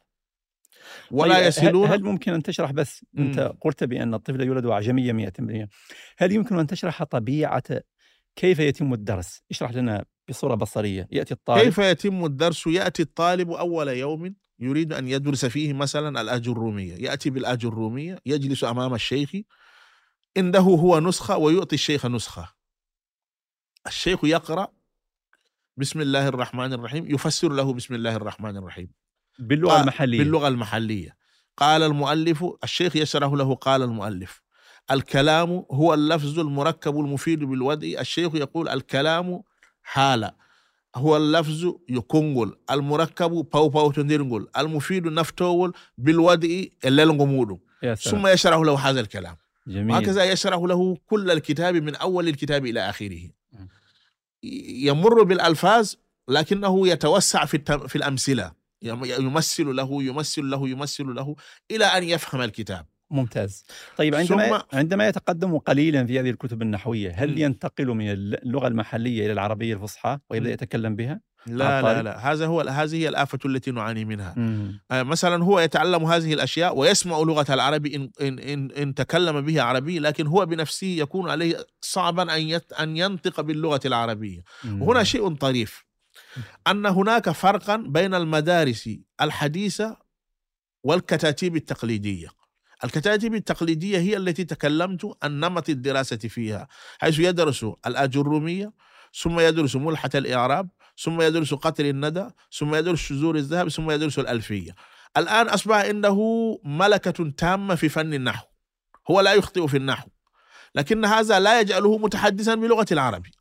ولا 1.11 1.35
طيب، 1.35 1.47
يصلون 1.47 1.89
هل, 1.89 2.03
ممكن 2.03 2.33
أن 2.33 2.43
تشرح 2.43 2.71
بس؟ 2.71 3.05
أنت 3.17 3.39
مم. 3.39 3.57
قلت 3.61 3.83
بأن 3.83 4.13
الطفل 4.13 4.41
يولد 4.41 4.65
اعجميا 4.65 5.13
100% 5.13 5.69
هل 6.17 6.31
يمكن 6.31 6.59
أن 6.59 6.67
تشرح 6.67 7.03
طبيعة 7.03 7.63
كيف 8.35 8.59
يتم 8.59 8.93
الدرس؟ 8.93 9.41
اشرح 9.51 9.71
لنا 9.71 10.05
بصورة 10.29 10.55
بصرية. 10.55 11.07
يأتي 11.11 11.33
الطالب 11.33 11.63
كيف 11.63 11.77
يتم 11.77 12.25
الدرس؟ 12.25 12.67
يأتي 12.67 13.01
الطالب 13.03 13.51
أول 13.51 13.87
يوم 13.87 14.35
يريد 14.59 14.93
أن 14.93 15.07
يدرس 15.07 15.45
فيه 15.45 15.73
مثلا 15.73 16.21
الأجرومية 16.21 16.93
يأتي 16.95 17.29
بالأجرومية 17.29 18.19
يجلس 18.25 18.63
أمام 18.63 18.93
الشيخ 18.93 19.31
عنده 20.37 20.59
هو 20.59 20.99
نسخة 20.99 21.37
ويعطي 21.37 21.75
الشيخ 21.75 22.05
نسخة. 22.05 22.53
الشيخ 23.87 24.23
يقرأ 24.23 24.67
بسم 25.77 26.01
الله 26.01 26.27
الرحمن 26.27 26.73
الرحيم 26.73 27.11
يفسر 27.15 27.49
له 27.51 27.73
بسم 27.73 27.95
الله 27.95 28.15
الرحمن 28.15 28.57
الرحيم. 28.57 28.91
باللغة 29.39 29.71
قال- 29.71 29.81
المحلية. 29.81 30.17
باللغة 30.19 30.47
المحلية. 30.47 31.17
قال 31.57 31.83
المؤلف 31.83 32.45
الشيخ 32.63 32.95
يشرح 32.95 33.31
له 33.31 33.55
قال 33.55 33.81
المؤلف. 33.81 34.42
الكلام 34.91 35.65
هو 35.71 35.93
اللفظ 35.93 36.39
المركب 36.39 36.99
المفيد 36.99 37.43
بالوضع. 37.43 37.87
الشيخ 37.99 38.35
يقول 38.35 38.69
الكلام 38.69 39.43
حالة 39.83 40.33
هو 40.95 41.17
اللفظ 41.17 41.73
يكونغول. 41.89 42.57
المركب 42.71 43.31
باو 43.53 43.69
باو 43.69 43.91
تنديرنغول 43.91 44.49
المفيد 44.57 45.05
نفتول 45.07 45.73
بالوضع 45.97 46.63
سلام. 47.95 47.95
ثم 47.95 48.27
يشرح 48.27 48.57
له 48.57 48.79
هذا 48.89 48.99
الكلام. 48.99 49.37
جميل. 49.67 49.91
وهكذا 49.91 50.23
يشرح 50.23 50.59
له 50.59 50.97
كل 51.07 51.31
الكتاب 51.31 51.75
من 51.75 51.95
أول 51.95 52.27
الكتاب 52.27 52.65
إلى 52.65 52.89
آخره. 52.89 53.29
يمر 54.83 55.23
بالألفاظ 55.23 55.93
لكنه 56.27 56.87
يتوسع 56.87 57.45
في 57.45 57.57
التم- 57.57 57.87
في 57.87 57.95
الأمثلة. 57.95 58.51
يم- 58.81 59.05
يمثل 59.05 59.75
له 59.75 60.03
يمثل 60.03 60.49
له 60.49 60.69
يمثل 60.69 61.05
له 61.05 61.35
إلى 61.71 61.85
أن 61.85 62.03
يفهم 62.03 62.41
الكتاب. 62.41 62.85
ممتاز 63.13 63.65
طيب 63.97 64.15
عندما 64.15 64.47
ثم- 64.49 64.77
عندما 64.77 65.07
يتقدم 65.07 65.57
قليلا 65.57 66.05
في 66.05 66.19
هذه 66.19 66.29
الكتب 66.29 66.61
النحوية 66.61 67.11
هل. 67.17 67.39
ينتقل 67.39 67.87
من 67.87 68.11
اللغة 68.11 68.67
المحلية 68.67 69.25
إلى 69.25 69.33
العربية 69.33 69.73
الفصحى 69.73 70.19
ويبدأ. 70.29 70.51
يتكلم 70.51 70.95
بها 70.95 71.21
لا 71.47 71.81
لا؟ 71.81 72.01
لا 72.01 72.31
هذا 72.31 72.45
هو 72.45 72.61
هذه 72.61 72.95
هي 72.95 73.09
الآفة 73.09 73.39
التي 73.45 73.71
نعاني 73.71 74.05
منها 74.05 74.33
مم. 74.37 74.79
آه، 74.91 75.03
مثلا 75.03 75.43
هو 75.43 75.59
يتعلم 75.59 76.03
هذه 76.05 76.33
الأشياء 76.33 76.77
ويسمع 76.77 77.17
لغة 77.17 77.53
العربي 77.53 77.95
إن 77.95 78.09
إن 78.21 78.39
إن, 78.39 78.71
إن 78.71 78.95
تكلم 78.95 79.41
به 79.41 79.61
عربي 79.61 79.99
لكن 79.99 80.27
هو 80.27 80.45
بنفسه 80.45 80.87
يكون 80.87 81.29
عليه 81.29 81.65
صعبا 81.81 82.35
أن 82.35 82.41
يت 82.41 82.73
أن 82.73 82.97
ينطق 82.97 83.41
باللغة 83.41 83.79
العربية 83.85 84.41
مم. 84.63 84.83
هنا 84.83 85.03
شيء 85.03 85.33
طريف 85.35 85.85
أن 86.67 86.85
هناك 86.85 87.29
فرقا 87.29 87.75
بين 87.75 88.13
المدارس 88.13 88.89
الحديثة 89.21 89.97
والكتاتيب 90.83 91.55
التقليدية 91.55 92.27
الكتاتيب 92.83 93.35
التقليدية 93.35 93.97
هي 93.97 94.17
التي 94.17 94.43
تكلمت 94.43 95.17
عن 95.23 95.39
نمط 95.39 95.69
الدراسة 95.69 96.17
فيها 96.17 96.67
حيث 96.99 97.19
يدرس 97.19 97.65
الأجرومية 97.87 98.73
ثم 99.21 99.39
يدرس 99.39 99.75
ملحة 99.75 100.09
الإعراب 100.15 100.69
ثم 100.97 101.21
يدرس 101.21 101.53
قطر 101.53 101.85
الندى 101.85 102.27
ثم 102.57 102.75
يدرس 102.75 102.99
شذور 102.99 103.35
الذهب 103.35 103.69
ثم 103.69 103.91
يدرس 103.91 104.19
الألفية. 104.19 104.75
الآن 105.17 105.49
أصبح 105.49 105.75
عنده 105.75 106.17
ملكة 106.63 107.31
تامة 107.37 107.75
في 107.75 107.89
فن 107.89 108.13
النحو 108.13 108.45
هو 109.11 109.21
لا 109.21 109.33
يخطئ 109.33 109.67
في 109.67 109.77
النحو 109.77 110.07
لكن 110.75 111.05
هذا 111.05 111.39
لا 111.39 111.59
يجعله 111.59 111.97
متحدثا 111.97 112.55
بلغة 112.55 112.85
العربي. 112.91 113.31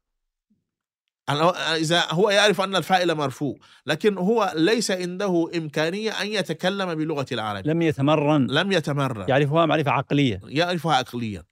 إذا 1.30 2.04
هو 2.10 2.30
يعرف 2.30 2.60
أن 2.60 2.76
الفاعل 2.76 3.14
مرفوع 3.14 3.56
لكن 3.86 4.18
هو 4.18 4.52
ليس 4.56 4.90
عنده 4.90 5.50
إمكانية 5.56 6.10
أن 6.10 6.26
يتكلم 6.26 6.94
بلغة 6.94 7.26
العربي 7.32 7.70
لم 7.70 7.82
يتمرن. 7.82 8.46
لم 8.46 8.72
يتمرن. 8.72 9.28
يعرفها 9.28 9.66
معرفة 9.66 9.90
عقلية. 9.90 10.40
يعرفها 10.44 10.94
عقليا. 10.94 11.42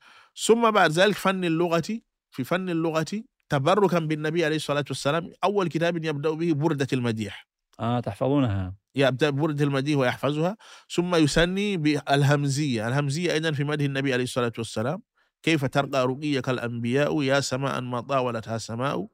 ثم 0.46 0.70
بعد 0.70 0.90
ذلك 0.90 1.14
فن 1.14 1.44
اللغة 1.44 2.00
في 2.30 2.44
فن 2.44 2.70
اللغة 2.70 3.06
تبركا 3.48 3.98
بالنبي 3.98 4.44
عليه 4.44 4.56
الصلاة 4.56 4.84
والسلام 4.88 5.30
أول 5.44 5.68
كتاب 5.68 6.04
يبدأ 6.04 6.30
به 6.30 6.52
بردة 6.52 6.88
المديح. 6.92 7.48
آه 7.80 8.00
تحفظونها. 8.00 8.74
يبدأ 8.94 9.30
ببردة 9.30 9.64
المديح 9.64 9.98
ويحفظها. 9.98 10.56
ثم 10.94 11.14
يسني 11.14 11.76
بالهمزية. 11.76 12.88
الهمزية 12.88 13.32
أيضا 13.32 13.52
في 13.52 13.64
مدح 13.64 13.84
النبي 13.84 14.12
عليه 14.12 14.24
الصلاة 14.24 14.52
والسلام. 14.58 15.02
كيف 15.42 15.64
ترقى 15.64 16.06
رقيك 16.06 16.48
الأنبياء؟ 16.48 17.22
يا 17.22 17.40
سماء 17.40 17.80
ما 17.80 18.00
طاولتها 18.00 18.58
سماء. 18.58 19.06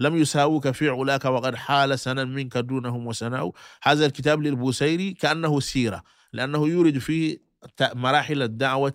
لم 0.00 0.16
يساووك 0.16 0.70
في 0.70 0.88
علاك 0.88 1.24
وقد 1.24 1.54
حال 1.54 1.98
سنا 1.98 2.24
منك 2.24 2.56
دونهم 2.56 3.06
وسناء 3.06 3.52
هذا 3.82 4.06
الكتاب 4.06 4.42
للبوسيري 4.42 5.12
كأنه 5.14 5.60
سيرة 5.60 6.02
لأنه 6.32 6.68
يورد 6.68 6.98
فيه 6.98 7.38
مراحل 7.94 8.42
الدعوة 8.42 8.92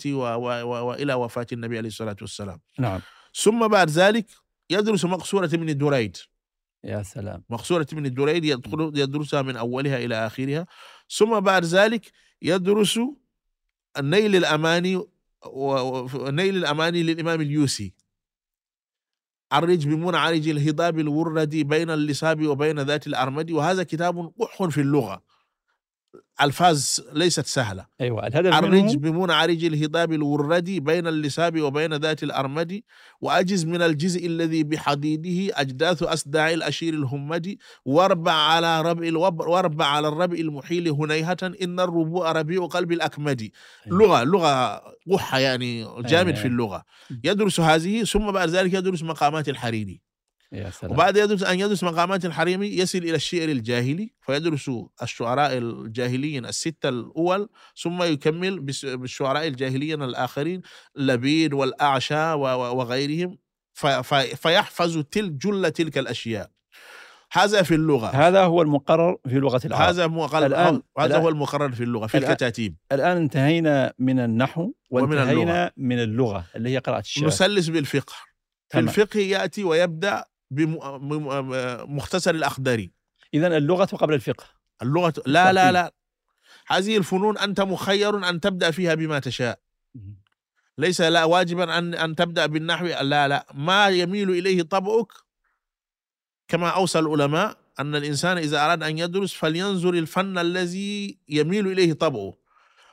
وإلى 0.65 1.13
وفاة 1.13 1.47
النبي 1.51 1.77
عليه 1.77 1.87
الصلاة 1.87 2.15
والسلام. 2.21 2.59
نعم. 2.79 3.01
ثم 3.35 3.67
بعد 3.67 3.89
ذلك 3.89 4.25
يدرس 4.69 5.05
مقصورة 5.05 5.49
من 5.53 5.69
الدريد. 5.69 6.17
يا 6.83 7.03
سلام. 7.03 7.43
مقصورة 7.49 7.87
من 7.93 8.05
الدريد 8.05 8.45
يدخل 8.45 8.91
يدرسها 8.95 9.41
من 9.41 9.55
أولها 9.57 9.97
إلى 9.97 10.15
آخرها. 10.27 10.65
ثم 11.17 11.39
بعد 11.39 11.65
ذلك 11.65 12.11
يدرس 12.41 12.99
نيل 13.99 14.35
الأماني 14.35 14.95
و- 15.45 16.29
نيل 16.29 16.57
الأماني 16.57 17.03
للإمام 17.03 17.41
اليوسي. 17.41 17.93
عرج 19.55 19.87
بمنعرج 19.87 20.49
الهضاب 20.49 20.99
الورد 20.99 21.63
بين 21.63 21.89
اللصاب 21.89 22.47
وبين 22.47 22.79
ذات 22.79 23.07
الأرمد 23.07 23.51
وهذا 23.51 23.83
كتاب 23.83 24.31
قح 24.39 24.63
في 24.69 24.81
اللغة. 24.81 25.21
ألفاظ 26.41 26.85
ليست 27.13 27.45
سهلة. 27.45 27.85
أيوة 28.01 28.27
الهدف 28.27 28.53
عرج 28.53 28.69
منه 28.69 28.95
بمنعرج 28.95 29.65
الهضاب 29.65 30.13
الورد 30.13 30.79
بين 30.79 31.07
اللصاب 31.07 31.61
وبين 31.61 31.93
ذات 31.93 32.23
الأرمد 32.23 32.81
وأجز 33.21 33.65
من 33.65 33.81
الجزع 33.81 34.27
الذي 34.27 34.63
بحضيضه 34.63 35.53
أجداث 35.61 36.03
أصداء 36.03 36.53
العشير 36.53 36.93
الهمد. 36.93 37.57
واربع 37.85 38.31
على 38.31 38.81
ربع 38.81 39.07
الوبر 39.07 39.49
واربع 39.49 39.85
على 39.85 40.07
الربع 40.07 40.37
المحيل 40.37 40.89
هنيهة. 40.89 41.37
إن 41.61 41.79
الربوع 41.79 42.31
ربيع 42.31 42.65
قلب 42.65 42.91
الأكمد. 42.91 43.49
لغة 43.87 44.23
لغة 44.23 44.81
قحة 45.11 45.39
يعني 45.39 45.83
جامد 46.01 46.27
أيوة. 46.27 46.41
في 46.41 46.47
اللغة. 46.47 46.83
يدرس 47.23 47.59
هذه 47.59 48.03
ثم 48.03 48.31
بعد 48.31 48.49
ذلك 48.49 48.73
يدرس 48.73 49.03
مقامات 49.03 49.49
الحريري. 49.49 50.04
يا 50.51 50.69
سلام. 50.69 50.93
وبعد 50.93 51.17
يدرس 51.17 51.43
أن 51.43 51.59
يدرس 51.59 51.83
مقامات 51.83 52.25
الحريمي 52.25 52.67
يصل 52.67 52.97
إلى 52.97 53.15
الشعر 53.15 53.49
الجاهلي 53.49 54.13
فيدرس 54.21 54.71
الشعراء 55.03 55.57
الجاهليين 55.57 56.45
الستة 56.45 56.89
الأول 56.89 57.49
ثم 57.83 58.03
يكمل 58.03 58.59
بالشعراء 58.83 59.47
الجاهليين 59.47 60.03
الآخرين 60.03 60.61
لبيد 60.95 61.53
والأعشى 61.53 62.31
وغيرهم 62.33 63.37
فيحفظ 64.35 64.97
تل 65.11 65.37
جل 65.37 65.71
تلك 65.71 65.97
الأشياء. 65.97 66.49
هذا 67.31 67.61
في 67.61 67.75
اللغة. 67.75 68.07
هذا 68.07 68.43
هو 68.43 68.61
المقرر 68.61 69.17
في 69.27 69.35
لغة 69.35 69.61
العرب. 69.65 69.87
هذا 69.87 70.07
مقرر 70.07 70.49
الآن- 70.49 70.81
هذا 70.99 71.15
الآن- 71.17 71.21
هو 71.21 71.29
المقرر 71.29 71.71
في 71.71 71.83
اللغة 71.83 72.07
في 72.07 72.19
الآن- 72.19 72.23
الكتاتيب. 72.29 72.75
الآن 72.91 73.17
انتهينا 73.17 73.93
من 73.99 74.19
النحو 74.19 74.71
ومن 74.89 75.17
وانتهينا 75.17 75.71
من 75.77 75.99
اللغة 75.99 76.45
اللي 76.55 76.69
هي 76.69 76.77
قراءة 76.77 76.99
الشعر. 76.99 77.25
نسلس 77.27 77.67
بالفقه. 77.67 78.13
في. 78.69 78.79
الفقه 78.79 79.19
يأتي 79.19 79.63
ويبدأ 79.63 80.25
بمختصر 80.55 82.31
الأخضري 82.31 82.91
إذا 83.33 83.57
اللغة 83.57 83.85
قبل 83.85 84.13
الفقه. 84.13 84.45
اللغة 84.81 85.13
لا 85.25 85.53
لا. 85.53 85.71
لا. 85.71 85.93
هذه 86.67 86.97
الفنون 86.97 87.37
أنت 87.37 87.61
مخير 87.61 88.29
أن 88.29 88.39
تبدأ 88.39 88.71
فيها 88.71 88.95
بما 88.95 89.19
تشاء. 89.19 89.59
ليس 90.77 91.01
لا 91.01 91.23
واجبا 91.23 91.77
أن 91.77 91.93
أن 91.93 92.15
تبدأ 92.15 92.45
بالنحو 92.45 92.85
لا 92.85 93.27
لا. 93.27 93.45
ما 93.53 93.87
يميل 93.87 94.29
إليه 94.29 94.61
طبعك 94.61 95.07
كما 96.47 96.69
أوصى 96.69 96.99
العلماء 96.99 97.57
أن 97.79 97.95
الإنسان 97.95 98.37
إذا 98.37 98.65
أراد 98.65 98.83
أن 98.83 98.97
يدرس 98.97 99.33
فلينظر 99.33 99.93
الفن 99.93 100.37
الذي 100.37 101.17
يميل 101.29 101.67
إليه 101.67 101.93
طبعه. 101.93 102.33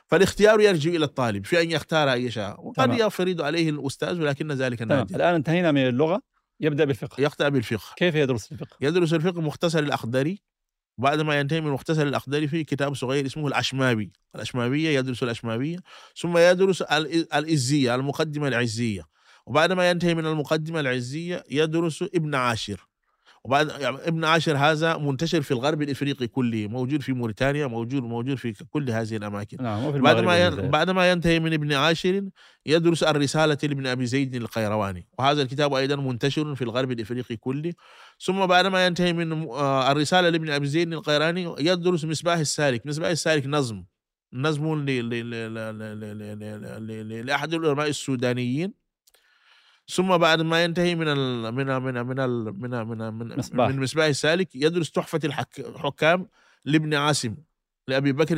فالاختيار 0.07 0.61
يرجع 0.61 0.91
إلى 0.91 1.05
الطالب 1.05 1.45
في 1.45 1.61
أن 1.61 1.71
يختار 1.71 2.11
أي 2.13 2.31
شيء 2.31 2.55
وقد. 2.59 2.93
يفرض 2.93 3.41
عليه 3.41 3.69
الأستاذ 3.69 4.21
ولكن 4.21 4.51
ذلك 4.51 4.81
نادر 4.81 5.15
الآن 5.15 5.35
انتهينا 5.35 5.71
من 5.71 5.87
اللغة. 5.87 6.21
يبدأ 6.59 6.85
بالفقه. 6.85 7.21
يقطع 7.21 7.49
بالفقه. 7.49 7.93
كيف 7.95 8.15
يدرس 8.15 8.51
الفقه؟ 8.51 8.77
يدرس 8.81 9.13
الفقه 9.13 9.41
مختصر 9.41 9.79
الأخضري 9.79 10.41
بعد 10.97 11.21
ما 11.21 11.39
ينتهي 11.39 11.61
من 11.61 11.71
مختصر 11.71 12.01
الأخضري 12.01 12.47
في 12.47 12.63
كتاب 12.63 12.95
صغير 12.95 13.25
اسمه 13.25 13.47
الأشماوي 13.47 14.11
الأشماوية 14.35 14.99
يدرس 14.99 15.23
الأشماوية 15.23 15.77
ثم 16.17 16.37
يدرس 16.37 16.81
ال- 16.81 17.33
الإزية 17.33 17.95
المقدمة 17.95 18.47
العزية. 18.47 19.05
وبعد 19.45 19.71
ما 19.71 19.89
ينتهي 19.89 20.15
من 20.15 20.25
المقدمة 20.25 20.79
العزية 20.79 21.43
يدرس 21.49 22.01
ابن 22.01 22.35
عاشر. 22.35 22.87
وبعد 23.45 23.69
يعني 23.69 23.97
ابن 23.97 24.25
عاشر 24.25 24.57
هذا 24.57 24.97
منتشر 24.97 25.41
في 25.41 25.51
الغرب 25.51 25.81
الافريقي 25.81 26.27
كله 26.27 26.67
موجود 26.67 27.01
في 27.01 27.13
موريتانيا 27.13 27.67
موجود 27.67 28.03
موجود 28.03 28.37
في 28.37 28.53
كل 28.69 28.89
هذه 28.89 29.15
الاماكن 29.15 29.57
نعم 29.63 30.01
بعد 30.01 30.19
ما 30.19 30.49
بعد 30.49 30.89
ما 30.89 31.11
ينتهي 31.11 31.39
من 31.39 31.53
ابن 31.53 31.73
عاشر 31.73 32.29
يدرس 32.65 33.03
الرساله 33.03 33.57
لابن 33.63 33.87
ابي 33.87 34.05
زيد 34.05 34.35
القيرواني 34.35 35.07
وهذا 35.19 35.41
الكتاب 35.41 35.73
أيضا 35.73 35.95
منتشر 35.95 36.55
في 36.55 36.61
الغرب 36.61 36.91
الافريقي 36.91 37.35
كله 37.35 37.73
ثم 38.19 38.45
بعد 38.45 38.67
ما 38.67 38.85
ينتهي 38.85 39.13
من 39.13 39.49
الرساله 39.91 40.29
لابن 40.29 40.49
ابي 40.49 40.67
زيد 40.67 40.93
القيراني 40.93 41.55
يدرس 41.59 42.05
مصباح 42.05 42.37
السالك 42.37 42.85
مصباح 42.85 43.09
السالك 43.09 43.47
نظم 43.47 43.83
نظم 44.33 44.85
لاحد 47.25 47.53
العلماء 47.53 47.87
السودانيين 47.87 48.82
ثم 49.87 50.17
بعد 50.17 50.41
ما 50.41 50.63
ينتهي 50.63 50.95
من 50.95 51.07
ال 51.07 51.51
من 51.53 51.69
ال 51.69 51.79
من 51.81 51.97
ال 51.97 52.05
من 52.05 52.19
ال 52.19 52.53
من 52.59 52.73
ال 52.73 52.85
من 52.87 53.01
ال 53.01 53.11
من, 53.13 53.37
مصباح. 53.39 53.69
من 53.69 53.81
مصباح 53.83 54.05
السالك 54.05 54.55
يدرس 54.55 54.91
تحفة 54.91 55.19
الحك- 55.23 55.59
الحكام 55.59 56.27
لابن 56.65 56.93
عاصم 56.93 57.35
لأبي 57.87 58.11
بكر 58.11 58.35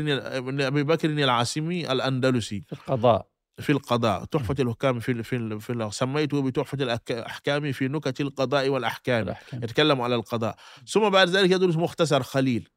لأبي 0.51 0.83
بكر 0.83 1.09
العاصمي 1.09 1.91
الأندلسي. 1.91 2.61
في 2.61 2.73
القضاء. 2.73 3.27
في 3.59 3.71
القضاء 3.71 4.23
تحفة 4.25 4.55
الحكام 4.59 4.99
في 4.99 5.11
ال- 5.11 5.23
في 5.23 5.35
ال- 5.35 5.61
في 5.61 5.73
ال- 5.73 5.93
سميته 5.93 6.41
بتحفة 6.41 6.77
الأحكام 7.11 7.71
في 7.71 7.87
نكت 7.87 8.21
القضاء 8.21 8.69
والأحكام. 8.69 9.23
الأحكام 9.23 9.63
يتكلم 9.63 10.01
على 10.01 10.15
القضاء. 10.15 10.55
ثم 10.87 11.09
بعد 11.09 11.29
ذلك 11.29 11.51
يدرس 11.51 11.75
مختصر 11.75 12.23
خليل. 12.23 12.69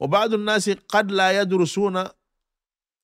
وبعض 0.00 0.34
الناس 0.34 0.70
قد 0.70 1.10
لا 1.12 1.40
يدرسون 1.40 2.04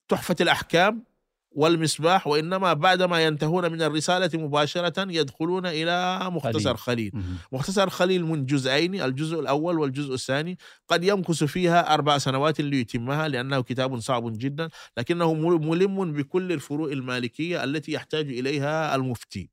تحفة 0.09 0.37
الأحكام 0.41 1.05
والمصباح 1.51 2.26
وإنما 2.26 2.72
بعدما 2.72 3.24
ينتهون 3.24 3.72
من 3.72 3.82
الرسالة 3.82 4.30
مباشرة 4.34 5.12
يدخلون 5.12 5.66
إلى 5.66 6.18
مختصر 6.30 6.76
خليل. 6.76 7.11
مهم. 7.14 7.36
مختصر 7.53 7.90
خليل 7.90 8.24
من 8.24 8.46
جزئين 8.46 9.03
الجزء 9.03 9.40
الأول 9.40 9.78
والجزء 9.78 10.14
الثاني. 10.14 10.59
قد 10.88 11.05
يمكث 11.05 11.44
فيها 11.44 11.94
أربع 11.94 12.18
سنوات 12.18 12.61
ليتمها 12.61 13.28
لأنه 13.28 13.61
كتاب 13.62 14.01
صعب 14.01 14.38
جدا 14.38 14.68
لكنه 14.96 15.34
ملم 15.34 16.12
بكل 16.12 16.53
الفروع 16.53 16.92
المالكية 16.92 17.64
التي 17.64 17.92
يحتاج 17.92 18.28
إليها 18.28 18.94
المفتي. 18.94 19.51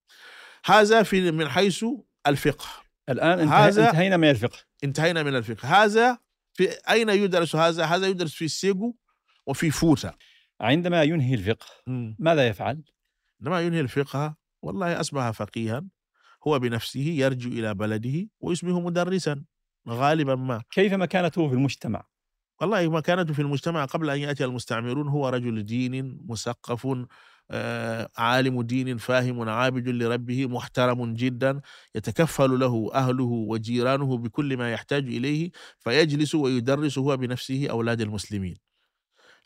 هذا 0.65 1.03
في 1.03 1.31
من 1.31 1.49
حيث 1.49 1.85
الفقه. 2.27 2.65
الآن 3.09 3.47
هذا- 3.47 3.87
انتهينا 3.89 4.17
من 4.17 4.29
الفقه. 4.29 4.57
انتهينا 4.83 5.23
من 5.23 5.35
الفقه. 5.35 5.83
هذا 5.83 6.17
في 6.53 6.69
أين 6.89 7.09
يدرس 7.09 7.55
هذا؟ 7.55 7.83
هذا 7.85 8.07
يدرس 8.07 8.33
في 8.33 8.45
السيجو 8.45 8.95
وفي 9.47 9.71
فوتا 9.71 10.13
عندما 10.61 11.03
ينهي 11.03 11.33
الفقه 11.33 11.65
ماذا 12.19 12.47
يفعل؟ 12.47 12.83
عندما 13.41 13.61
ينهي 13.61 13.79
الفقه 13.79 14.35
والله 14.61 14.99
أصبح 14.99 15.31
فقيها 15.31 15.83
هو 16.47 16.59
بنفسه 16.59 16.99
يرجع 16.99 17.49
إلى 17.49 17.73
بلده 17.73 18.29
ويصبح 18.39 18.71
مدرسا 18.71 19.43
غالبا 19.89 20.35
ما 20.35 20.63
كيف 20.71 20.93
مكانته 20.93 21.47
في 21.47 21.53
المجتمع؟ 21.53 22.03
والله 22.61 22.89
مكانته 22.89 23.33
في 23.33 23.41
المجتمع 23.41 23.85
قبل 23.85 24.09
أن 24.09 24.19
يأتي 24.19 24.45
المستعمرون 24.45 25.07
هو 25.07 25.29
رجل 25.29 25.65
دين 25.65 26.21
مثقف 26.29 26.87
آه، 27.51 28.09
عالم 28.17 28.61
دين 28.61 28.97
فاهم 28.97 29.49
عابد 29.49 29.89
لربه 29.89 30.47
محترم 30.47 31.13
جدا 31.13 31.61
يتكفل 31.95 32.59
له 32.59 32.91
أهله 32.93 33.23
وجيرانه 33.23 34.17
بكل 34.17 34.57
ما 34.57 34.71
يحتاج 34.71 35.03
إليه 35.07 35.51
فيجلس 35.79 36.35
ويدرس 36.35 36.97
هو 36.97 37.17
بنفسه 37.17 37.67
أولاد 37.69 38.01
المسلمين 38.01 38.55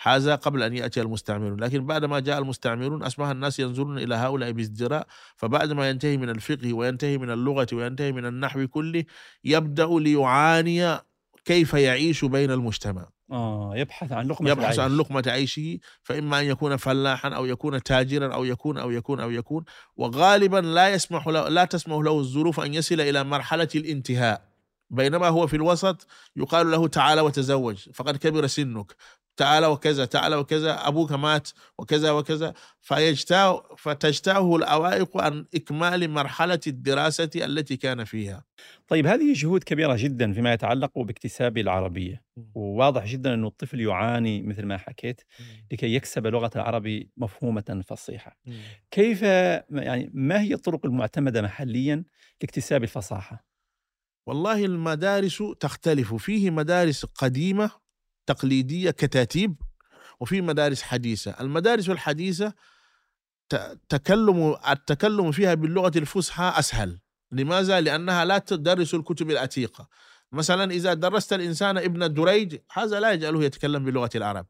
هذا 0.02 0.36
قبل 0.36 0.64
أن 0.64 0.74
يأتي 0.74 1.02
المستعمرون. 1.02 1.64
لكن 1.64 1.86
بعد 1.86 2.06
ما 2.06 2.20
جاء 2.20 2.40
المستعمرون 2.40 3.04
أصبح 3.04 3.28
الناس 3.28 3.60
ينظرون 3.60 3.98
إلى 3.98 4.16
هؤلاء 4.16 4.52
بازدراء. 4.52 5.08
فبعد 5.36 5.72
ما 5.72 5.90
ينتهي 5.90 6.18
من 6.18 6.30
الفقه 6.30 6.74
وينتهي 6.74 7.18
من 7.18 7.32
اللغة 7.32 7.68
وينتهي 7.74 8.12
من 8.12 8.26
النحو 8.26 8.68
كله 8.68 9.04
يبدأ 9.44 9.86
ليعاني 9.86 10.98
كيف 11.46 11.74
يعيش 11.74 12.26
بين 12.26 12.52
المجتمع. 12.52 13.10
آه 13.32 13.74
يبحث 13.76 14.12
عن 14.12 14.28
لقمة 14.28 14.50
يبحث 14.50 14.64
العيش. 14.64 14.80
عن 14.80 14.98
لقمة 14.98 15.24
عيشه 15.28 15.80
فإما 16.04 16.40
أن 16.40 16.46
يكون 16.46 16.76
فلاحا 16.76 17.30
أو 17.30 17.46
يكون 17.46 17.84
تاجرا 17.84 18.34
أو 18.34 18.46
يكون 18.46 18.78
أو 18.78 18.92
يكون 18.92 19.20
أو 19.20 19.32
يكون. 19.32 19.64
وغالبا 19.96 20.58
لا 20.58 20.90
يسمح 20.90 21.28
له 21.28 21.50
لا 21.50 21.66
تسمح 21.66 21.98
له 21.98 22.20
الظروف 22.20 22.60
أن 22.60 22.74
يصل 22.74 23.02
إلى 23.02 23.24
مرحلة 23.24 23.68
الانتهاء. 23.76 24.50
بينما 24.90 25.28
هو 25.28 25.48
في 25.48 25.56
الوسط 25.56 26.08
يقال 26.36 26.72
له 26.72 26.88
تعال 26.88 27.20
وتزوج 27.20 27.90
فقد 27.94 28.18
كبر 28.18 28.48
سنك. 28.48 28.96
تعال 29.40 29.66
وكذا 29.66 30.06
تعال 30.06 30.34
وكذا 30.34 30.88
أبوك 30.88 31.12
مات 31.12 31.50
وكذا 31.78 32.12
وكذا. 32.12 32.54
فتجتاعه 33.78 34.56
الأوائق 34.56 35.18
عن 35.18 35.46
إكمال 35.56 36.10
مرحلة 36.10 36.60
الدراسة 36.68 37.30
التي 37.36 37.78
كان 37.78 38.04
فيها. 38.04 38.44
طيب 38.88 39.08
هذه 39.08 39.34
جهود 39.34 39.64
كبيرة 39.64 39.96
جدا 40.00 40.34
فيما 40.34 40.54
يتعلق 40.54 41.00
باكتساب 41.00 41.58
العربية. 41.58 42.24
وواضح 42.56 43.06
جدا 43.06 43.34
أن 43.34 43.46
الطفل 43.46 43.80
يعاني 43.80 44.42
مثل 44.42 44.66
ما 44.66 44.78
حكيت 44.78 45.22
لكي 45.72 45.96
يكسب 45.96 46.28
لغة 46.28 46.52
العربي 46.56 47.10
مفهومة 47.18 47.84
فصيحة. 47.88 48.38
كيف 48.92 49.22
يعني 49.22 50.12
ما 50.14 50.42
هي 50.42 50.54
الطرق 50.54 50.86
المعتمدة 50.86 51.42
محليا 51.42 52.04
لاكتساب 52.42 52.84
الفصاحة؟ 52.84 53.46
والله 54.28 54.66
المدارس 54.66 55.44
تختلف. 55.60 56.14
فيه 56.14 56.50
مدارس 56.50 57.06
قديمة 57.06 57.72
تقليدية 58.30 58.92
كتاتيب 58.92 59.56
وفي 60.20 60.42
مدارس 60.42 60.82
حديثة. 60.82 61.32
المدارس 61.32 61.90
الحديثة 61.90 62.54
تكلم 63.90 64.56
التكلم 64.70 65.32
فيها 65.32 65.54
باللغة 65.54 65.92
الفصحى 65.96 66.54
أسهل. 66.56 67.00
لماذا؟ 67.32 67.82
لأنها 67.82 68.26
لا 68.26 68.38
تدرس 68.38 68.94
الكتب 68.94 69.32
العتيقة. 69.32 69.88
مثلا 70.32 70.72
إذا 70.72 70.94
درست 70.94 71.34
الإنسان 71.34 71.78
ابن 71.78 72.14
دريج 72.14 72.58
هذا 72.74 73.00
لا 73.00 73.12
يجعله 73.12 73.44
يتكلم 73.44 73.86
بلغة 73.86 74.10
العرب. 74.16 74.46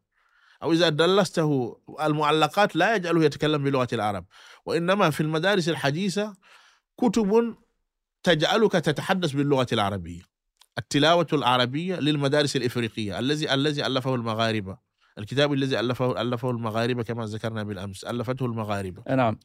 أو 0.64 0.74
إذا 0.74 0.90
درسته 0.90 1.80
المعلقات 2.02 2.76
لا 2.76 2.96
يجعله 2.96 3.24
يتكلم 3.24 3.64
بلغة 3.64 3.88
العرب. 3.94 4.26
وإنما 4.66 5.10
في 5.10 5.22
المدارس 5.22 5.70
الحديثة 5.70 6.36
كتب 6.98 7.56
تجعلك 8.24 8.72
تتحدث 8.72 9.32
باللغة 9.32 9.68
العربية. 9.74 10.29
التلاوة 10.80 11.28
العربية 11.34 11.96
للمدارس 11.96 12.56
الإفريقية 12.56 13.20
الذي 13.20 13.54
الذي 13.54 13.86
ألفه 13.86 14.16
المغاربة. 14.16 14.78
الكتاب 15.18 15.54
الذي 15.54 15.80
ألفه 15.80 16.22
ألفه 16.22 16.52
المغاربة 16.52 17.04
كما 17.04 17.26
ذكرنا 17.26 17.64
بالأمس 17.64 18.04
ألفته 18.04 18.46
المغاربة. 18.46 19.16
نعم. 19.16 19.40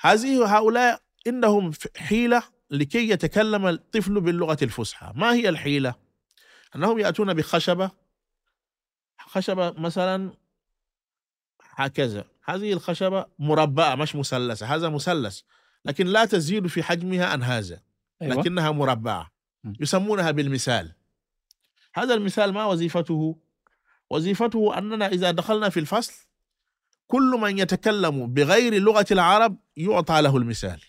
هذه 0.00 0.56
هؤلاء 0.56 1.00
إنهم 1.26 1.72
حيلة 1.96 2.42
لكي 2.70 3.10
يتكلم 3.10 3.66
الطفل 3.66 4.20
باللغة 4.20 4.58
الفصحى. 4.62 5.12
ما 5.16 5.34
هي 5.34 5.48
الحيلة؟ 5.48 5.94
أنهم 6.76 6.98
يأتون 6.98 7.34
بخشبة 7.34 7.90
خشبة 9.18 9.70
مثلا 9.70 10.30
هكذا. 11.70 12.24
هذه 12.44 12.72
الخشبة 12.72 13.26
مربعة 13.38 13.94
مش 13.94 14.16
مثلثة. 14.16 14.66
هذا 14.66 14.88
مثلث 14.88 15.40
لكن 15.84 16.06
لا 16.06 16.24
تزيد 16.24 16.66
في 16.66 16.82
حجمها 16.82 17.26
عن 17.26 17.42
هذا. 17.42 17.80
أيوة. 18.22 18.34
لكنها 18.34 18.70
مربعة. 18.70 19.33
يسمونها 19.80 20.30
بالمثال. 20.30 20.92
هذا 21.94 22.14
المثال 22.14 22.52
ما 22.52 22.64
وظيفته؟ 22.64 23.36
وظيفته 24.10 24.78
أننا 24.78 25.06
إذا 25.06 25.30
دخلنا 25.30 25.68
في 25.68 25.80
الفصل 25.80 26.12
كل 27.06 27.38
من 27.40 27.58
يتكلم 27.58 28.26
بغير 28.26 28.74
لغة 28.74 29.06
العرب 29.10 29.56
يعطى 29.76 30.22
له 30.22 30.36
المثال. 30.36 30.80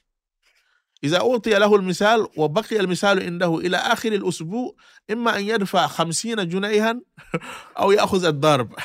إذا 1.03 1.17
أعطي 1.17 1.49
له 1.49 1.75
المثال 1.75 2.27
وبقي 2.37 2.79
المثال 2.79 3.23
عنده 3.23 3.57
إلى 3.57 3.77
آخر 3.77 4.13
الأسبوع 4.13 4.75
إما 5.11 5.37
أن 5.37 5.43
يدفع 5.43 5.87
خمسين 5.87 6.49
جنيها 6.49 7.01
أو 7.79 7.91
يأخذ 7.91 8.25
الضرب. 8.25 8.75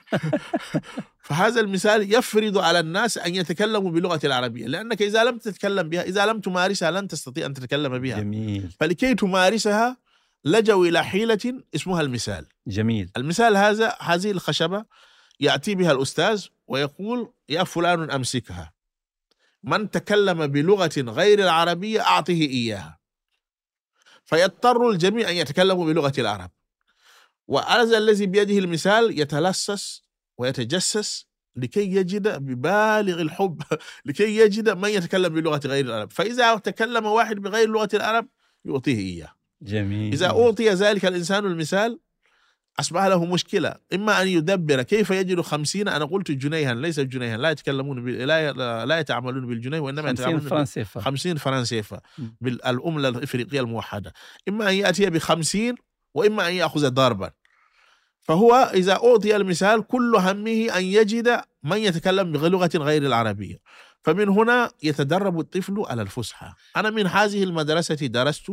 فهذا 1.26 1.60
المثال 1.60 2.14
يفرض 2.14 2.58
على 2.58 2.80
الناس 2.80 3.18
أن 3.18 3.34
يتكلموا 3.34 3.90
بلغة 3.90 4.20
العربية 4.24 4.66
لأنك 4.66 5.02
إذا 5.02 5.24
لم 5.24 5.38
تتكلم 5.38 5.88
بها 5.88 6.02
إذا 6.02 6.26
لم 6.26 6.40
تمارسها 6.40 6.90
لن 6.90 7.08
تستطيع 7.08 7.46
أن 7.46 7.54
تتكلم 7.54 7.98
بها. 7.98 8.20
جميل. 8.20 8.70
فلكي 8.80 9.14
تمارسها 9.14 9.96
لجوا 10.44 10.86
إلى 10.86 11.04
حيلة 11.04 11.62
اسمها 11.74 12.00
المثال. 12.00 12.46
جميل. 12.66 13.10
المثال 13.16 13.56
هذا 13.56 13.96
هذه 14.00 14.30
الخشبة 14.30 14.84
يأتي 15.40 15.74
بها 15.74 15.92
الأستاذ 15.92 16.46
ويقول 16.66 17.32
يا 17.48 17.64
فلان 17.64 18.10
أمسكها. 18.10 18.72
من 19.62 19.90
تكلم 19.90 20.46
بلغة 20.46 20.92
غير 20.98 21.38
العربية 21.38 22.00
أعطه 22.00 22.32
إياها. 22.32 22.98
فيضطر 24.24 24.90
الجميع 24.90 25.30
أن 25.30 25.36
يتكلموا 25.36 25.86
بلغة 25.86 26.12
العرب. 26.18 26.50
وهذا 27.48 27.98
الذي 27.98 28.26
بيده 28.26 28.58
المثال 28.58 29.20
يتلصص 29.20 30.04
ويتجسس 30.38 31.26
لكي 31.56 31.96
يجد 31.96 32.28
ببالغ 32.28 33.20
الحب 33.20 33.62
لكي 34.06 34.36
يجد 34.36 34.68
من 34.68 34.88
يتكلم 34.88 35.28
بلغة 35.28 35.60
غير 35.64 35.84
العرب. 35.84 36.12
فإذا 36.12 36.56
تكلم 36.56 37.06
واحد 37.06 37.36
بغير 37.36 37.68
لغة 37.68 37.88
العرب 37.94 38.28
يعطيه 38.64 38.98
إياه. 38.98 39.32
جميل. 39.62 40.12
إذا 40.12 40.26
أعطي 40.26 40.70
ذلك 40.70 41.04
الإنسان 41.04 41.46
المثال 41.46 42.00
أصبح 42.80 43.04
له 43.04 43.24
مشكلة. 43.24 43.74
إما 43.94 44.22
أن 44.22 44.28
يدبر 44.28 44.82
كيف 44.82 45.10
يجد 45.10 45.40
خمسين 45.40 45.88
أنا 45.88 46.04
قلت 46.04 46.30
جنيها 46.30 46.74
ليس 46.74 47.00
جنيها 47.00 47.36
لا 47.36 47.50
يتكلمون 47.50 48.04
بال... 48.04 48.26
لا 48.26 48.86
لا 48.86 48.98
يتعاملون 48.98 49.46
بالجنيه 49.46 49.80
وإنما 49.80 50.08
50 50.08 50.14
يتعاملون 50.14 50.50
فرنك 50.50 50.66
سيفا 50.66 51.00
50 51.00 51.36
فرنك 51.36 51.64
سيفا 51.64 52.00
م. 52.18 52.22
بالعملة 52.40 53.08
الإفريقية 53.08 53.60
الموحدة. 53.60 54.12
إما 54.48 54.70
أن 54.70 54.74
يأتي 54.74 55.10
بخمسين 55.10 55.74
وإما 56.14 56.48
أن 56.48 56.54
يأخذ 56.54 56.90
ضربا. 56.90 57.30
فهو 58.20 58.70
إذا 58.74 58.92
أعطي 58.92 59.36
المثال 59.36 59.86
كل 59.86 60.16
همه 60.16 60.78
أن 60.78 60.84
يجد 60.84 61.40
من 61.62 61.76
يتكلم 61.76 62.32
بلغة 62.32 62.70
غير 62.74 63.02
العربية. 63.02 63.58
فمن 64.02 64.28
هنا 64.28 64.70
يتدرب 64.82 65.40
الطفل 65.40 65.84
على 65.86 66.02
الفصحى 66.02 66.52
أنا 66.76 66.90
من 66.90 67.06
هذه 67.06 67.42
المدرسة 67.44 67.94
درست. 67.94 68.50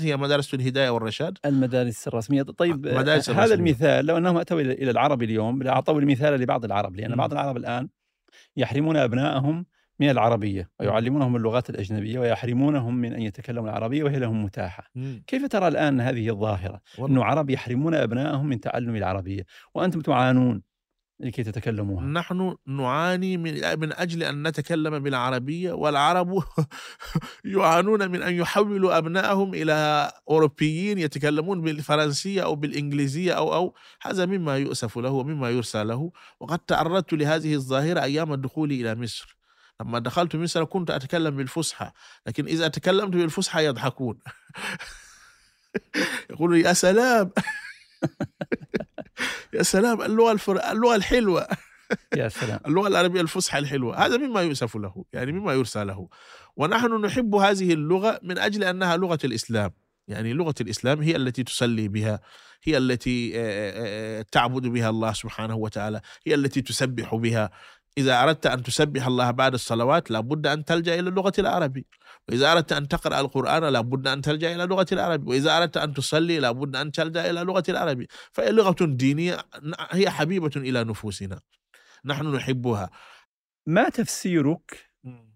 هي 0.00 0.16
مدرسة 0.16 0.56
الهداية 0.56 0.90
والرشاد. 0.90 1.38
المدارس 1.44 2.08
الرسمية. 2.08 2.42
طيب 2.42 2.86
آه، 2.86 2.98
مدارس 2.98 3.30
هذا 3.30 3.38
الرسمية. 3.38 3.54
المثال 3.54 4.06
لو 4.06 4.16
أنهم 4.16 4.36
أتوا 4.36 4.60
إلى 4.60 4.72
إلى 4.72 4.90
العرب 4.90 5.22
اليوم 5.22 5.62
لأعطوا 5.62 6.00
المثال 6.00 6.40
لبعض 6.40 6.64
العرب 6.64 6.96
لأن 6.96 7.10
مم. 7.10 7.16
بعض 7.16 7.32
العرب 7.32 7.56
الآن 7.56 7.88
يحرمون 8.56 8.96
أبنائهم 8.96 9.66
من 10.00 10.10
العربية 10.10 10.70
ويعلمونهم 10.80 11.36
اللغات 11.36 11.70
الأجنبية 11.70 12.18
ويحرمونهم 12.18 12.94
من 12.94 13.12
أن 13.12 13.22
يتكلموا 13.22 13.68
العربية 13.68 14.04
وهي 14.04 14.18
لهم 14.18 14.44
متاحة. 14.44 14.84
مم. 14.94 15.22
كيف 15.26 15.46
ترى 15.46 15.68
الآن 15.68 16.00
هذه 16.00 16.30
والله. 16.30 16.80
إنه 17.00 17.24
عرب 17.24 17.50
يحرمون 17.50 17.94
أبنائهم 17.94 18.46
من 18.46 18.60
تعلم 18.60 18.96
العربية 18.96 19.46
وأنتم 19.74 20.00
تعانون 20.00 20.62
لكي 21.20 21.42
تتكلموها. 21.42 22.04
نحن 22.06 22.56
نعاني 22.66 23.36
من 23.36 23.78
من 23.78 23.92
أجل 23.92 24.22
أن 24.22 24.48
نتكلم 24.48 24.98
بالعربية 24.98 25.72
والعرب 25.72 26.42
يعانون 27.44 28.10
من 28.10 28.22
أن 28.22 28.34
يحولوا 28.34 28.98
أبنائهم 28.98 29.54
إلى 29.54 30.10
أوروبيين 30.30 30.98
يتكلمون 30.98 31.60
بالفرنسية 31.60 32.42
أو 32.42 32.54
بالإنجليزية 32.54 33.32
أو 33.32 33.54
أو 33.54 33.74
هذا 34.02 34.26
مما 34.26 34.56
يؤسف 34.56 34.98
له 34.98 35.10
ومما 35.10 35.50
يرسى 35.50 35.84
له. 35.84 36.10
وقد 36.40 36.58
تعرضت 36.58 37.12
لهذه 37.12 37.54
الظاهرة 37.54 38.02
أيام 38.02 38.32
الدخول 38.32 38.72
إلى 38.72 38.94
مصر. 38.94 39.37
لما 39.80 39.98
دخلت 39.98 40.36
مصر 40.36 40.64
كنت 40.64 40.90
أتكلم 40.90 41.36
بالفصحى 41.36 41.90
لكن 42.26 42.46
إذا 42.46 42.68
تكلمت 42.68 43.12
بالفصحى 43.12 43.64
يضحكون. 43.64 44.18
يقولوا 46.30 46.56
يا 46.56 46.72
سلام. 46.72 47.30
يا 49.54 49.62
سلام 49.62 50.02
اللغة 50.02 50.32
الفر... 50.32 50.70
اللغة 50.70 50.94
الحلوة. 50.94 51.48
يا 52.16 52.28
سلام. 52.28 52.60
اللغة 52.66 52.88
العربية 52.88 53.20
الفصحى 53.20 53.58
الحلوة. 53.58 54.06
هذا 54.06 54.16
مما 54.16 54.42
يؤسف 54.42 54.76
له 54.76 55.04
يعني 55.12 55.32
مما 55.32 55.52
يرسى 55.52 55.84
له. 55.84 56.08
ونحن 56.56 57.00
نحب 57.00 57.34
هذه 57.34 57.72
اللغة 57.72 58.20
من 58.22 58.38
أجل 58.38 58.64
أنها 58.64 58.96
لغة 58.96 59.18
الإسلام. 59.24 59.70
يعني 60.08 60.32
لغة 60.32 60.54
الإسلام 60.60 61.02
هي 61.02 61.16
التي 61.16 61.42
تسلي 61.42 61.88
بها 61.88 62.20
هي 62.62 62.78
التي 62.78 63.32
تعبد 64.32 64.66
بها 64.66 64.90
الله 64.90 65.12
سبحانه 65.12 65.56
وتعالى 65.56 66.00
هي 66.26 66.34
التي 66.34 66.62
تسبح 66.62 67.14
بها. 67.14 67.50
إذا 67.98 68.22
أردت 68.22 68.46
أن 68.46 68.62
تسبح 68.62 69.06
الله 69.06 69.30
بعد 69.30 69.54
الصلوات 69.54 70.10
لابد 70.10 70.46
أن 70.46 70.64
تلجأ 70.64 70.94
إلى 71.00 71.08
اللغة 71.08 71.32
العربيه 71.38 71.82
وإذا 72.28 72.52
أردت 72.52 72.72
أن 72.72 72.88
تقرأ 72.88 73.20
القرآن 73.20 73.64
لابد 73.64 74.06
أن 74.08 74.20
تلجأ 74.22 74.54
إلى 74.54 74.64
اللغة 74.64 74.86
العربيه 74.92 75.28
وإذا 75.30 75.56
أردت 75.58 75.76
أن 75.76 75.94
تصلي 75.94 76.38
لابد 76.38 76.76
أن 76.76 76.92
تلجأ 76.92 77.30
إلى 77.30 77.42
اللغة 77.42 77.62
العربيه 77.68 78.06
فهي 78.32 78.52
لغة 78.52 78.76
دينية 78.80 79.38
هي 79.90 80.10
حبيبة 80.10 80.50
إلى 80.56 80.84
نفوسنا. 80.84 81.40
نحن 82.04 82.34
نحبها. 82.34 82.90
ما 83.66 83.88
تفسيرك 83.88 84.90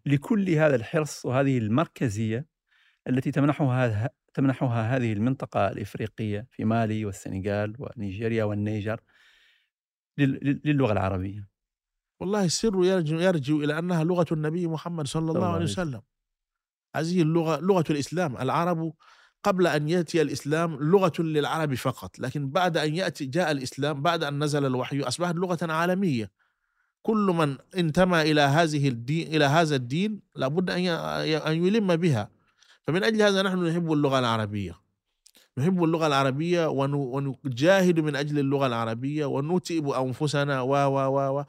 لكل 0.07 0.51
هذا 0.51 0.77
الحرص 0.77 1.27
وهذه 1.27 1.59
المركزية 1.59 2.47
التي 3.09 3.31
تمنحها 3.31 4.11
تمنحها 4.35 4.97
هذه 4.97 5.13
المنطقة 5.13 5.69
الإفريقية 5.69 6.47
في 6.51 6.65
مالي 6.65 7.05
والسنغال 7.05 7.77
ونيجيريا 7.79 8.45
والنيجر 8.45 9.01
لل- 10.19 10.39
لل- 10.43 10.61
للغة 10.65 10.93
العربية؟ 10.93 11.51
والله 12.23 12.45
السر 12.45 12.85
يرجع, 12.85 13.16
يرجع 13.16 13.55
إلى 13.55 13.79
أنها 13.79 14.05
لغة 14.05 14.27
النبي 14.33 14.66
محمد 14.66 15.07
صلى 15.07 15.31
الله 15.31 15.47
عليه 15.47 15.64
وسلم. 15.64 16.01
هذه 16.97 17.23
اللغة 17.23 17.61
لغة 17.61 17.85
الإسلام. 17.91 18.37
العرب 18.37 18.93
قبل 19.45 19.66
أن 19.66 19.89
يأتي 19.89 20.23
الإسلام 20.23 20.75
لغة 20.81 21.12
للعرب 21.23 21.75
فقط 21.75 22.18
لكن 22.18 22.51
بعد 22.51 22.77
أن 22.77 22.95
يأتي 22.95 23.27
جاء 23.27 23.51
الإسلام 23.51 24.03
بعد 24.03 24.25
أن 24.25 24.45
نزل 24.45 24.66
الوحي 24.66 25.01
أصبحت 25.01 25.35
لغة 25.35 25.59
عالمية. 25.62 26.31
كل 27.03 27.27
من 27.39 27.57
انتمى 27.77 28.23
إلى 28.23 28.41
هذه 28.41 28.89
الدين 28.89 29.35
إلى 29.35 29.45
هذا 29.45 29.77
الدين 29.77 30.20
لابد 30.37 30.70
أن 30.70 30.87
أن 31.51 31.64
يلم 31.66 31.97
بها. 31.97 32.31
فمن 32.87 33.05
أجل 33.05 33.23
هذا 33.23 33.43
نحن 33.43 33.64
نحب 33.66 33.93
اللغة 33.93 34.18
العربية. 34.18 34.81
نحب 35.59 35.85
اللغة 35.85 36.07
العربية 36.07 36.66
ون- 36.66 36.95
ونجاهد 36.95 38.01
من 38.01 38.16
أجل 38.16 38.39
اللغة 38.39 38.66
العربية 38.66 39.27
ونتئب 39.27 39.89
أنفسنا 39.89 40.61
و 40.61 40.73
و 40.73 41.39
و 41.39 41.45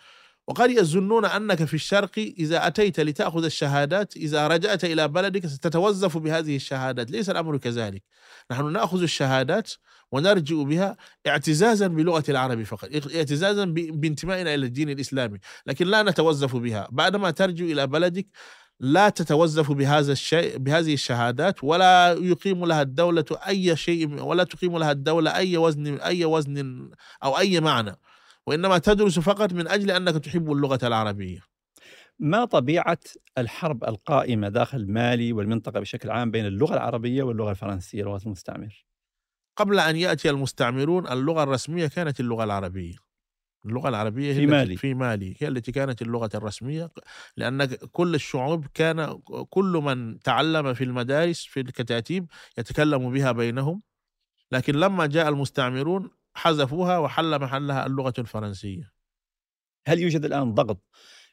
وقد 0.47 0.71
يظنون 0.71 1.25
أنك 1.25 1.63
في 1.63 1.73
الشرق 1.73 2.11
إذا 2.17 2.67
أتيت 2.67 2.99
لتأخذ 2.99 3.43
الشهادات 3.45 4.17
إذا 4.17 4.47
رجعت 4.47 4.83
إلى 4.83 5.07
بلدك 5.07 5.47
ستتوظف 5.47 6.17
بهذه 6.17 6.55
الشهادات. 6.55 7.11
ليس 7.11 7.29
الأمر 7.29 7.57
كذلك. 7.57 8.03
نحن 8.51 8.71
نأخذ 8.71 9.01
الشهادات 9.01 9.71
ونرجع 10.11 10.63
بها 10.63 10.97
اعتزازا 11.27 11.87
بلغة 11.87 12.23
العرب 12.29 12.63
فقط 12.63 12.89
اعتزازا 13.15 13.65
بانتمائنا 13.65 14.53
إلى 14.53 14.65
الدين 14.65 14.89
الإسلامي. 14.89 15.39
لكن 15.65 15.87
لا 15.87 16.03
نتوظف 16.03 16.55
بها. 16.55 16.87
بعدما 16.91 17.31
ترجع 17.31 17.65
إلى 17.65 17.87
بلدك 17.87 18.27
لا 18.79 19.09
تتوظف 19.09 19.71
بهذا 19.71 20.11
الشيء 20.11 20.57
بهذه 20.57 20.93
الشهادات 20.93 21.63
ولا 21.63 22.11
يقيم 22.21 22.65
لها 22.65 22.81
الدولة 22.81 23.25
أي 23.47 23.75
شيء 23.75 24.23
ولا 24.23 24.43
تقيم 24.43 24.77
لها 24.77 24.91
الدولة 24.91 25.35
أي 25.35 25.57
وزن 25.57 25.97
أي 25.97 26.25
وزن 26.25 26.89
أو 27.23 27.37
أي 27.39 27.59
معنى. 27.59 27.99
وإنما 28.47 28.77
تدرس 28.77 29.19
فقط 29.19 29.53
من 29.53 29.67
أجل 29.67 29.91
أنك 29.91 30.25
تحب 30.25 30.51
اللغة 30.51 30.79
العربية. 30.83 31.39
ما 32.19 32.45
طبيعة 32.45 32.99
الحرب 33.37 33.83
القائمة 33.83 34.49
داخل 34.49 34.91
مالي 34.91 35.33
والمنطقة 35.33 35.79
بشكل 35.79 36.11
عام 36.11 36.31
بين 36.31 36.45
اللغة 36.45 36.73
العربية 36.73 37.23
واللغة 37.23 37.51
الفرنسية؟ 37.51 38.03
لغة 38.03 38.21
المستعمر. 38.25 38.85
قبل 39.55 39.79
أن 39.79 39.95
يأتي 39.95 40.29
المستعمرون 40.29 41.07
اللغة 41.07 41.43
الرسمية 41.43 41.87
كانت 41.87 42.19
اللغة 42.19 42.43
العربية. 42.43 42.95
اللغة 43.65 43.89
العربية 43.89 44.31
هي 44.31 44.35
في 44.35 44.45
مالي. 44.47 44.77
في 44.77 44.93
مالي. 44.93 45.35
هي 45.39 45.47
التي 45.47 45.71
كانت 45.71 46.01
اللغة 46.01 46.29
الرسمية 46.35 46.91
لأن 47.37 47.65
كل 47.65 48.15
الشعوب 48.15 48.65
كان 48.73 49.19
كل 49.49 49.81
من 49.83 50.19
تعلم 50.19 50.73
في 50.73 50.83
المدارس 50.83 51.45
في 51.45 51.59
الكتاتيب 51.59 52.27
يتكلم 52.57 53.11
بها 53.13 53.31
بينهم. 53.31 53.81
لكن 54.51 54.75
لما 54.75 55.05
جاء 55.05 55.29
المستعمرون 55.29 56.11
حذفوها 56.34 56.97
وحل 56.97 57.39
محلها 57.39 57.86
اللغة 57.86 58.13
الفرنسية 58.19 58.91
هل 59.88 59.99
يوجد 59.99 60.25
الآن 60.25 60.53
ضغط 60.53 60.81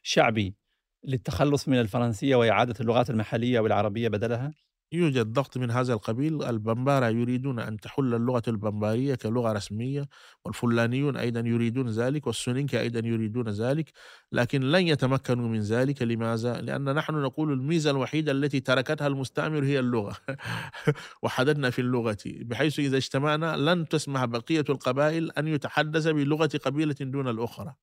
شعبي 0.03 0.57
للتخلص 1.05 1.69
من 1.69 1.81
الفرنسية 1.81 2.37
وإعادة 2.37 2.75
اللغات 2.81 3.11
المحلية 3.11 3.61
والعربية 3.61 4.09
بدلها؟ 4.09 4.55
يوجد 4.93 5.33
ضغط 5.33 5.57
من 5.59 5.71
هذا 5.71 5.93
القبيل. 5.95 6.43
البمبارة 6.43 7.09
يريدون 7.09 7.59
أن 7.59 7.77
تحل 7.81 8.15
اللغة 8.15 8.43
البمبارية 8.49 9.15
كلغة 9.15 9.53
رسمية 9.53 10.09
والفلانيون 10.45 11.17
أيضا 11.17 11.41
يريدون 11.41 11.89
ذلك 11.89 12.27
والسونينكا 12.27 12.81
أيضا 12.81 13.09
يريدون 13.09 13.49
ذلك 13.49 13.93
لكن 14.33 14.61
لن 14.61 14.89
يتمكنوا 14.89 15.49
من 15.49 15.61
ذلك. 15.61 16.03
لماذا؟ 16.03 16.61
لأن 16.61 16.95
نحن 16.95 17.15
نقول 17.15 17.53
الميزة 17.53 17.91
الوحيدة 17.91 18.33
التي 18.33 18.61
تركتها 18.61 19.07
المستعمر 19.07 19.65
هي 19.65 19.79
اللغة. 19.79 20.17
وحددنا 21.23 21.71
في 21.71 21.79
اللغة 21.81 22.19
بحيث 22.27 22.79
إذا 22.79 22.97
اجتمعنا 22.97 23.57
لن 23.57 23.89
تسمح 23.89 24.25
بقية 24.25 24.65
القبائل 24.69 25.31
أن 25.31 25.49
يتحدث 25.49 26.07
بلغة 26.09 26.51
قبيلة 26.65 26.97
دون 27.01 27.29
الأخرى. 27.29 27.75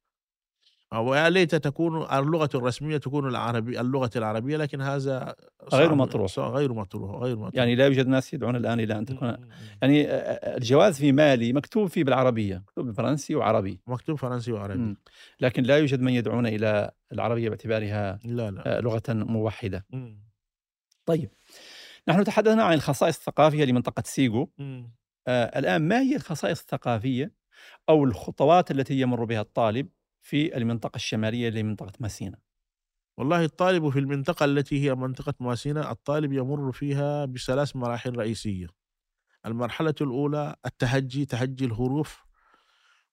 ويا 0.95 1.29
ليت 1.29 1.55
تكون 1.55 2.03
اللغة 2.11 2.49
الرسمية 2.55 2.97
تكون 2.97 3.27
العربي 3.27 3.81
اللغة 3.81 4.09
العربية 4.15 4.57
لكن 4.57 4.81
هذا 4.81 5.35
غير 5.73 5.95
مطروح. 5.95 6.39
غير 6.39 6.73
مطروح 6.73 7.21
غير 7.21 7.35
مطروح 7.35 7.55
يعني 7.55 7.75
لا 7.75 7.85
يوجد 7.85 8.07
ناس 8.07 8.33
يدعون 8.33 8.55
الآن 8.55 8.79
إلى 8.79 8.97
أن 8.97 9.05
تكون. 9.05 9.49
يعني 9.81 10.07
آه، 10.07 10.57
الجواز 10.57 10.99
في 10.99 11.11
مالي 11.11 11.53
مكتوب 11.53 11.87
فيه 11.87 12.03
بالعربية 12.03 12.57
مكتوب 12.57 12.85
بالفرنسي 12.85 13.35
وعربي 13.35 13.81
مكتوب 13.87 14.17
فرنسي 14.17 14.51
وعربي 14.51 14.79
مم. 14.79 14.97
لكن 15.41 15.63
لا 15.63 15.77
يوجد 15.77 16.01
من 16.01 16.13
يدعون 16.13 16.47
إلى 16.47 16.91
العربية 17.11 17.49
باعتبارها 17.49 18.19
لا 18.25 18.51
لا 18.51 18.77
آه، 18.77 18.79
لغة 18.81 19.03
موحدة 19.09 19.85
مم. 19.89 20.27
طيب 21.05 21.29
نحن 22.07 22.23
تحدثنا 22.23 22.63
عن 22.63 22.73
الخصائص 22.73 23.17
الثقافية 23.17 23.65
لمنطقة 23.65 24.03
سيغو 24.05 24.49
مم. 24.57 24.91
آه، 25.27 25.59
الآن 25.59 25.87
ما 25.87 26.01
هي 26.01 26.15
الخصائص 26.15 26.59
الثقافية 26.59 27.31
أو 27.89 28.03
الخطوات 28.03 28.71
التي 28.71 28.99
يمر 28.99 29.23
بها 29.23 29.41
الطالب 29.41 29.87
في 30.21 30.57
المنطقة 30.57 30.95
الشمالية 30.95 31.49
لمنطقة 31.49 31.93
ماسينا. 31.99 32.37
والله 33.17 33.43
الطالب 33.45 33.89
في 33.89 33.99
المنطقة 33.99 34.45
التي 34.45 34.85
هي 34.85 34.95
منطقة 34.95 35.33
مواسينا 35.39 35.91
الطالب 35.91 36.33
يمر 36.33 36.71
فيها 36.71 37.25
بثلاث 37.25 37.75
مراحل 37.75 38.17
رئيسية. 38.17 38.67
المرحلة 39.45 39.95
الأولى 40.01 40.55
التهجي 40.65 41.25
تهجي 41.25 41.65
الحروف 41.65 42.27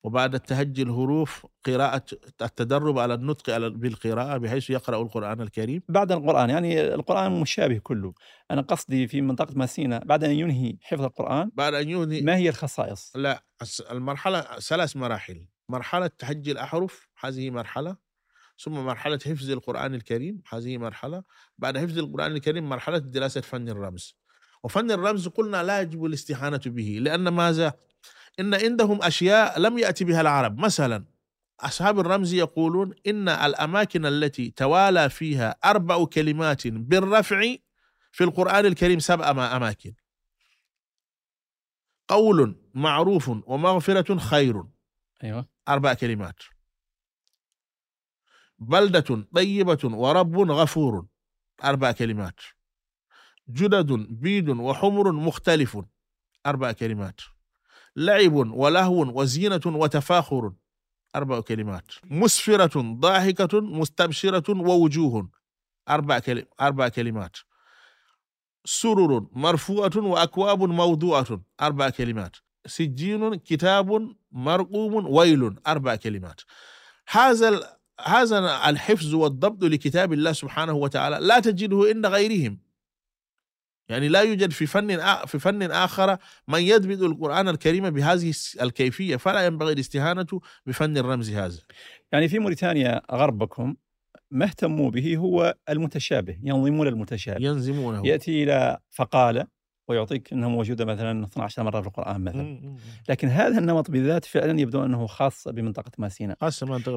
وبعد 0.03 0.35
التهجي 0.35 0.83
الحروف 0.83 1.47
قراءة 1.65 2.05
التدرب 2.43 2.99
على 2.99 3.15
النطق 3.15 3.51
على 3.51 3.71
بالقراءة 3.71 4.37
بحيث 4.37 4.71
يقرأ 4.71 5.03
القرآن 5.03 5.41
الكريم. 5.41 5.83
بعد 5.89 6.13
القرآن 6.13 6.51
يعني 6.51 6.95
القرآن 6.95 7.41
مشابه 7.41 7.79
كله. 7.79 8.15
أنا 8.51 8.61
قصدي 8.61 9.09
في 9.09 9.21
منطقة 9.21 9.55
ماسينا 9.55 9.99
بعد 9.99 10.25
أن 10.25 10.31
ينهي 10.31 10.77
حفظ 10.83 11.03
القرآن 11.03 11.51
بعد 11.55 11.75
أن 11.75 11.89
ينهي 11.89 12.23
ما 12.23 12.37
هي 12.37 12.49
الخصائص؟ 12.49 13.17
لا 13.17 13.45
المرحلة 13.91 14.41
ثلاث 14.41 14.97
مراحل. 14.97 15.47
مرحلة 15.69 16.07
تهجي 16.07 16.53
الأحرف 16.53 17.09
هذه 17.21 17.51
مرحلة 17.51 17.97
ثم 18.59 18.73
مرحلة 18.73 19.19
حفظ 19.27 19.51
القرآن 19.51 19.95
الكريم 19.95 20.43
هذه 20.53 20.79
مرحلة 20.79 21.23
بعد 21.59 21.79
حفظ 21.79 21.99
القرآن 21.99 22.33
الكريم 22.33 22.69
مرحلة 22.69 22.99
دراسة 22.99 23.41
فن 23.41 23.69
الرمز. 23.69 24.17
وفن 24.63 24.91
الرمز 24.91 25.29
قلنا 25.29 25.63
لا 25.63 25.81
يجب 25.81 26.05
الاستهانة 26.05 26.61
به 26.67 26.99
لأن 27.01 27.29
ماذا؟ 27.29 27.75
إن 28.41 28.55
عندهم 28.55 29.03
أشياء 29.03 29.59
لم 29.61 29.79
يأتي 29.79 30.05
بها 30.05 30.21
العرب. 30.21 30.59
مثلا 30.59 31.05
أصحاب 31.61 32.01
الرمز 32.01 32.35
يقولون 32.35 32.95
إن 33.07 33.29
الأماكن 33.29 34.07
التي 34.07 34.51
توالى 34.51 35.11
فيها 35.11 35.57
أربع 35.65 36.05
كلمات 36.05 36.67
بالرفع 36.67 37.57
في 38.13 38.25
القرآن 38.25 38.67
الكريم 38.67 38.99
سبع 38.99 39.33
ما- 39.33 39.57
أماكن. 39.57 39.95
قول 42.09 42.57
معروف 42.75 43.29
ومغفرة 43.29 44.19
خير. 44.19 44.65
أيوه. 45.25 45.54
أربع 45.69 45.95
كلمات. 45.95 46.39
بلدة 48.59 49.27
طيبة 49.35 49.79
ورب 49.85 50.37
غفور. 50.51 51.07
أربع 51.65 51.93
كلمات. 51.93 52.41
جدد 53.49 53.93
بيد 53.93 54.49
وحمر 54.49 55.13
مختلف. 55.13 55.79
أربع 56.47 56.73
كلمات. 56.73 57.21
لعب 57.97 58.33
ولهو 58.33 59.21
وزينة 59.21 59.61
وتفاخر. 59.67 60.53
أربع 61.17 61.41
كلمات. 61.41 61.93
مسفرة 62.05 62.81
ضاحكة 63.01 63.61
مستبشرة 63.61 64.61
ووجوه. 64.61 65.31
أربع 65.89 66.21
أربع 66.61 66.89
كلمات. 66.89 67.37
سرر 68.65 69.27
مرفوعة 69.33 69.97
وأكواب 69.97 70.63
موضوعة. 70.63 71.41
أربع 71.61 71.91
كلمات. 71.91 72.37
سجين 72.67 73.35
كتاب 73.35 74.17
مرقوم 74.35 75.07
ويل 75.07 75.55
أربع 75.67 75.97
كلمات. 75.97 76.41
هذا 77.09 77.77
هذا 78.01 78.69
الحفظ 78.69 79.15
والضبط 79.15 79.65
لكتاب 79.65 80.13
الله 80.13 80.33
سبحانه 80.33 80.73
وتعالى 80.73 81.19
لا 81.21 81.41
تجده 81.41 81.85
عند 81.89 82.07
غيرهم. 82.07 82.59
يعني 83.89 84.09
لا 84.09 84.21
يوجد 84.21 84.51
في 84.51 84.67
فن 84.67 84.97
في 85.27 85.39
فن 85.39 85.63
آخر 85.63 86.19
من 86.49 86.61
يضبط 86.61 87.03
القرآن 87.03 87.49
الكريم 87.49 87.91
بهذه 87.91 88.33
الكيفية 88.63 89.17
فلا 89.17 89.47
ينبغي 89.47 89.73
الاستهانة 89.73 90.27
بفن 90.67 90.97
الرمز 90.97 91.31
هذا. 91.31 91.61
يعني 92.13 92.29
في 92.29 92.39
موريتانيا 92.39 93.03
غربكم 93.13 93.77
ما 94.31 94.45
اهتموا 94.45 94.91
به 94.91 95.17
هو 95.17 95.55
المتشابه 95.69 96.39
ينظمون 96.43 96.89
المتشابه. 96.89 97.45
ينزمونه 97.45 98.07
يأتي 98.07 98.43
إلى 98.43 98.79
فقالة 98.91 99.47
ويعطيك 99.89 100.33
انه 100.33 100.49
موجودة 100.49 100.85
مثلا 100.85 101.25
12 101.25 101.63
مرة 101.63 101.81
في 101.81 101.87
القرآن 101.87 102.21
مثلا. 102.21 102.77
لكن 103.09 103.29
هذا 103.29 103.59
النمط 103.59 103.91
بالذات 103.91 104.25
فعلا 104.25 104.61
يبدو 104.61 104.85
أنه 104.85 105.07
خاص 105.07 105.49
بمنطقة 105.49 105.93
ما 105.99 106.09
سيناء 106.09 106.37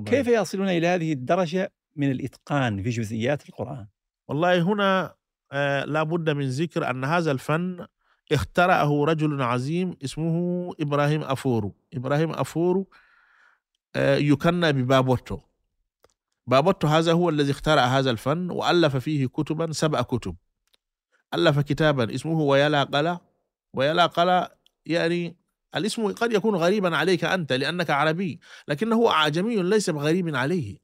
كيف 0.09 0.27
يصلون 0.27 0.69
إلى 0.69 0.87
هذه 0.87 1.13
الدرجة 1.13 1.73
من 1.95 2.11
الإتقان 2.11 2.83
في 2.83 2.89
جزئيات 2.89 3.49
القرآن؟ 3.49 3.87
والله 4.27 4.61
هنا 4.61 5.15
آه 5.51 5.85
لا 5.85 6.03
بد 6.03 6.29
من 6.29 6.49
ذكر 6.49 6.89
أن 6.89 7.03
هذا 7.05 7.31
الفن 7.31 7.85
اخترعه 8.31 9.05
رجل 9.05 9.41
عظيم 9.41 9.95
اسمه 10.03 10.73
إبراهيم 10.81 11.21
أفورو. 11.23 11.75
إبراهيم 11.93 12.31
أفورو 12.31 12.89
آه 13.95 14.15
يكنى 14.15 14.73
ببابوتو. 14.73 15.39
بابوتو 16.47 16.87
هذا 16.87 17.13
هو 17.13 17.29
الذي 17.29 17.51
اخترع 17.51 17.81
هذا 17.81 18.11
الفن 18.11 18.51
وألف 18.51 18.95
فيه 18.95 19.27
كتبا 19.27 19.71
سبع 19.71 20.01
كتب. 20.01 20.35
ألف 21.33 21.59
كتابا. 21.59 22.15
اسمه 22.15 22.41
ويلا 22.41 22.83
قلا. 22.83 23.19
ويلا 23.73 24.05
قلا 24.05 24.57
يعني 24.85 25.35
الاسم 25.75 26.11
قد 26.11 26.33
يكون 26.33 26.55
غريبا 26.55 26.97
عليك 26.97 27.23
أنت 27.23 27.53
لأنك 27.53 27.89
عربي 27.89 28.39
لكنه 28.67 29.09
أعجمي 29.09 29.63
ليس 29.63 29.89
بغريب 29.89 30.35
عليه. 30.35 30.77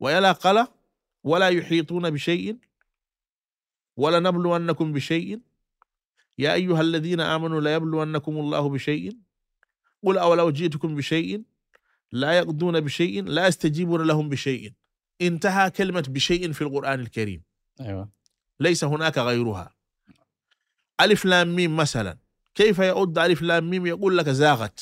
ويلا 0.00 0.32
قلا 0.32 0.66
ولا 1.24 1.48
يحيطون 1.48 2.10
بشيء 2.10 2.58
ولا 3.96 4.18
نبلونكم 4.20 4.92
بشيء. 4.92 5.40
يا 6.38 6.54
أيها 6.54 6.80
الذين 6.80 7.20
آمنوا 7.20 7.60
لا 7.60 7.74
يبلونكم 7.74 8.36
الله 8.38 8.68
بشيء. 8.68 9.18
قل 10.04 10.18
أولو 10.18 10.50
جئتكم 10.50 10.96
بشيء 10.96 11.42
لا 12.12 12.32
يقضون 12.38 12.80
بشيء 12.80 13.24
لا 13.24 13.46
يستجيبون 13.46 14.06
لهم 14.06 14.28
بشيء. 14.28 14.72
انتهى 15.20 15.70
كلمة 15.70 16.04
بشيء 16.08 16.52
في 16.52 16.62
القرآن 16.62 17.00
الكريم. 17.00 17.42
أيوه. 17.80 18.17
ليس 18.60 18.84
هناك 18.84 19.18
غيرها. 19.18 19.74
ألف 21.00 21.24
لام 21.24 21.56
ميم 21.56 21.76
مثلا. 21.76 22.18
كيف 22.54 22.78
يعد 22.78 23.18
ألف 23.18 23.42
لام 23.42 23.70
ميم 23.70 23.86
يقول 23.86 24.18
لك 24.18 24.28
زاغت؟ 24.28 24.80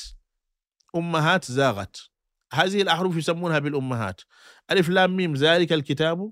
أمهات 0.95 1.45
زاغت. 1.45 2.09
هذه 2.53 2.81
الأحرف 2.81 3.15
يسمونها 3.15 3.59
بالأمهات. 3.59 4.21
ألف 4.71 4.89
لام 4.89 5.15
ميم 5.15 5.33
ذلك 5.33 5.73
الكتاب. 5.73 6.31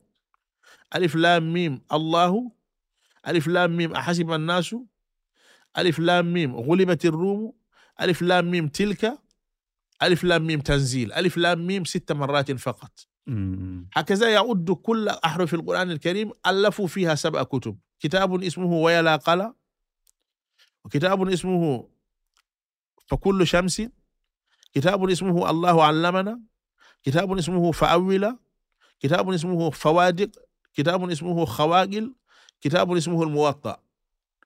ألف 0.95 1.15
لام 1.15 1.53
ميم 1.53 1.81
الله. 1.93 2.51
ألف 3.27 3.47
لام 3.47 3.77
ميم 3.77 3.93
أحسب 3.95 4.31
الناس. 4.31 4.75
ألف 5.77 5.99
لام 5.99 6.33
ميم 6.33 6.55
غلبت 6.55 7.05
الروم. 7.05 7.53
ألف 8.01 8.21
لام 8.21 8.51
ميم 8.51 8.67
تلك. 8.67 9.19
ألف 10.03 10.23
لام 10.23 10.47
ميم 10.47 10.59
تنزيل. 10.59 11.13
ألف 11.13 11.37
لام 11.37 11.67
ميم 11.67 11.85
ست 11.85 12.11
مرات 12.11 12.51
فقط. 12.51 13.14
هكذا 13.93 14.29
يعد 14.29 14.71
كل 14.71 15.09
أحرف 15.09 15.53
القرآن 15.53 15.91
الكريم 15.91 16.31
ألفوا 16.47 16.87
فيها 16.87 17.15
سبع 17.15 17.43
كتب. 17.43 17.77
كتاب 17.99 18.43
اسمه 18.43 18.73
ويلا 18.73 19.15
قلا 19.15 19.53
وكتاب 20.85 21.29
اسمه 21.29 21.87
فكل 23.07 23.47
شمس. 23.47 23.81
كتاب 24.73 25.09
اسمه 25.09 25.49
الله 25.49 25.83
علمنا. 25.83 26.39
كتاب 27.03 27.37
اسمه 27.37 27.71
فأولا 27.71 28.37
كتاب 28.99 29.29
اسمه 29.29 29.69
فوادق. 29.69 30.29
كتاب 30.73 31.09
اسمه 31.09 31.45
خواقل 31.45 32.13
كتاب 32.61 32.95
اسمه 32.95 33.23
الموطأ. 33.23 33.77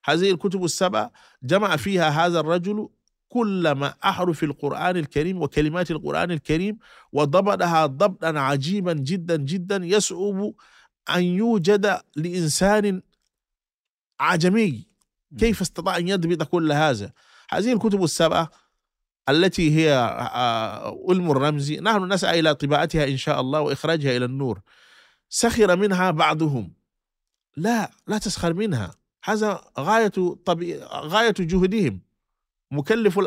هذه 0.06 0.32
الكتب 0.32 0.64
السبع 0.64 1.10
جمع 1.44 1.76
فيها 1.76 2.10
هذا 2.10 2.40
الرجل 2.40 2.90
كل 3.30 3.72
ما 3.72 3.94
أحرف 4.04 4.44
القرآن 4.44 4.98
الكريم 4.98 5.42
وكلمات 5.42 5.92
القرآن 5.92 6.32
الكريم 6.32 6.78
وضبطها 7.12 7.86
ضبطا 7.86 8.40
عجيبا 8.40 8.94
جدا 8.94 9.38
جدا 9.38 9.76
يصعب 9.76 10.54
أن 11.16 11.24
يوجد 11.24 12.00
لإنسان 12.16 13.02
عجمي. 14.20 14.88
كيف 15.38 15.62
استطاع 15.62 15.98
أن 15.98 16.08
يضبط 16.08 16.44
كل 16.44 16.72
هذا؟ 16.72 17.12
هذه 17.50 17.74
الكتب 17.74 18.04
السبعة 18.04 18.50
التي 19.30 19.76
هي 19.76 19.94
آه، 19.94 20.98
علم 21.10 21.32
الرمز. 21.32 21.72
نحن 21.72 22.14
نسعى 22.14 22.40
إلى 22.40 22.56
طباعتها 22.56 23.08
إن 23.08 23.18
شاء 23.18 23.42
الله 23.42 23.62
وإخراجها 23.62 24.18
إلى 24.18 24.26
النور. 24.26 24.62
سخر 25.30 25.76
منها 25.76 26.12
بعضهم. 26.12 26.74
لا 27.58 27.92
لا 28.08 28.18
تسخر 28.18 28.54
منها. 28.54 28.96
هذا 29.24 29.62
غاية 29.80 30.36
طبي... 30.46 30.80
غاية 30.84 31.34
جهدهم. 31.40 32.09
مكلف 32.72 33.20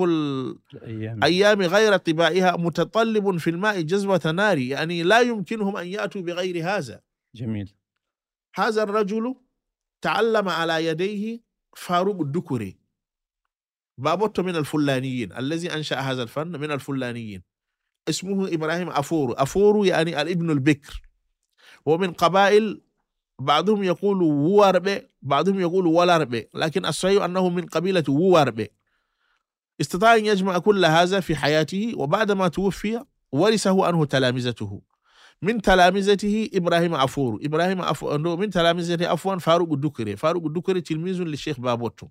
الأيام. 0.00 1.18
الأيام 1.18 1.62
غير 1.62 1.96
طبائها 1.96 2.56
متطلب 2.56 3.38
في 3.38 3.50
الماء 3.50 3.80
جزوة 3.80 4.32
نار 4.34 4.58
يعني 4.58 5.02
لا 5.02 5.20
يمكنهم 5.20 5.76
أن 5.76 5.86
يأتوا 5.86 6.20
بغير 6.20 6.64
هذا. 6.76 7.00
جميل. 7.34 7.74
هذا 8.54 8.82
الرجل 8.82 9.34
تعلم 10.02 10.48
على 10.48 10.86
يديه 10.86 11.40
فاروق 11.76 12.20
الدكري 12.20 12.80
بابوتو 13.98 14.42
من 14.42 14.56
الفلانيين 14.56 15.32
الذي 15.32 15.74
أنشأ 15.74 15.96
هذا 15.96 16.22
الفن 16.22 16.60
من 16.60 16.70
الفلانيين. 16.70 17.42
اسمه 18.08 18.54
إبراهيم 18.54 18.88
أفورو. 18.88 19.32
أفورو 19.32 19.84
يعني 19.84 20.22
الابن 20.22 20.50
البكر. 20.50 21.02
ومن 21.86 22.12
قبائل 22.12 22.82
بعضهم 23.40 23.82
يقول 23.82 24.22
ووربي 24.22 25.02
بعضهم 25.22 25.60
يقول 25.60 25.86
ولربي 25.86 26.48
لكن 26.54 26.86
الصحيح 26.86 27.22
أنه 27.22 27.48
من 27.48 27.66
قبيلة 27.66 28.04
ووربي 28.08 28.70
استطاع 29.80 30.14
أن 30.14 30.26
يجمع 30.26 30.58
كل 30.58 30.84
هذا 30.84 31.20
في 31.20 31.36
حياته 31.36 31.92
وبعدما 31.96 32.48
توفي 32.48 33.00
ورثه 33.32 33.86
عنه 33.86 34.04
تلامذته. 34.04 34.82
من 35.42 35.62
تلامذته 35.62 36.50
إبراهيم 36.54 36.94
عفور. 36.94 37.40
إبراهيم 37.42 37.82
عفور 37.82 38.36
من 38.36 38.50
تلامذته 38.50 39.08
عفوا 39.08 39.36
فاروق 39.36 39.72
الدكري. 39.72 40.16
فاروق 40.16 40.46
الدكري 40.46 40.80
تلميذ 40.80 41.22
للشيخ 41.22 41.60
بابوتو. 41.60 42.08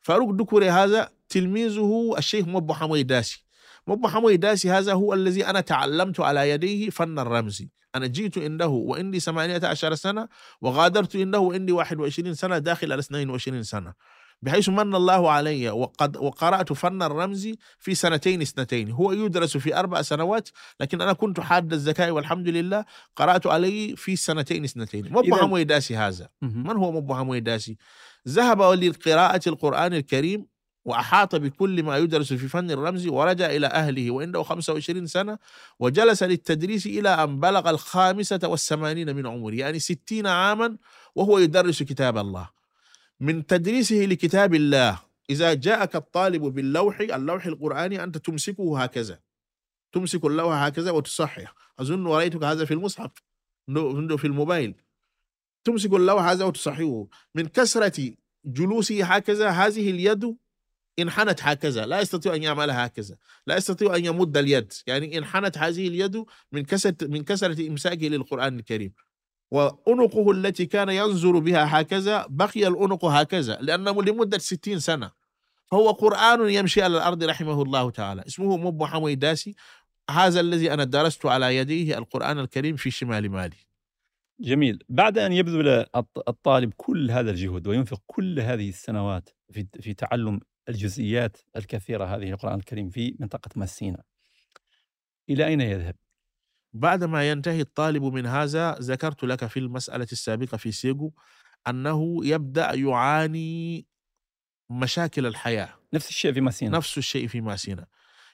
فاروق 0.00 0.28
الدكري 0.28 0.70
هذا 0.70 1.08
تلميذه 1.28 2.14
الشيخ 2.18 2.48
مبو 2.48 2.74
حموي 2.74 3.02
داسي 3.02 3.44
مبو 3.86 4.08
حموي 4.08 4.36
داسي 4.36 4.70
هذا 4.70 4.92
هو 4.92 5.14
الذي 5.14 5.46
أنا 5.46 5.60
تعلمت 5.60 6.20
على 6.20 6.50
يديه 6.50 6.90
فن 6.90 7.18
الرمز 7.18 7.66
أنا 7.94 8.06
جئت 8.06 8.38
عنده 8.38 8.68
وعندي 8.68 9.20
18 9.20 9.94
سنة 9.94 10.28
وغادرت 10.60 11.16
عنده 11.16 11.38
وعندي 11.38 11.72
21 11.72 12.34
سنة 12.34 12.58
داخل 12.58 12.92
على 12.92 13.00
22 13.00 13.62
سنة. 13.62 13.94
بحيث 14.42 14.68
من 14.68 14.94
الله 14.94 15.30
علي 15.30 15.70
وقد 15.70 16.16
وقرأت 16.16 16.72
فن 16.72 17.02
الرمز 17.02 17.48
في 17.78 17.94
سنتين 17.94 18.42
اثنتين. 18.42 18.90
هو 18.90 19.12
يدرس 19.12 19.56
في 19.56 19.76
أربع 19.76 20.02
سنوات 20.02 20.48
لكن 20.80 21.00
أنا 21.00 21.12
كنت 21.12 21.40
حاد 21.40 21.72
الذكاء 21.72 22.10
والحمد 22.10 22.48
لله 22.48 22.84
قرأت 23.16 23.46
عليه 23.46 23.94
في 23.94 24.16
سنتين 24.16 24.64
اثنتين. 24.64 25.04
مبو 25.12 25.22
إذن- 25.22 25.40
حموي 25.40 25.64
داسي 25.64 25.96
هذا. 25.96 26.28
من 26.42 26.76
هو 26.76 26.92
مبو 26.92 27.14
حموي 27.14 27.40
داسي 27.40 27.76
ذهب 28.28 28.62
لقراءة 28.62 29.40
القرآن 29.48 29.94
الكريم 29.94 30.46
وأحاط 30.84 31.34
بكل 31.36 31.82
ما 31.82 31.98
يدرس 31.98 32.32
في 32.32 32.48
فن 32.48 32.70
الرمز 32.70 33.06
ورجع 33.06 33.46
إلى 33.46 33.66
أهله 33.66 34.10
وعنده 34.10 34.42
25 34.42 35.06
سنة 35.06 35.38
وجلس 35.78 36.22
للتدريس 36.22 36.86
إلى 36.86 37.08
أن 37.08 37.40
بلغ 37.40 37.70
الخامسة 37.70 38.40
والثمانين 38.44 39.16
من 39.16 39.26
عمره 39.26 39.54
يعني 39.54 39.78
ستين 39.78 40.26
عاما 40.26 40.76
وهو 41.14 41.38
يدرس 41.38 41.82
كتاب 41.82 42.18
الله. 42.18 42.50
من 43.20 43.46
تدريسه 43.46 43.96
لكتاب 43.96 44.54
الله 44.54 44.98
إذا 45.30 45.54
جاءك 45.54 45.96
الطالب 45.96 46.42
باللوح 46.42 47.00
اللوح 47.00 47.46
القرآني 47.46 48.02
أنت 48.02 48.18
تمسكه 48.18 48.82
هكذا. 48.82 49.18
تمسك 49.92 50.24
اللوحة 50.24 50.66
هكذا 50.66 50.90
وتصحح. 50.90 51.54
أظن 51.78 52.06
ورأيتك 52.06 52.44
هذا 52.44 52.64
في 52.64 52.74
المصحف 52.74 53.10
في 54.16 54.24
الموبايل. 54.24 54.74
تمسك 55.64 55.92
اللوحة 55.92 56.32
هذا 56.32 56.44
وتصححه. 56.44 57.06
من 57.34 57.46
كثرة 57.46 58.12
جلوسه 58.44 59.04
هكذا 59.04 59.48
هذه 59.48 59.90
اليد 59.90 60.36
انحنت 61.02 61.40
هكذا 61.42 61.86
لا 61.86 62.00
يستطيع 62.00 62.34
أن 62.34 62.42
يعملها 62.42 62.86
هكذا 62.86 63.16
لا 63.46 63.56
يستطيع 63.56 63.96
أن 63.96 64.04
يمد 64.04 64.36
اليد. 64.36 64.72
يعني 64.86 65.18
انحنت 65.18 65.58
هذه 65.58 65.88
اليد 65.88 66.24
من 66.52 66.64
كثره 66.64 66.96
من 67.02 67.24
كثره 67.24 67.68
إمساكه 67.68 68.08
للقرآن 68.08 68.58
الكريم. 68.58 68.92
وأنقه 69.50 70.30
التي 70.30 70.66
كان 70.66 70.88
ينظر 70.88 71.38
بها 71.38 71.80
هكذا 71.80 72.26
بقي 72.28 72.66
الأنق 72.66 73.04
هكذا 73.04 73.58
لأنه 73.60 74.02
لمدة 74.02 74.38
ستين 74.38 74.78
سنة. 74.78 75.10
فهو 75.66 75.90
قرآن 75.90 76.50
يمشي 76.50 76.82
على 76.82 76.96
الأرض 76.96 77.24
رحمه 77.24 77.62
الله 77.62 77.90
تعالى. 77.90 78.22
اسمه 78.26 78.56
مب 78.56 78.84
حميداسي 78.84 79.54
هذا 80.10 80.40
الذي 80.40 80.72
أنا 80.72 80.84
درست 80.84 81.26
على 81.26 81.56
يديه 81.56 81.98
القرآن 81.98 82.38
الكريم 82.38 82.76
في 82.76 82.90
شمال 82.90 83.30
مالي. 83.30 83.56
جميل. 84.40 84.84
بعد 84.88 85.18
أن 85.18 85.32
يبذل 85.32 85.86
الطالب 86.28 86.72
كل 86.76 87.10
هذا 87.10 87.30
الجهد 87.30 87.66
وينفق 87.66 88.00
كل 88.06 88.40
هذه 88.40 88.68
السنوات 88.68 89.28
في 89.52 89.66
في 89.80 89.94
تعلم 89.94 90.40
الجزئيات 90.70 91.36
الكثيرة 91.56 92.04
هذه 92.04 92.30
القرآن 92.30 92.58
الكريم 92.58 92.90
في 92.90 93.16
منطقة 93.18 93.50
مسينا 93.56 94.02
إلى 95.30 95.46
أين 95.46 95.60
يذهب؟ 95.60 95.94
بعدما 96.72 97.30
ينتهي 97.30 97.60
الطالب 97.60 98.02
من 98.02 98.26
هذا 98.26 98.74
ذكرت 98.80 99.24
لك 99.24 99.46
في 99.46 99.58
المسألة 99.58 100.06
السابقة 100.12 100.56
في 100.56 100.72
سيجو 100.72 101.12
أنه 101.68 102.26
يبدأ 102.26 102.74
يعاني 102.74 103.86
مشاكل 104.70 105.26
الحياة. 105.26 105.74
نفس 105.92 106.08
الشيء 106.08 106.32
في 106.32 106.40
ماسينا. 106.40 106.76
نفس 106.76 106.98
الشيء 106.98 107.26
في 107.26 107.40
ماسينا. 107.40 107.86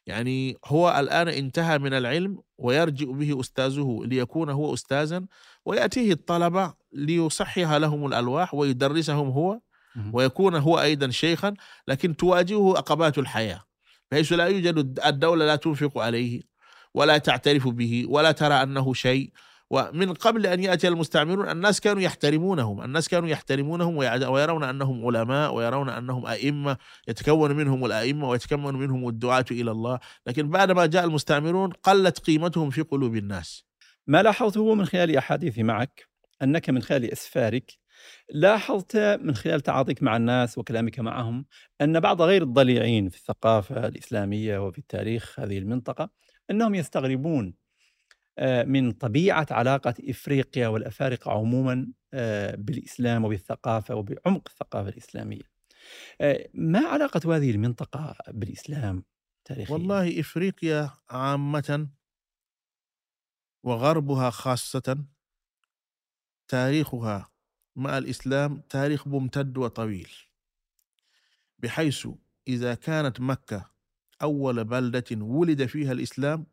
يعني 0.06 0.56
هو 0.64 0.96
الآن 1.00 1.28
انتهى 1.28 1.78
من 1.78 1.92
العلم 1.92 2.42
ويرجع 2.58 3.06
به 3.10 3.40
أستاذه 3.40 4.00
ليكون 4.04 4.50
هو 4.50 4.74
أستاذا 4.74 5.26
ويأتيه 5.64 6.12
الطلبة 6.12 6.74
ليصحح 6.92 7.72
لهم 7.72 8.06
الألواح 8.06 8.54
ويدرسهم 8.54 9.28
هو. 9.28 9.60
ويكون 10.12 10.54
هو 10.54 10.80
أيضا 10.80 11.10
شيخا 11.10 11.54
لكن 11.88 12.16
تواجهه 12.16 12.76
عقبات 12.76 13.18
الحياة 13.18 13.62
بحيث 14.10 14.32
لا 14.32 14.44
يوجد 14.46 15.00
الدولة 15.06 15.46
لا 15.46 15.56
تنفق 15.56 15.98
عليه 15.98 16.42
ولا 16.94 17.18
تعترف 17.18 17.68
به 17.68 18.04
ولا 18.08 18.32
ترى 18.32 18.54
أنه 18.54 18.94
شيء. 18.94 19.32
ومن 19.70 20.14
قبل 20.14 20.46
أن 20.46 20.64
يأتي 20.64 20.88
المستعمرون 20.88 21.50
الناس 21.50 21.80
كانوا 21.80 22.02
يحترمونهم 22.02 22.82
الناس 22.82 23.08
كانوا 23.08 23.28
يحترمونهم 23.28 23.96
ويرون 23.96 24.64
أنهم 24.64 25.06
علماء 25.06 25.54
ويرون 25.54 25.88
أنهم 25.88 26.26
أئمة 26.26 26.76
يتكون 27.08 27.52
منهم 27.52 27.84
الأئمة 27.84 28.28
ويتكون 28.28 28.76
منهم 28.76 29.08
الدعاة 29.08 29.44
إلى 29.50 29.70
الله. 29.70 29.98
لكن 30.26 30.48
بعدما 30.48 30.86
جاء 30.86 31.04
المستعمرون 31.04 31.70
قلت 31.70 32.18
قيمتهم 32.18 32.70
في 32.70 32.82
قلوب 32.82 33.16
الناس. 33.16 33.64
ما 34.06 34.22
لاحظته 34.22 34.74
من 34.74 34.86
خلال 34.86 35.16
أحاديثي 35.16 35.62
معك؟ 35.62 36.08
أنك 36.42 36.70
من 36.70 36.82
خلال 36.82 37.12
إسفارك 37.12 37.72
لاحظت 38.28 38.96
من 38.96 39.34
خلال 39.34 39.60
تعاطيك 39.60 40.02
مع 40.02 40.16
الناس 40.16 40.58
وكلامك 40.58 41.00
معهم 41.00 41.46
أن 41.80 42.00
بعض 42.00 42.22
غير 42.22 42.42
الضليعين 42.42 43.08
في 43.08 43.16
الثقافة 43.16 43.86
الإسلامية 43.86 44.66
وفي 44.66 44.78
التاريخ 44.78 45.40
هذه 45.40 45.58
المنطقة 45.58 46.10
أنهم 46.50 46.74
يستغربون 46.74 47.54
آه، 48.38 48.62
من 48.62 48.92
طبيعة 48.92 49.46
علاقة 49.50 49.94
إفريقيا 50.00 50.68
والأفارقة 50.68 51.30
عموما 51.32 51.92
آه، 52.14 52.54
بالإسلام 52.54 53.24
وبالثقافة 53.24 53.94
وبعمق 53.94 54.48
الثقافة 54.48 54.88
الإسلامية 54.88 55.42
آه، 56.20 56.48
ما 56.54 56.78
علاقة 56.78 57.36
هذه 57.36 57.50
المنطقة 57.50 58.16
بالإسلام 58.28 59.04
تاريخيا؟ 59.44 59.74
والله 59.74 60.20
إفريقيا 60.20 60.90
عامة 61.10 61.88
وغربها 63.64 64.30
خاصة 64.30 65.04
تاريخها 66.48 67.28
مع 67.76 67.98
الإسلام 67.98 68.62
تاريخ 68.68 69.06
ممتد 69.06 69.58
وطويل. 69.58 70.08
بحيث 71.58 72.08
إذا 72.48 72.74
كانت 72.74 73.20
مكة 73.20 73.70
أول 74.22 74.64
بلدة 74.64 75.04
ولد 75.12 75.66
فيها 75.66 75.92
الإسلام 75.92 76.46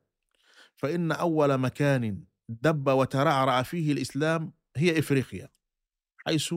فإن 0.76 1.12
أول 1.12 1.58
مكان 1.58 2.24
دب 2.50 2.88
وترعرع 2.88 3.62
فيه 3.62 3.92
الإسلام 3.92 4.54
هي 4.76 5.00
إفريقيا. 5.00 5.50
حيث 6.18 6.56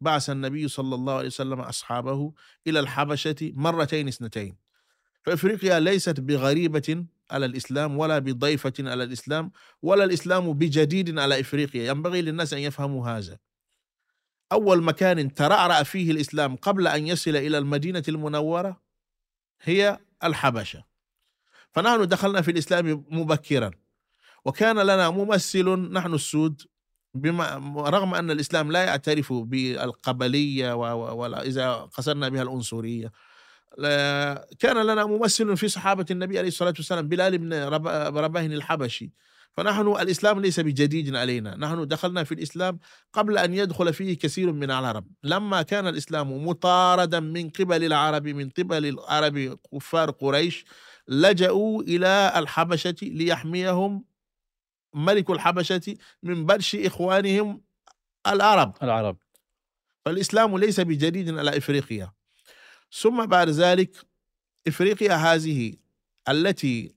بعث 0.00 0.30
النبي 0.30 0.68
صلى 0.68 0.94
الله 0.94 1.14
عليه 1.14 1.26
وسلم 1.26 1.60
أصحابه 1.60 2.32
إلى 2.66 2.80
الحبشة 2.80 3.52
مرتين 3.54 4.08
اثنتين. 4.08 4.56
فإفريقيا 5.22 5.80
ليست 5.80 6.20
بغريبة 6.20 7.04
على 7.30 7.46
الإسلام 7.46 7.98
ولا 7.98 8.18
بضيفة 8.18 8.72
على 8.80 9.04
الإسلام 9.04 9.52
ولا 9.82 10.04
الإسلام 10.04 10.52
بجديد 10.52 11.18
على 11.18 11.40
إفريقيا. 11.40 11.86
ينبغي 11.90 12.22
للناس 12.22 12.52
أن 12.52 12.58
يفهموا 12.58 13.08
هذا. 13.08 13.38
أول 14.52 14.82
مكان 14.82 15.34
ترعرع 15.34 15.82
فيه 15.82 16.10
الإسلام 16.10 16.56
قبل 16.56 16.86
أن 16.86 17.06
يصل 17.06 17.36
إلى 17.36 17.58
المدينة 17.58 18.02
المنورة 18.08 18.80
هي 19.62 19.98
الحبشة. 20.24 20.84
فنحن 21.70 22.08
دخلنا 22.08 22.42
في 22.42 22.50
الإسلام 22.50 23.04
مبكرا. 23.10 23.70
وكان 24.44 24.78
لنا 24.78 25.10
ممثل 25.10 25.68
نحن 25.92 26.14
السود 26.14 26.62
بما 27.14 27.54
رغم 27.76 28.14
أن 28.14 28.30
الإسلام 28.30 28.72
لا 28.72 28.84
يعترف 28.84 29.32
بالقبلية 29.32 30.72
وإذا 31.12 31.72
قصرنا 31.72 32.28
بها 32.28 32.42
العنصرية 32.42 33.12
كان 34.58 34.86
لنا 34.86 35.04
ممثل 35.04 35.56
في 35.56 35.68
صحابة 35.68 36.06
النبي 36.10 36.38
عليه 36.38 36.48
الصلاة 36.48 36.74
والسلام 36.76 37.08
بلال 37.08 37.38
بن 37.38 37.54
رباه 38.18 38.46
الحبشي. 38.46 39.12
فنحن 39.56 39.88
الإسلام 39.88 40.40
ليس 40.40 40.60
بجديد 40.60 41.16
علينا. 41.16 41.56
نحن 41.56 41.86
دخلنا 41.88 42.24
في 42.24 42.32
الإسلام 42.32 42.78
قبل 43.12 43.38
أن 43.38 43.54
يدخل 43.54 43.92
فيه 43.92 44.18
كثير 44.18 44.52
من 44.52 44.70
العرب. 44.70 45.06
لما 45.24 45.62
كان 45.62 45.86
الإسلام 45.86 46.46
مطاردا 46.46 47.20
من 47.20 47.50
قبل 47.50 47.84
العرب 47.84 48.28
من 48.28 48.50
قبل 48.50 48.86
العرب 48.86 49.58
كفار 49.72 50.10
قريش 50.10 50.64
لجأوا 51.08 51.82
إلى 51.82 52.32
الحبشة 52.36 52.96
ليحميهم 53.02 54.04
ملك 54.94 55.30
الحبشة 55.30 55.96
من 56.22 56.46
برش 56.46 56.74
إخوانهم 56.76 57.62
العرب. 58.26 58.76
العرب. 58.82 59.16
فالإسلام 60.04 60.58
ليس 60.58 60.80
بجديد 60.80 61.38
على 61.38 61.56
إفريقيا. 61.56 62.12
ثم 62.92 63.26
بعد 63.26 63.48
ذلك 63.48 63.96
إفريقيا 64.66 65.14
هذه 65.14 65.74
التي 66.28 66.94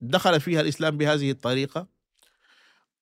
دخل 0.00 0.40
فيها 0.40 0.60
الإسلام 0.60 0.96
بهذه 0.96 1.30
الطريقة 1.30 1.91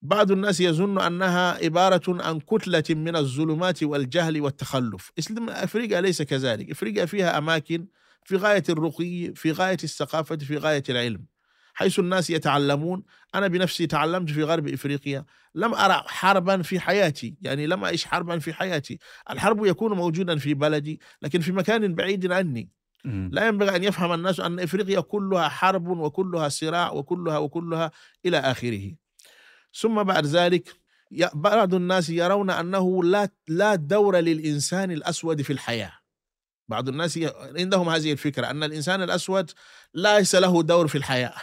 بعض 0.03 0.31
الناس 0.31 0.61
يظن 0.61 1.01
أنها 1.01 1.65
عبارة 1.65 2.23
عن 2.23 2.41
كتلة 2.41 2.85
من 2.91 3.17
الظلمات 3.17 3.83
والجهل 3.83 4.41
والتخلف، 4.41 5.13
أفريقيا 5.49 6.01
ليس 6.01 6.23
كذلك، 6.23 6.71
أفريقيا 6.71 7.05
فيها 7.05 7.39
أماكن 7.39 7.87
في 8.25 8.37
غاية 8.37 8.63
الرقي، 8.69 9.33
في 9.35 9.53
غاية 9.53 9.77
الثقافة، 9.85 10.37
في 10.37 10.57
غاية 10.57 10.83
العلم. 10.89 11.25
حيث 11.75 11.99
الناس 11.99 12.31
يتعلمون، 12.31 13.03
أنا 13.35 13.47
بنفسي 13.47 13.87
تعلمت 13.87 14.31
في 14.31 14.43
غرب 14.43 14.69
إفريقيا، 14.69 15.25
لم 15.55 15.75
أرى 15.75 16.05
حربا 16.07 16.63
في 16.63 16.81
حياتي، 16.81 17.37
يعني 17.43 17.67
لم 17.67 17.85
أعيش 17.85 18.05
حربا 18.05 18.39
في 18.39 18.53
حياتي، 18.53 18.99
الحرب 19.31 19.67
يكون 19.67 19.93
موجودا 19.93 20.39
في 20.39 20.55
بلدي، 20.55 21.01
لكن 21.23 21.41
في 21.41 21.53
مكان 21.53 21.95
بعيد 21.95 22.33
عني. 22.33 22.71
لا 23.05 23.47
ينبغي 23.49 23.77
أن 23.77 23.85
يفهم 23.85 24.13
الناس 24.13 24.41
أن 24.41 24.61
إفريقيا 24.61 25.01
كلها 25.01 25.49
حرب 25.49 25.89
وكلها 25.89 26.49
صراع 26.49 26.93
وكلها 26.93 27.39
وكلها 27.39 27.91
إلى 28.27 28.39
آخره. 28.39 28.93
ثم 29.75 30.03
بعد 30.03 30.27
ذلك 30.27 30.81
بعض 31.35 31.75
الناس 31.75 32.11
يرون 32.11 32.51
أنه 32.51 33.05
لا 33.05 33.29
لا 33.49 33.75
دور 33.75 34.17
للإنسان 34.17 34.91
الأسود 34.91 35.43
في 35.43 35.53
الحياة. 35.53 35.93
بعض 36.69 36.89
الناس 36.89 37.19
عندهم 37.59 37.89
هذه 37.89 38.13
الفكرة 38.13 38.51
أن 38.51 38.63
الإنسان 38.63 39.03
الأسود 39.03 39.51
ليس 39.95 40.35
له 40.35 40.63
دور 40.63 40.89
في 40.89 40.99
الحياة. 40.99 41.35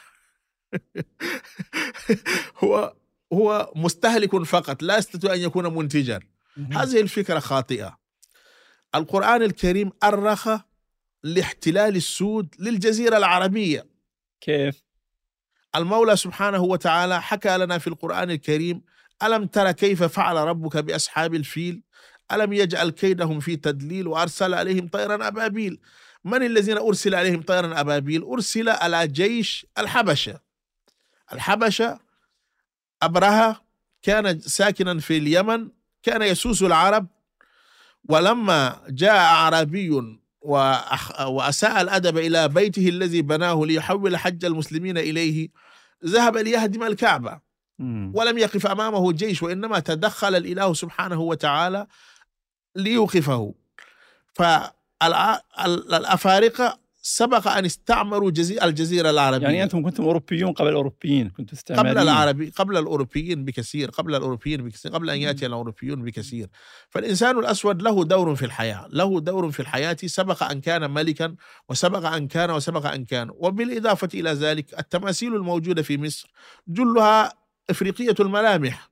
هو 2.63 2.95
هو 3.33 3.73
مستهلك 3.75 4.43
فقط 4.43 4.83
لا 4.83 4.97
يستطيع 4.97 5.33
أن 5.33 5.39
يكون 5.39 5.75
منتجا. 5.75 6.19
هذه 6.71 7.01
الفكرة 7.01 7.39
خاطئة. 7.39 7.97
القرآن 8.95 9.43
الكريم 9.43 9.91
أرخ 10.03 10.49
لاحتلال 11.23 11.95
السود 11.95 12.55
للجزيرة 12.59 13.17
العربية. 13.17 13.85
كيف؟ 14.41 14.86
المولى 15.75 16.15
سبحانه 16.15 16.63
وتعالى 16.63 17.21
حكى 17.21 17.57
لنا 17.57 17.77
في 17.77 17.87
القرآن 17.87 18.31
الكريم 18.31 18.81
ألم 19.23 19.45
تر 19.45 19.71
كيف 19.71 20.03
فعل 20.03 20.35
ربك 20.35 20.77
بأصحاب 20.77 21.35
الفيل؟ 21.35 21.83
ألم 22.31 22.53
يجعل 22.53 22.89
كيدهم 22.89 23.39
في 23.39 23.55
تدليل 23.55 24.07
وأرسل 24.07 24.53
عليهم 24.53 24.87
طيرا 24.87 25.27
أبابيل؟ 25.27 25.79
من 26.25 26.43
الذين 26.43 26.77
أرسل 26.77 27.15
عليهم 27.15 27.41
طيرا 27.41 27.79
أبابيل؟ 27.79 28.23
أرسل 28.23 28.69
على 28.69 29.07
جيش 29.07 29.65
الحبشة. 29.77 30.39
الحبشة 31.33 31.99
أبرهة 33.01 33.61
كان 34.01 34.39
ساكنا 34.39 34.99
في 34.99 35.17
اليمن 35.17 35.69
كان 36.03 36.21
يسوس 36.21 36.63
العرب 36.63 37.07
ولما 38.09 38.81
جاء 38.89 39.17
أعرابي 40.55 41.33
وأساء 41.33 41.81
الأدب 41.81 42.17
إلى 42.17 42.47
بيته 42.47 42.89
الذي 42.89 43.21
بناه 43.21 43.65
ليحول 43.65 44.17
حج 44.17 44.45
المسلمين 44.45 44.97
إليه. 44.97 45.49
ذهب 46.05 46.37
ليهدم 46.37 46.83
الكعبة. 46.83 47.39
ولم 48.13 48.37
يقف 48.37 48.67
أمامه 48.67 49.11
جيش 49.11 49.43
وإنما 49.43 49.79
تدخل 49.79 50.35
الإله 50.35 50.73
سبحانه 50.73 51.21
وتعالى 51.21 51.87
ليوقفه. 52.75 53.53
فالأفارقة 55.01 56.79
سبق 57.09 57.47
أن 57.47 57.65
استعمروا 57.65 58.31
جزي- 58.31 58.59
الجزيرة 58.63 59.09
العربية. 59.09 59.45
يعني 59.45 59.63
أنتم 59.63 59.83
كنتم 59.83 60.03
أوروبيون 60.03 60.51
قبل 60.53 60.69
الأوروبيين 60.69 61.29
كنتم 61.29 61.55
استعماريين. 61.55 61.97
قبل 61.97 62.03
العربي 62.09 62.49
قبل 62.49 62.77
الأوروبيين 62.77 63.45
بكثير 63.45 63.89
قبل 63.89 64.15
الأوروبيين 64.15 64.63
بكثير 64.63 64.91
قبل 64.91 65.09
أن 65.09 65.17
يأتي 65.17 65.45
الأوروبيون 65.45 66.03
بكثير. 66.03 66.47
فالإنسان 66.89 67.39
الأسود 67.39 67.81
له 67.81 68.03
دور 68.03 68.35
في 68.35 68.45
الحياة 68.45 68.87
له 68.89 69.19
دور 69.19 69.51
في 69.51 69.59
الحياة. 69.59 69.97
سبق 70.05 70.43
أن 70.43 70.61
كان 70.61 70.91
ملكا 70.91 71.35
وسبق 71.69 72.05
أن 72.05 72.27
كان 72.27 72.51
وسبق 72.51 72.85
أن 72.85 73.05
كان. 73.05 73.29
وبالإضافة 73.33 74.09
إلى 74.13 74.29
ذلك 74.31 74.79
التماثيل 74.79 75.35
الموجودة 75.35 75.81
في 75.81 75.97
مصر 75.97 76.31
جلها 76.67 77.33
إفريقية 77.69 78.15
الملامح. 78.19 78.89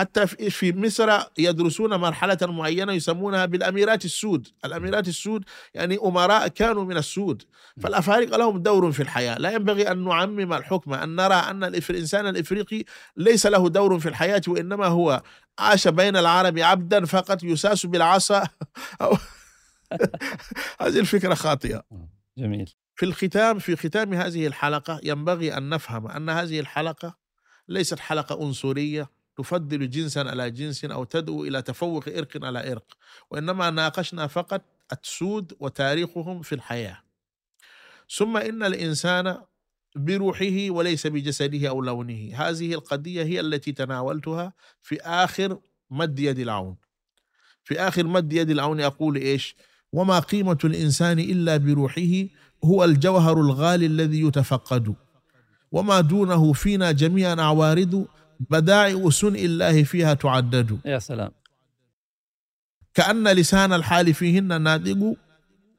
حتى 0.00 0.26
في 0.26 0.72
مصر 0.72 1.20
يدرسون 1.38 1.94
مرحلة 1.94 2.38
معينة 2.42 2.92
يسمونها 2.92 3.46
بالأميرات 3.46 4.04
السود. 4.04 4.48
الأميرات 4.64 5.08
السود 5.08 5.44
يعني 5.74 5.98
أمراء 6.04 6.48
كانوا 6.48 6.84
من 6.84 6.96
السود. 6.96 7.42
فالأفارقة 7.80 8.36
لهم 8.36 8.58
دور 8.62 8.92
في 8.92 9.02
الحياة. 9.02 9.38
لا 9.38 9.50
ينبغي 9.50 9.90
أن 9.90 10.04
نعمم 10.04 10.52
الحكم 10.52 10.94
أن 10.94 11.16
نرى 11.16 11.34
أن 11.34 11.64
الإنسان 11.64 12.26
الإفريقي 12.26 12.84
ليس 13.16 13.46
له 13.46 13.68
دور 13.68 13.98
في 13.98 14.08
الحياة 14.08 14.42
وإنما 14.48 14.86
هو 14.86 15.22
عاش 15.58 15.88
بين 15.88 16.16
العرب 16.16 16.58
عبدا 16.58 17.04
فقط 17.04 17.42
يساس 17.42 17.86
بالعصا. 17.86 18.48
أو 19.02 19.16
هذه 20.80 20.98
الفكرة 20.98 21.34
خاطئة. 21.34 21.82
جميل. 22.38 22.70
في 22.94 23.06
الختام 23.06 23.58
في 23.58 23.76
ختام 23.76 24.14
هذه 24.14 24.46
الحلقة 24.46 25.00
ينبغي 25.02 25.56
أن 25.56 25.68
نفهم 25.68 26.06
أن 26.06 26.30
هذه 26.30 26.60
الحلقة 26.60 27.16
ليست 27.68 27.98
حلقة 27.98 28.42
أنصرية 28.42 29.19
تفضل 29.42 29.90
جنسا 29.90 30.20
على 30.20 30.50
جنس 30.50 30.84
أو 30.84 31.04
تدعو 31.04 31.44
إلى 31.44 31.62
تفوق 31.62 32.08
إرق 32.08 32.44
على 32.44 32.72
إرق 32.72 32.96
وإنما 33.30 33.70
ناقشنا 33.70 34.26
فقط 34.26 34.62
السود 34.92 35.52
وتاريخهم 35.60 36.42
في 36.42 36.54
الحياة. 36.54 36.98
ثم 38.16 38.36
إن 38.36 38.62
الإنسان 38.62 39.36
بروحه 39.96 40.70
وليس 40.70 41.06
بجسده 41.06 41.68
أو 41.68 41.82
لونه. 41.82 42.30
هذه 42.34 42.74
القضية 42.74 43.22
هي 43.22 43.40
التي 43.40 43.72
تناولتها 43.72 44.52
في 44.82 45.00
آخر 45.00 45.58
مد 45.90 46.18
يد 46.18 46.38
العون. 46.38 46.76
في 47.64 47.80
آخر 47.80 48.06
مد 48.06 48.32
يد 48.32 48.50
العون 48.50 48.80
أقول 48.80 49.16
إيش؟ 49.16 49.56
وما 49.92 50.18
قيمة 50.18 50.58
الإنسان 50.64 51.18
إلا 51.18 51.56
بروحه 51.56 52.26
هو 52.64 52.84
الجوهر 52.84 53.40
الغالي 53.40 53.86
الذي 53.86 54.20
يتفقد. 54.26 54.94
وما 55.72 56.00
دونه 56.00 56.52
فينا 56.52 56.92
جميعا 56.92 57.34
عوارض 57.34 58.06
بدائع 58.40 59.10
سنء 59.10 59.44
الله 59.44 59.82
فيها 59.82 60.14
تعدد. 60.14 60.78
يا 60.84 60.98
سلام. 60.98 61.30
كأن 62.94 63.28
لسان 63.28 63.72
الحال 63.72 64.14
فيهن 64.14 64.62
ناطق 64.62 65.16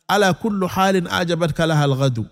على 0.09 0.33
كل 0.33 0.67
حال 0.69 1.07
أعجبتك 1.07 1.61
لها 1.61 1.85
الغد. 1.85 2.27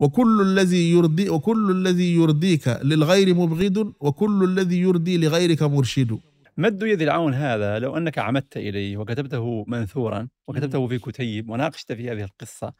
وكل 0.00 0.40
الذي 0.40 0.90
يرضي 0.92 1.28
وكل 1.30 1.70
الذي 1.70 2.14
يرضيك 2.14 2.68
للغير 2.68 3.34
مبغض 3.34 3.92
وكل 4.00 4.44
الذي 4.44 4.80
يرضي 4.80 5.18
لغيرك 5.18 5.62
مرشد. 5.62 6.18
مد 6.58 6.82
يد 6.82 7.02
العون 7.02 7.34
هذا 7.34 7.78
لو 7.78 7.96
أنك 7.96 8.18
عمدت 8.18 8.56
إليه 8.56 8.96
وكتبته 8.96 9.64
منثورا 9.68 10.28
وكتبته 10.46 10.88
في 10.88 10.98
كتيب 10.98 11.50
وناقشت 11.50 11.92
في 11.92 12.10
هذه 12.10 12.24
القصة 12.24 12.72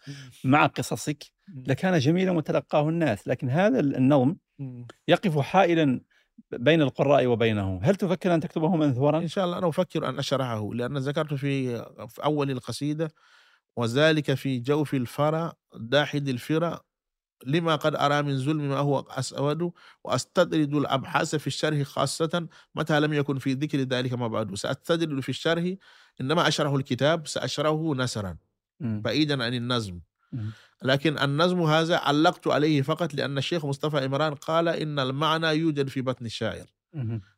مع 0.44 0.66
قصصك 0.66 1.24
لكان 1.66 1.98
جميلا 1.98 2.30
وتلقاه 2.30 2.88
الناس. 2.88 3.28
لكن 3.28 3.50
هذا 3.50 3.80
النظم 3.80 4.36
يقف 5.09 5.38
حائلا 5.38 6.00
بين 6.52 6.82
القراء 6.82 7.26
وبينه. 7.26 7.80
هل 7.82 7.96
تفكر 7.96 8.34
أن 8.34 8.40
تكتبه 8.40 8.76
منثورا؟ 8.76 9.18
إن 9.18 9.28
شاء 9.28 9.44
الله 9.44 9.59
أنا 9.59 9.68
أفكر 9.68 10.09
أن 10.09 10.18
أشرحه 10.18 10.74
لأن 10.74 10.98
ذكرت 10.98 11.34
في 11.34 11.78
في 12.09 12.24
أول 12.24 12.50
القصيدة 12.50 13.11
وذلك 13.76 14.34
في 14.34 14.59
جوف 14.59 14.94
الفرى 14.94 15.52
داحد 15.76 16.28
الفرى 16.28 16.80
لما 17.46 17.76
قد 17.76 17.94
أرى 17.96 18.22
من 18.22 18.38
ظلم 18.38 18.68
ما 18.68 18.78
هو 18.78 19.00
أسود 19.00 19.72
وأستدرد 20.04 20.74
الأبحاث 20.74 21.34
في 21.36 21.46
الشرح 21.46 21.82
خاصة 21.82 22.48
متى 22.74 23.00
لم 23.00 23.12
يكن 23.12 23.38
في 23.38 23.52
ذكر 23.52 23.78
ذلك 23.78 24.12
ما 24.12 24.28
بعد. 24.28 24.54
سأستدرد 24.54 25.20
في 25.20 25.28
الشرح 25.28 25.74
إنما 26.20 26.48
أشرح 26.48 26.72
الكتاب 26.72 27.26
سأشرحه 27.26 27.94
نسرا. 27.94 28.36
بعيدا 28.80 29.44
عن 29.44 29.54
النظم. 29.54 30.00
لكن 30.82 31.18
النظم 31.18 31.62
هذا 31.62 31.96
علقت 31.98 32.46
عليه 32.48 32.82
فقط 32.82 33.14
لأن 33.14 33.38
الشيخ 33.38 33.64
مصطفى 33.66 34.04
إمران 34.04 34.34
قال 34.34 34.68
إن 34.68 34.98
المعنى 34.98 35.46
يوجد 35.46 35.88
في 35.88 36.00
بطن 36.02 36.26
الشاعر. 36.26 36.66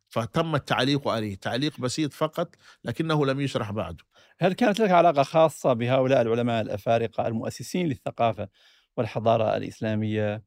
فتم 0.08 0.54
التعليق 0.54 1.08
عليه 1.08 1.36
تعليق 1.36 1.80
بسيط 1.80 2.12
فقط 2.12 2.54
لكنه 2.84 3.26
لم 3.26 3.40
يشرح 3.40 3.70
بعد. 3.72 4.00
هل 4.40 4.52
كانت 4.52 4.80
لك 4.80 4.90
علاقة 4.90 5.22
خاصة 5.22 5.72
بهؤلاء 5.72 6.22
العلماء 6.22 6.62
الأفارقة 6.62 7.26
المؤسسين 7.26 7.88
للثقافة 7.88 8.48
والحضارة 8.96 9.56
الإسلامية 9.56 10.44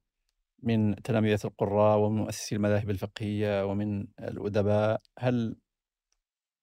من 0.63 0.95
تلامذه 1.03 1.39
القراء 1.45 1.97
ومن 1.99 2.17
مؤسسي 2.17 2.55
المذاهب 2.55 2.89
الفقهية 2.89 3.65
ومن 3.65 4.07
الأدباء؟ 4.19 5.01
هل 5.19 5.55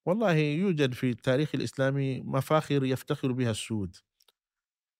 والله 0.06 0.32
يوجد 0.32 0.92
في 0.94 1.10
التاريخ 1.10 1.54
الإسلامي 1.54 2.20
مفاخر 2.20 2.84
يفتخر 2.84 3.32
بها 3.32 3.50
السود. 3.50 3.96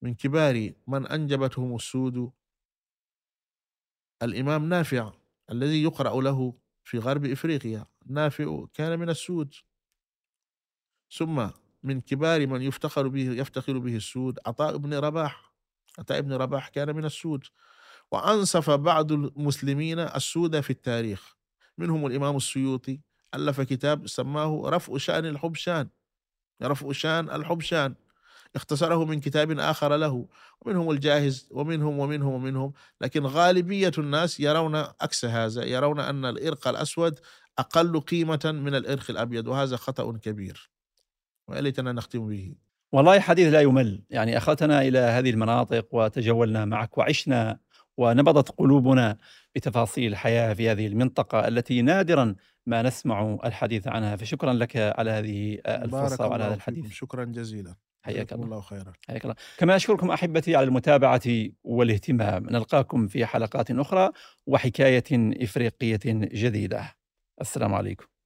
من 0.03 0.15
كبار 0.15 0.73
من 0.87 1.07
أنجبتهم 1.07 1.75
السود. 1.75 2.33
الإمام 4.23 4.69
نافع 4.69 5.13
الذي 5.51 5.83
يقرأ 5.83 6.23
له 6.23 6.55
في 6.85 6.99
غرب 6.99 7.25
إفريقيا 7.25 7.87
نافع 8.07 8.67
كان 8.75 8.99
من 8.99 9.11
السود. 9.11 9.55
ثم 11.11 11.49
من 11.83 12.01
كبار 12.01 12.47
من 12.47 12.63
يفتخر 12.63 13.09
به 13.09 13.31
يفتخر 13.31 13.79
به 13.79 13.97
السود 13.97 14.39
عطاء 14.47 14.77
بن 14.77 14.95
رباح. 14.95 15.55
عطاء 15.99 16.21
بن 16.21 16.33
رباح 16.33 16.69
كان 16.69 16.97
من 16.97 17.05
السود. 17.05 17.45
وأنصف 18.11 18.71
بعض 18.71 19.13
المسلمين 19.13 19.99
السود 19.99 20.61
في 20.61 20.71
التاريخ. 20.71 21.37
منهم 21.79 22.07
الإمام 22.07 22.37
السيوطي 22.37 23.01
ألف 23.35 23.61
كتاب 23.61 24.07
سماه 24.07 24.63
رفع 24.65 24.97
شأن 24.97 25.27
الحبشان. 25.27 25.89
رفع 26.63 26.93
شأن 26.93 27.31
الحبشان. 27.31 27.95
اختصره 28.55 29.05
من 29.05 29.21
كتاب 29.21 29.59
آخر 29.59 29.97
له 29.97 30.27
ومنهم 30.61 30.91
الجاهز 30.91 31.49
ومنهم 31.51 31.99
ومنهم 31.99 32.33
ومنهم. 32.33 32.73
لكن 33.01 33.27
غالبية 33.27 33.93
الناس 33.99 34.41
يرون 34.41 34.77
عكس 34.77 35.25
هذا 35.25 35.65
يرون 35.65 36.01
أن 36.01 36.25
الإرق 36.25 36.69
الأسود 36.69 37.21
أقل 37.59 38.01
قيمة 38.01 38.41
من 38.45 38.75
الإرق 38.75 39.11
الأبيض 39.11 39.47
وهذا 39.47 39.77
خطأ 39.77 40.19
كبير. 40.19 40.71
ويا 41.49 41.61
ليتنا 41.61 41.93
نختم 41.93 42.29
به. 42.29 42.55
والله 42.93 43.21
حديث 43.21 43.53
لا 43.53 43.61
يمل. 43.61 44.03
يعني 44.11 44.37
أخذتنا 44.37 44.83
إلى 44.83 44.99
هذه 44.99 45.31
المناطق 45.31 45.87
وتجولنا 45.93 46.65
معك 46.65 46.99
وعشنا 46.99 47.59
ونبضت 47.97 48.51
قلوبنا 48.51 49.19
بتفاصيل 49.55 50.13
الحياة 50.13 50.55
في 50.55 50.71
هذه 50.71 50.87
المنطقة 50.87 51.49
التي 51.49 51.83
نادرا 51.83 52.35
ما 52.67 52.83
نسمع 52.83 53.39
الحديث 53.45 53.89
عنها. 53.89 54.17
فشكرا 54.17 54.53
لك 54.53 54.77
على 54.77 55.11
هذه 55.11 55.59
الفرصة 55.67 56.27
وعلى 56.27 56.45
هذا 56.45 56.55
الحديث. 56.55 56.93
شكرا 56.93 57.25
جزيلا. 57.25 57.75
حياك 58.03 58.33
الله. 58.33 58.45
الله 58.45 58.61
خيرا. 58.61 58.93
حياك 59.09 59.25
الله. 59.25 59.35
كما 59.59 59.77
أشكركم 59.77 60.11
أحبتي 60.11 60.57
على 60.57 60.65
المتابعة 60.65 61.23
والاهتمام. 61.65 62.47
نلقاكم 62.51 63.07
في 63.07 63.27
حلقات 63.27 63.71
أخرى 63.71 64.11
وحكاية 64.47 65.05
إفريقية 65.43 66.01
جديدة. 66.07 66.95
السلام 67.41 67.75
عليكم. 67.75 68.18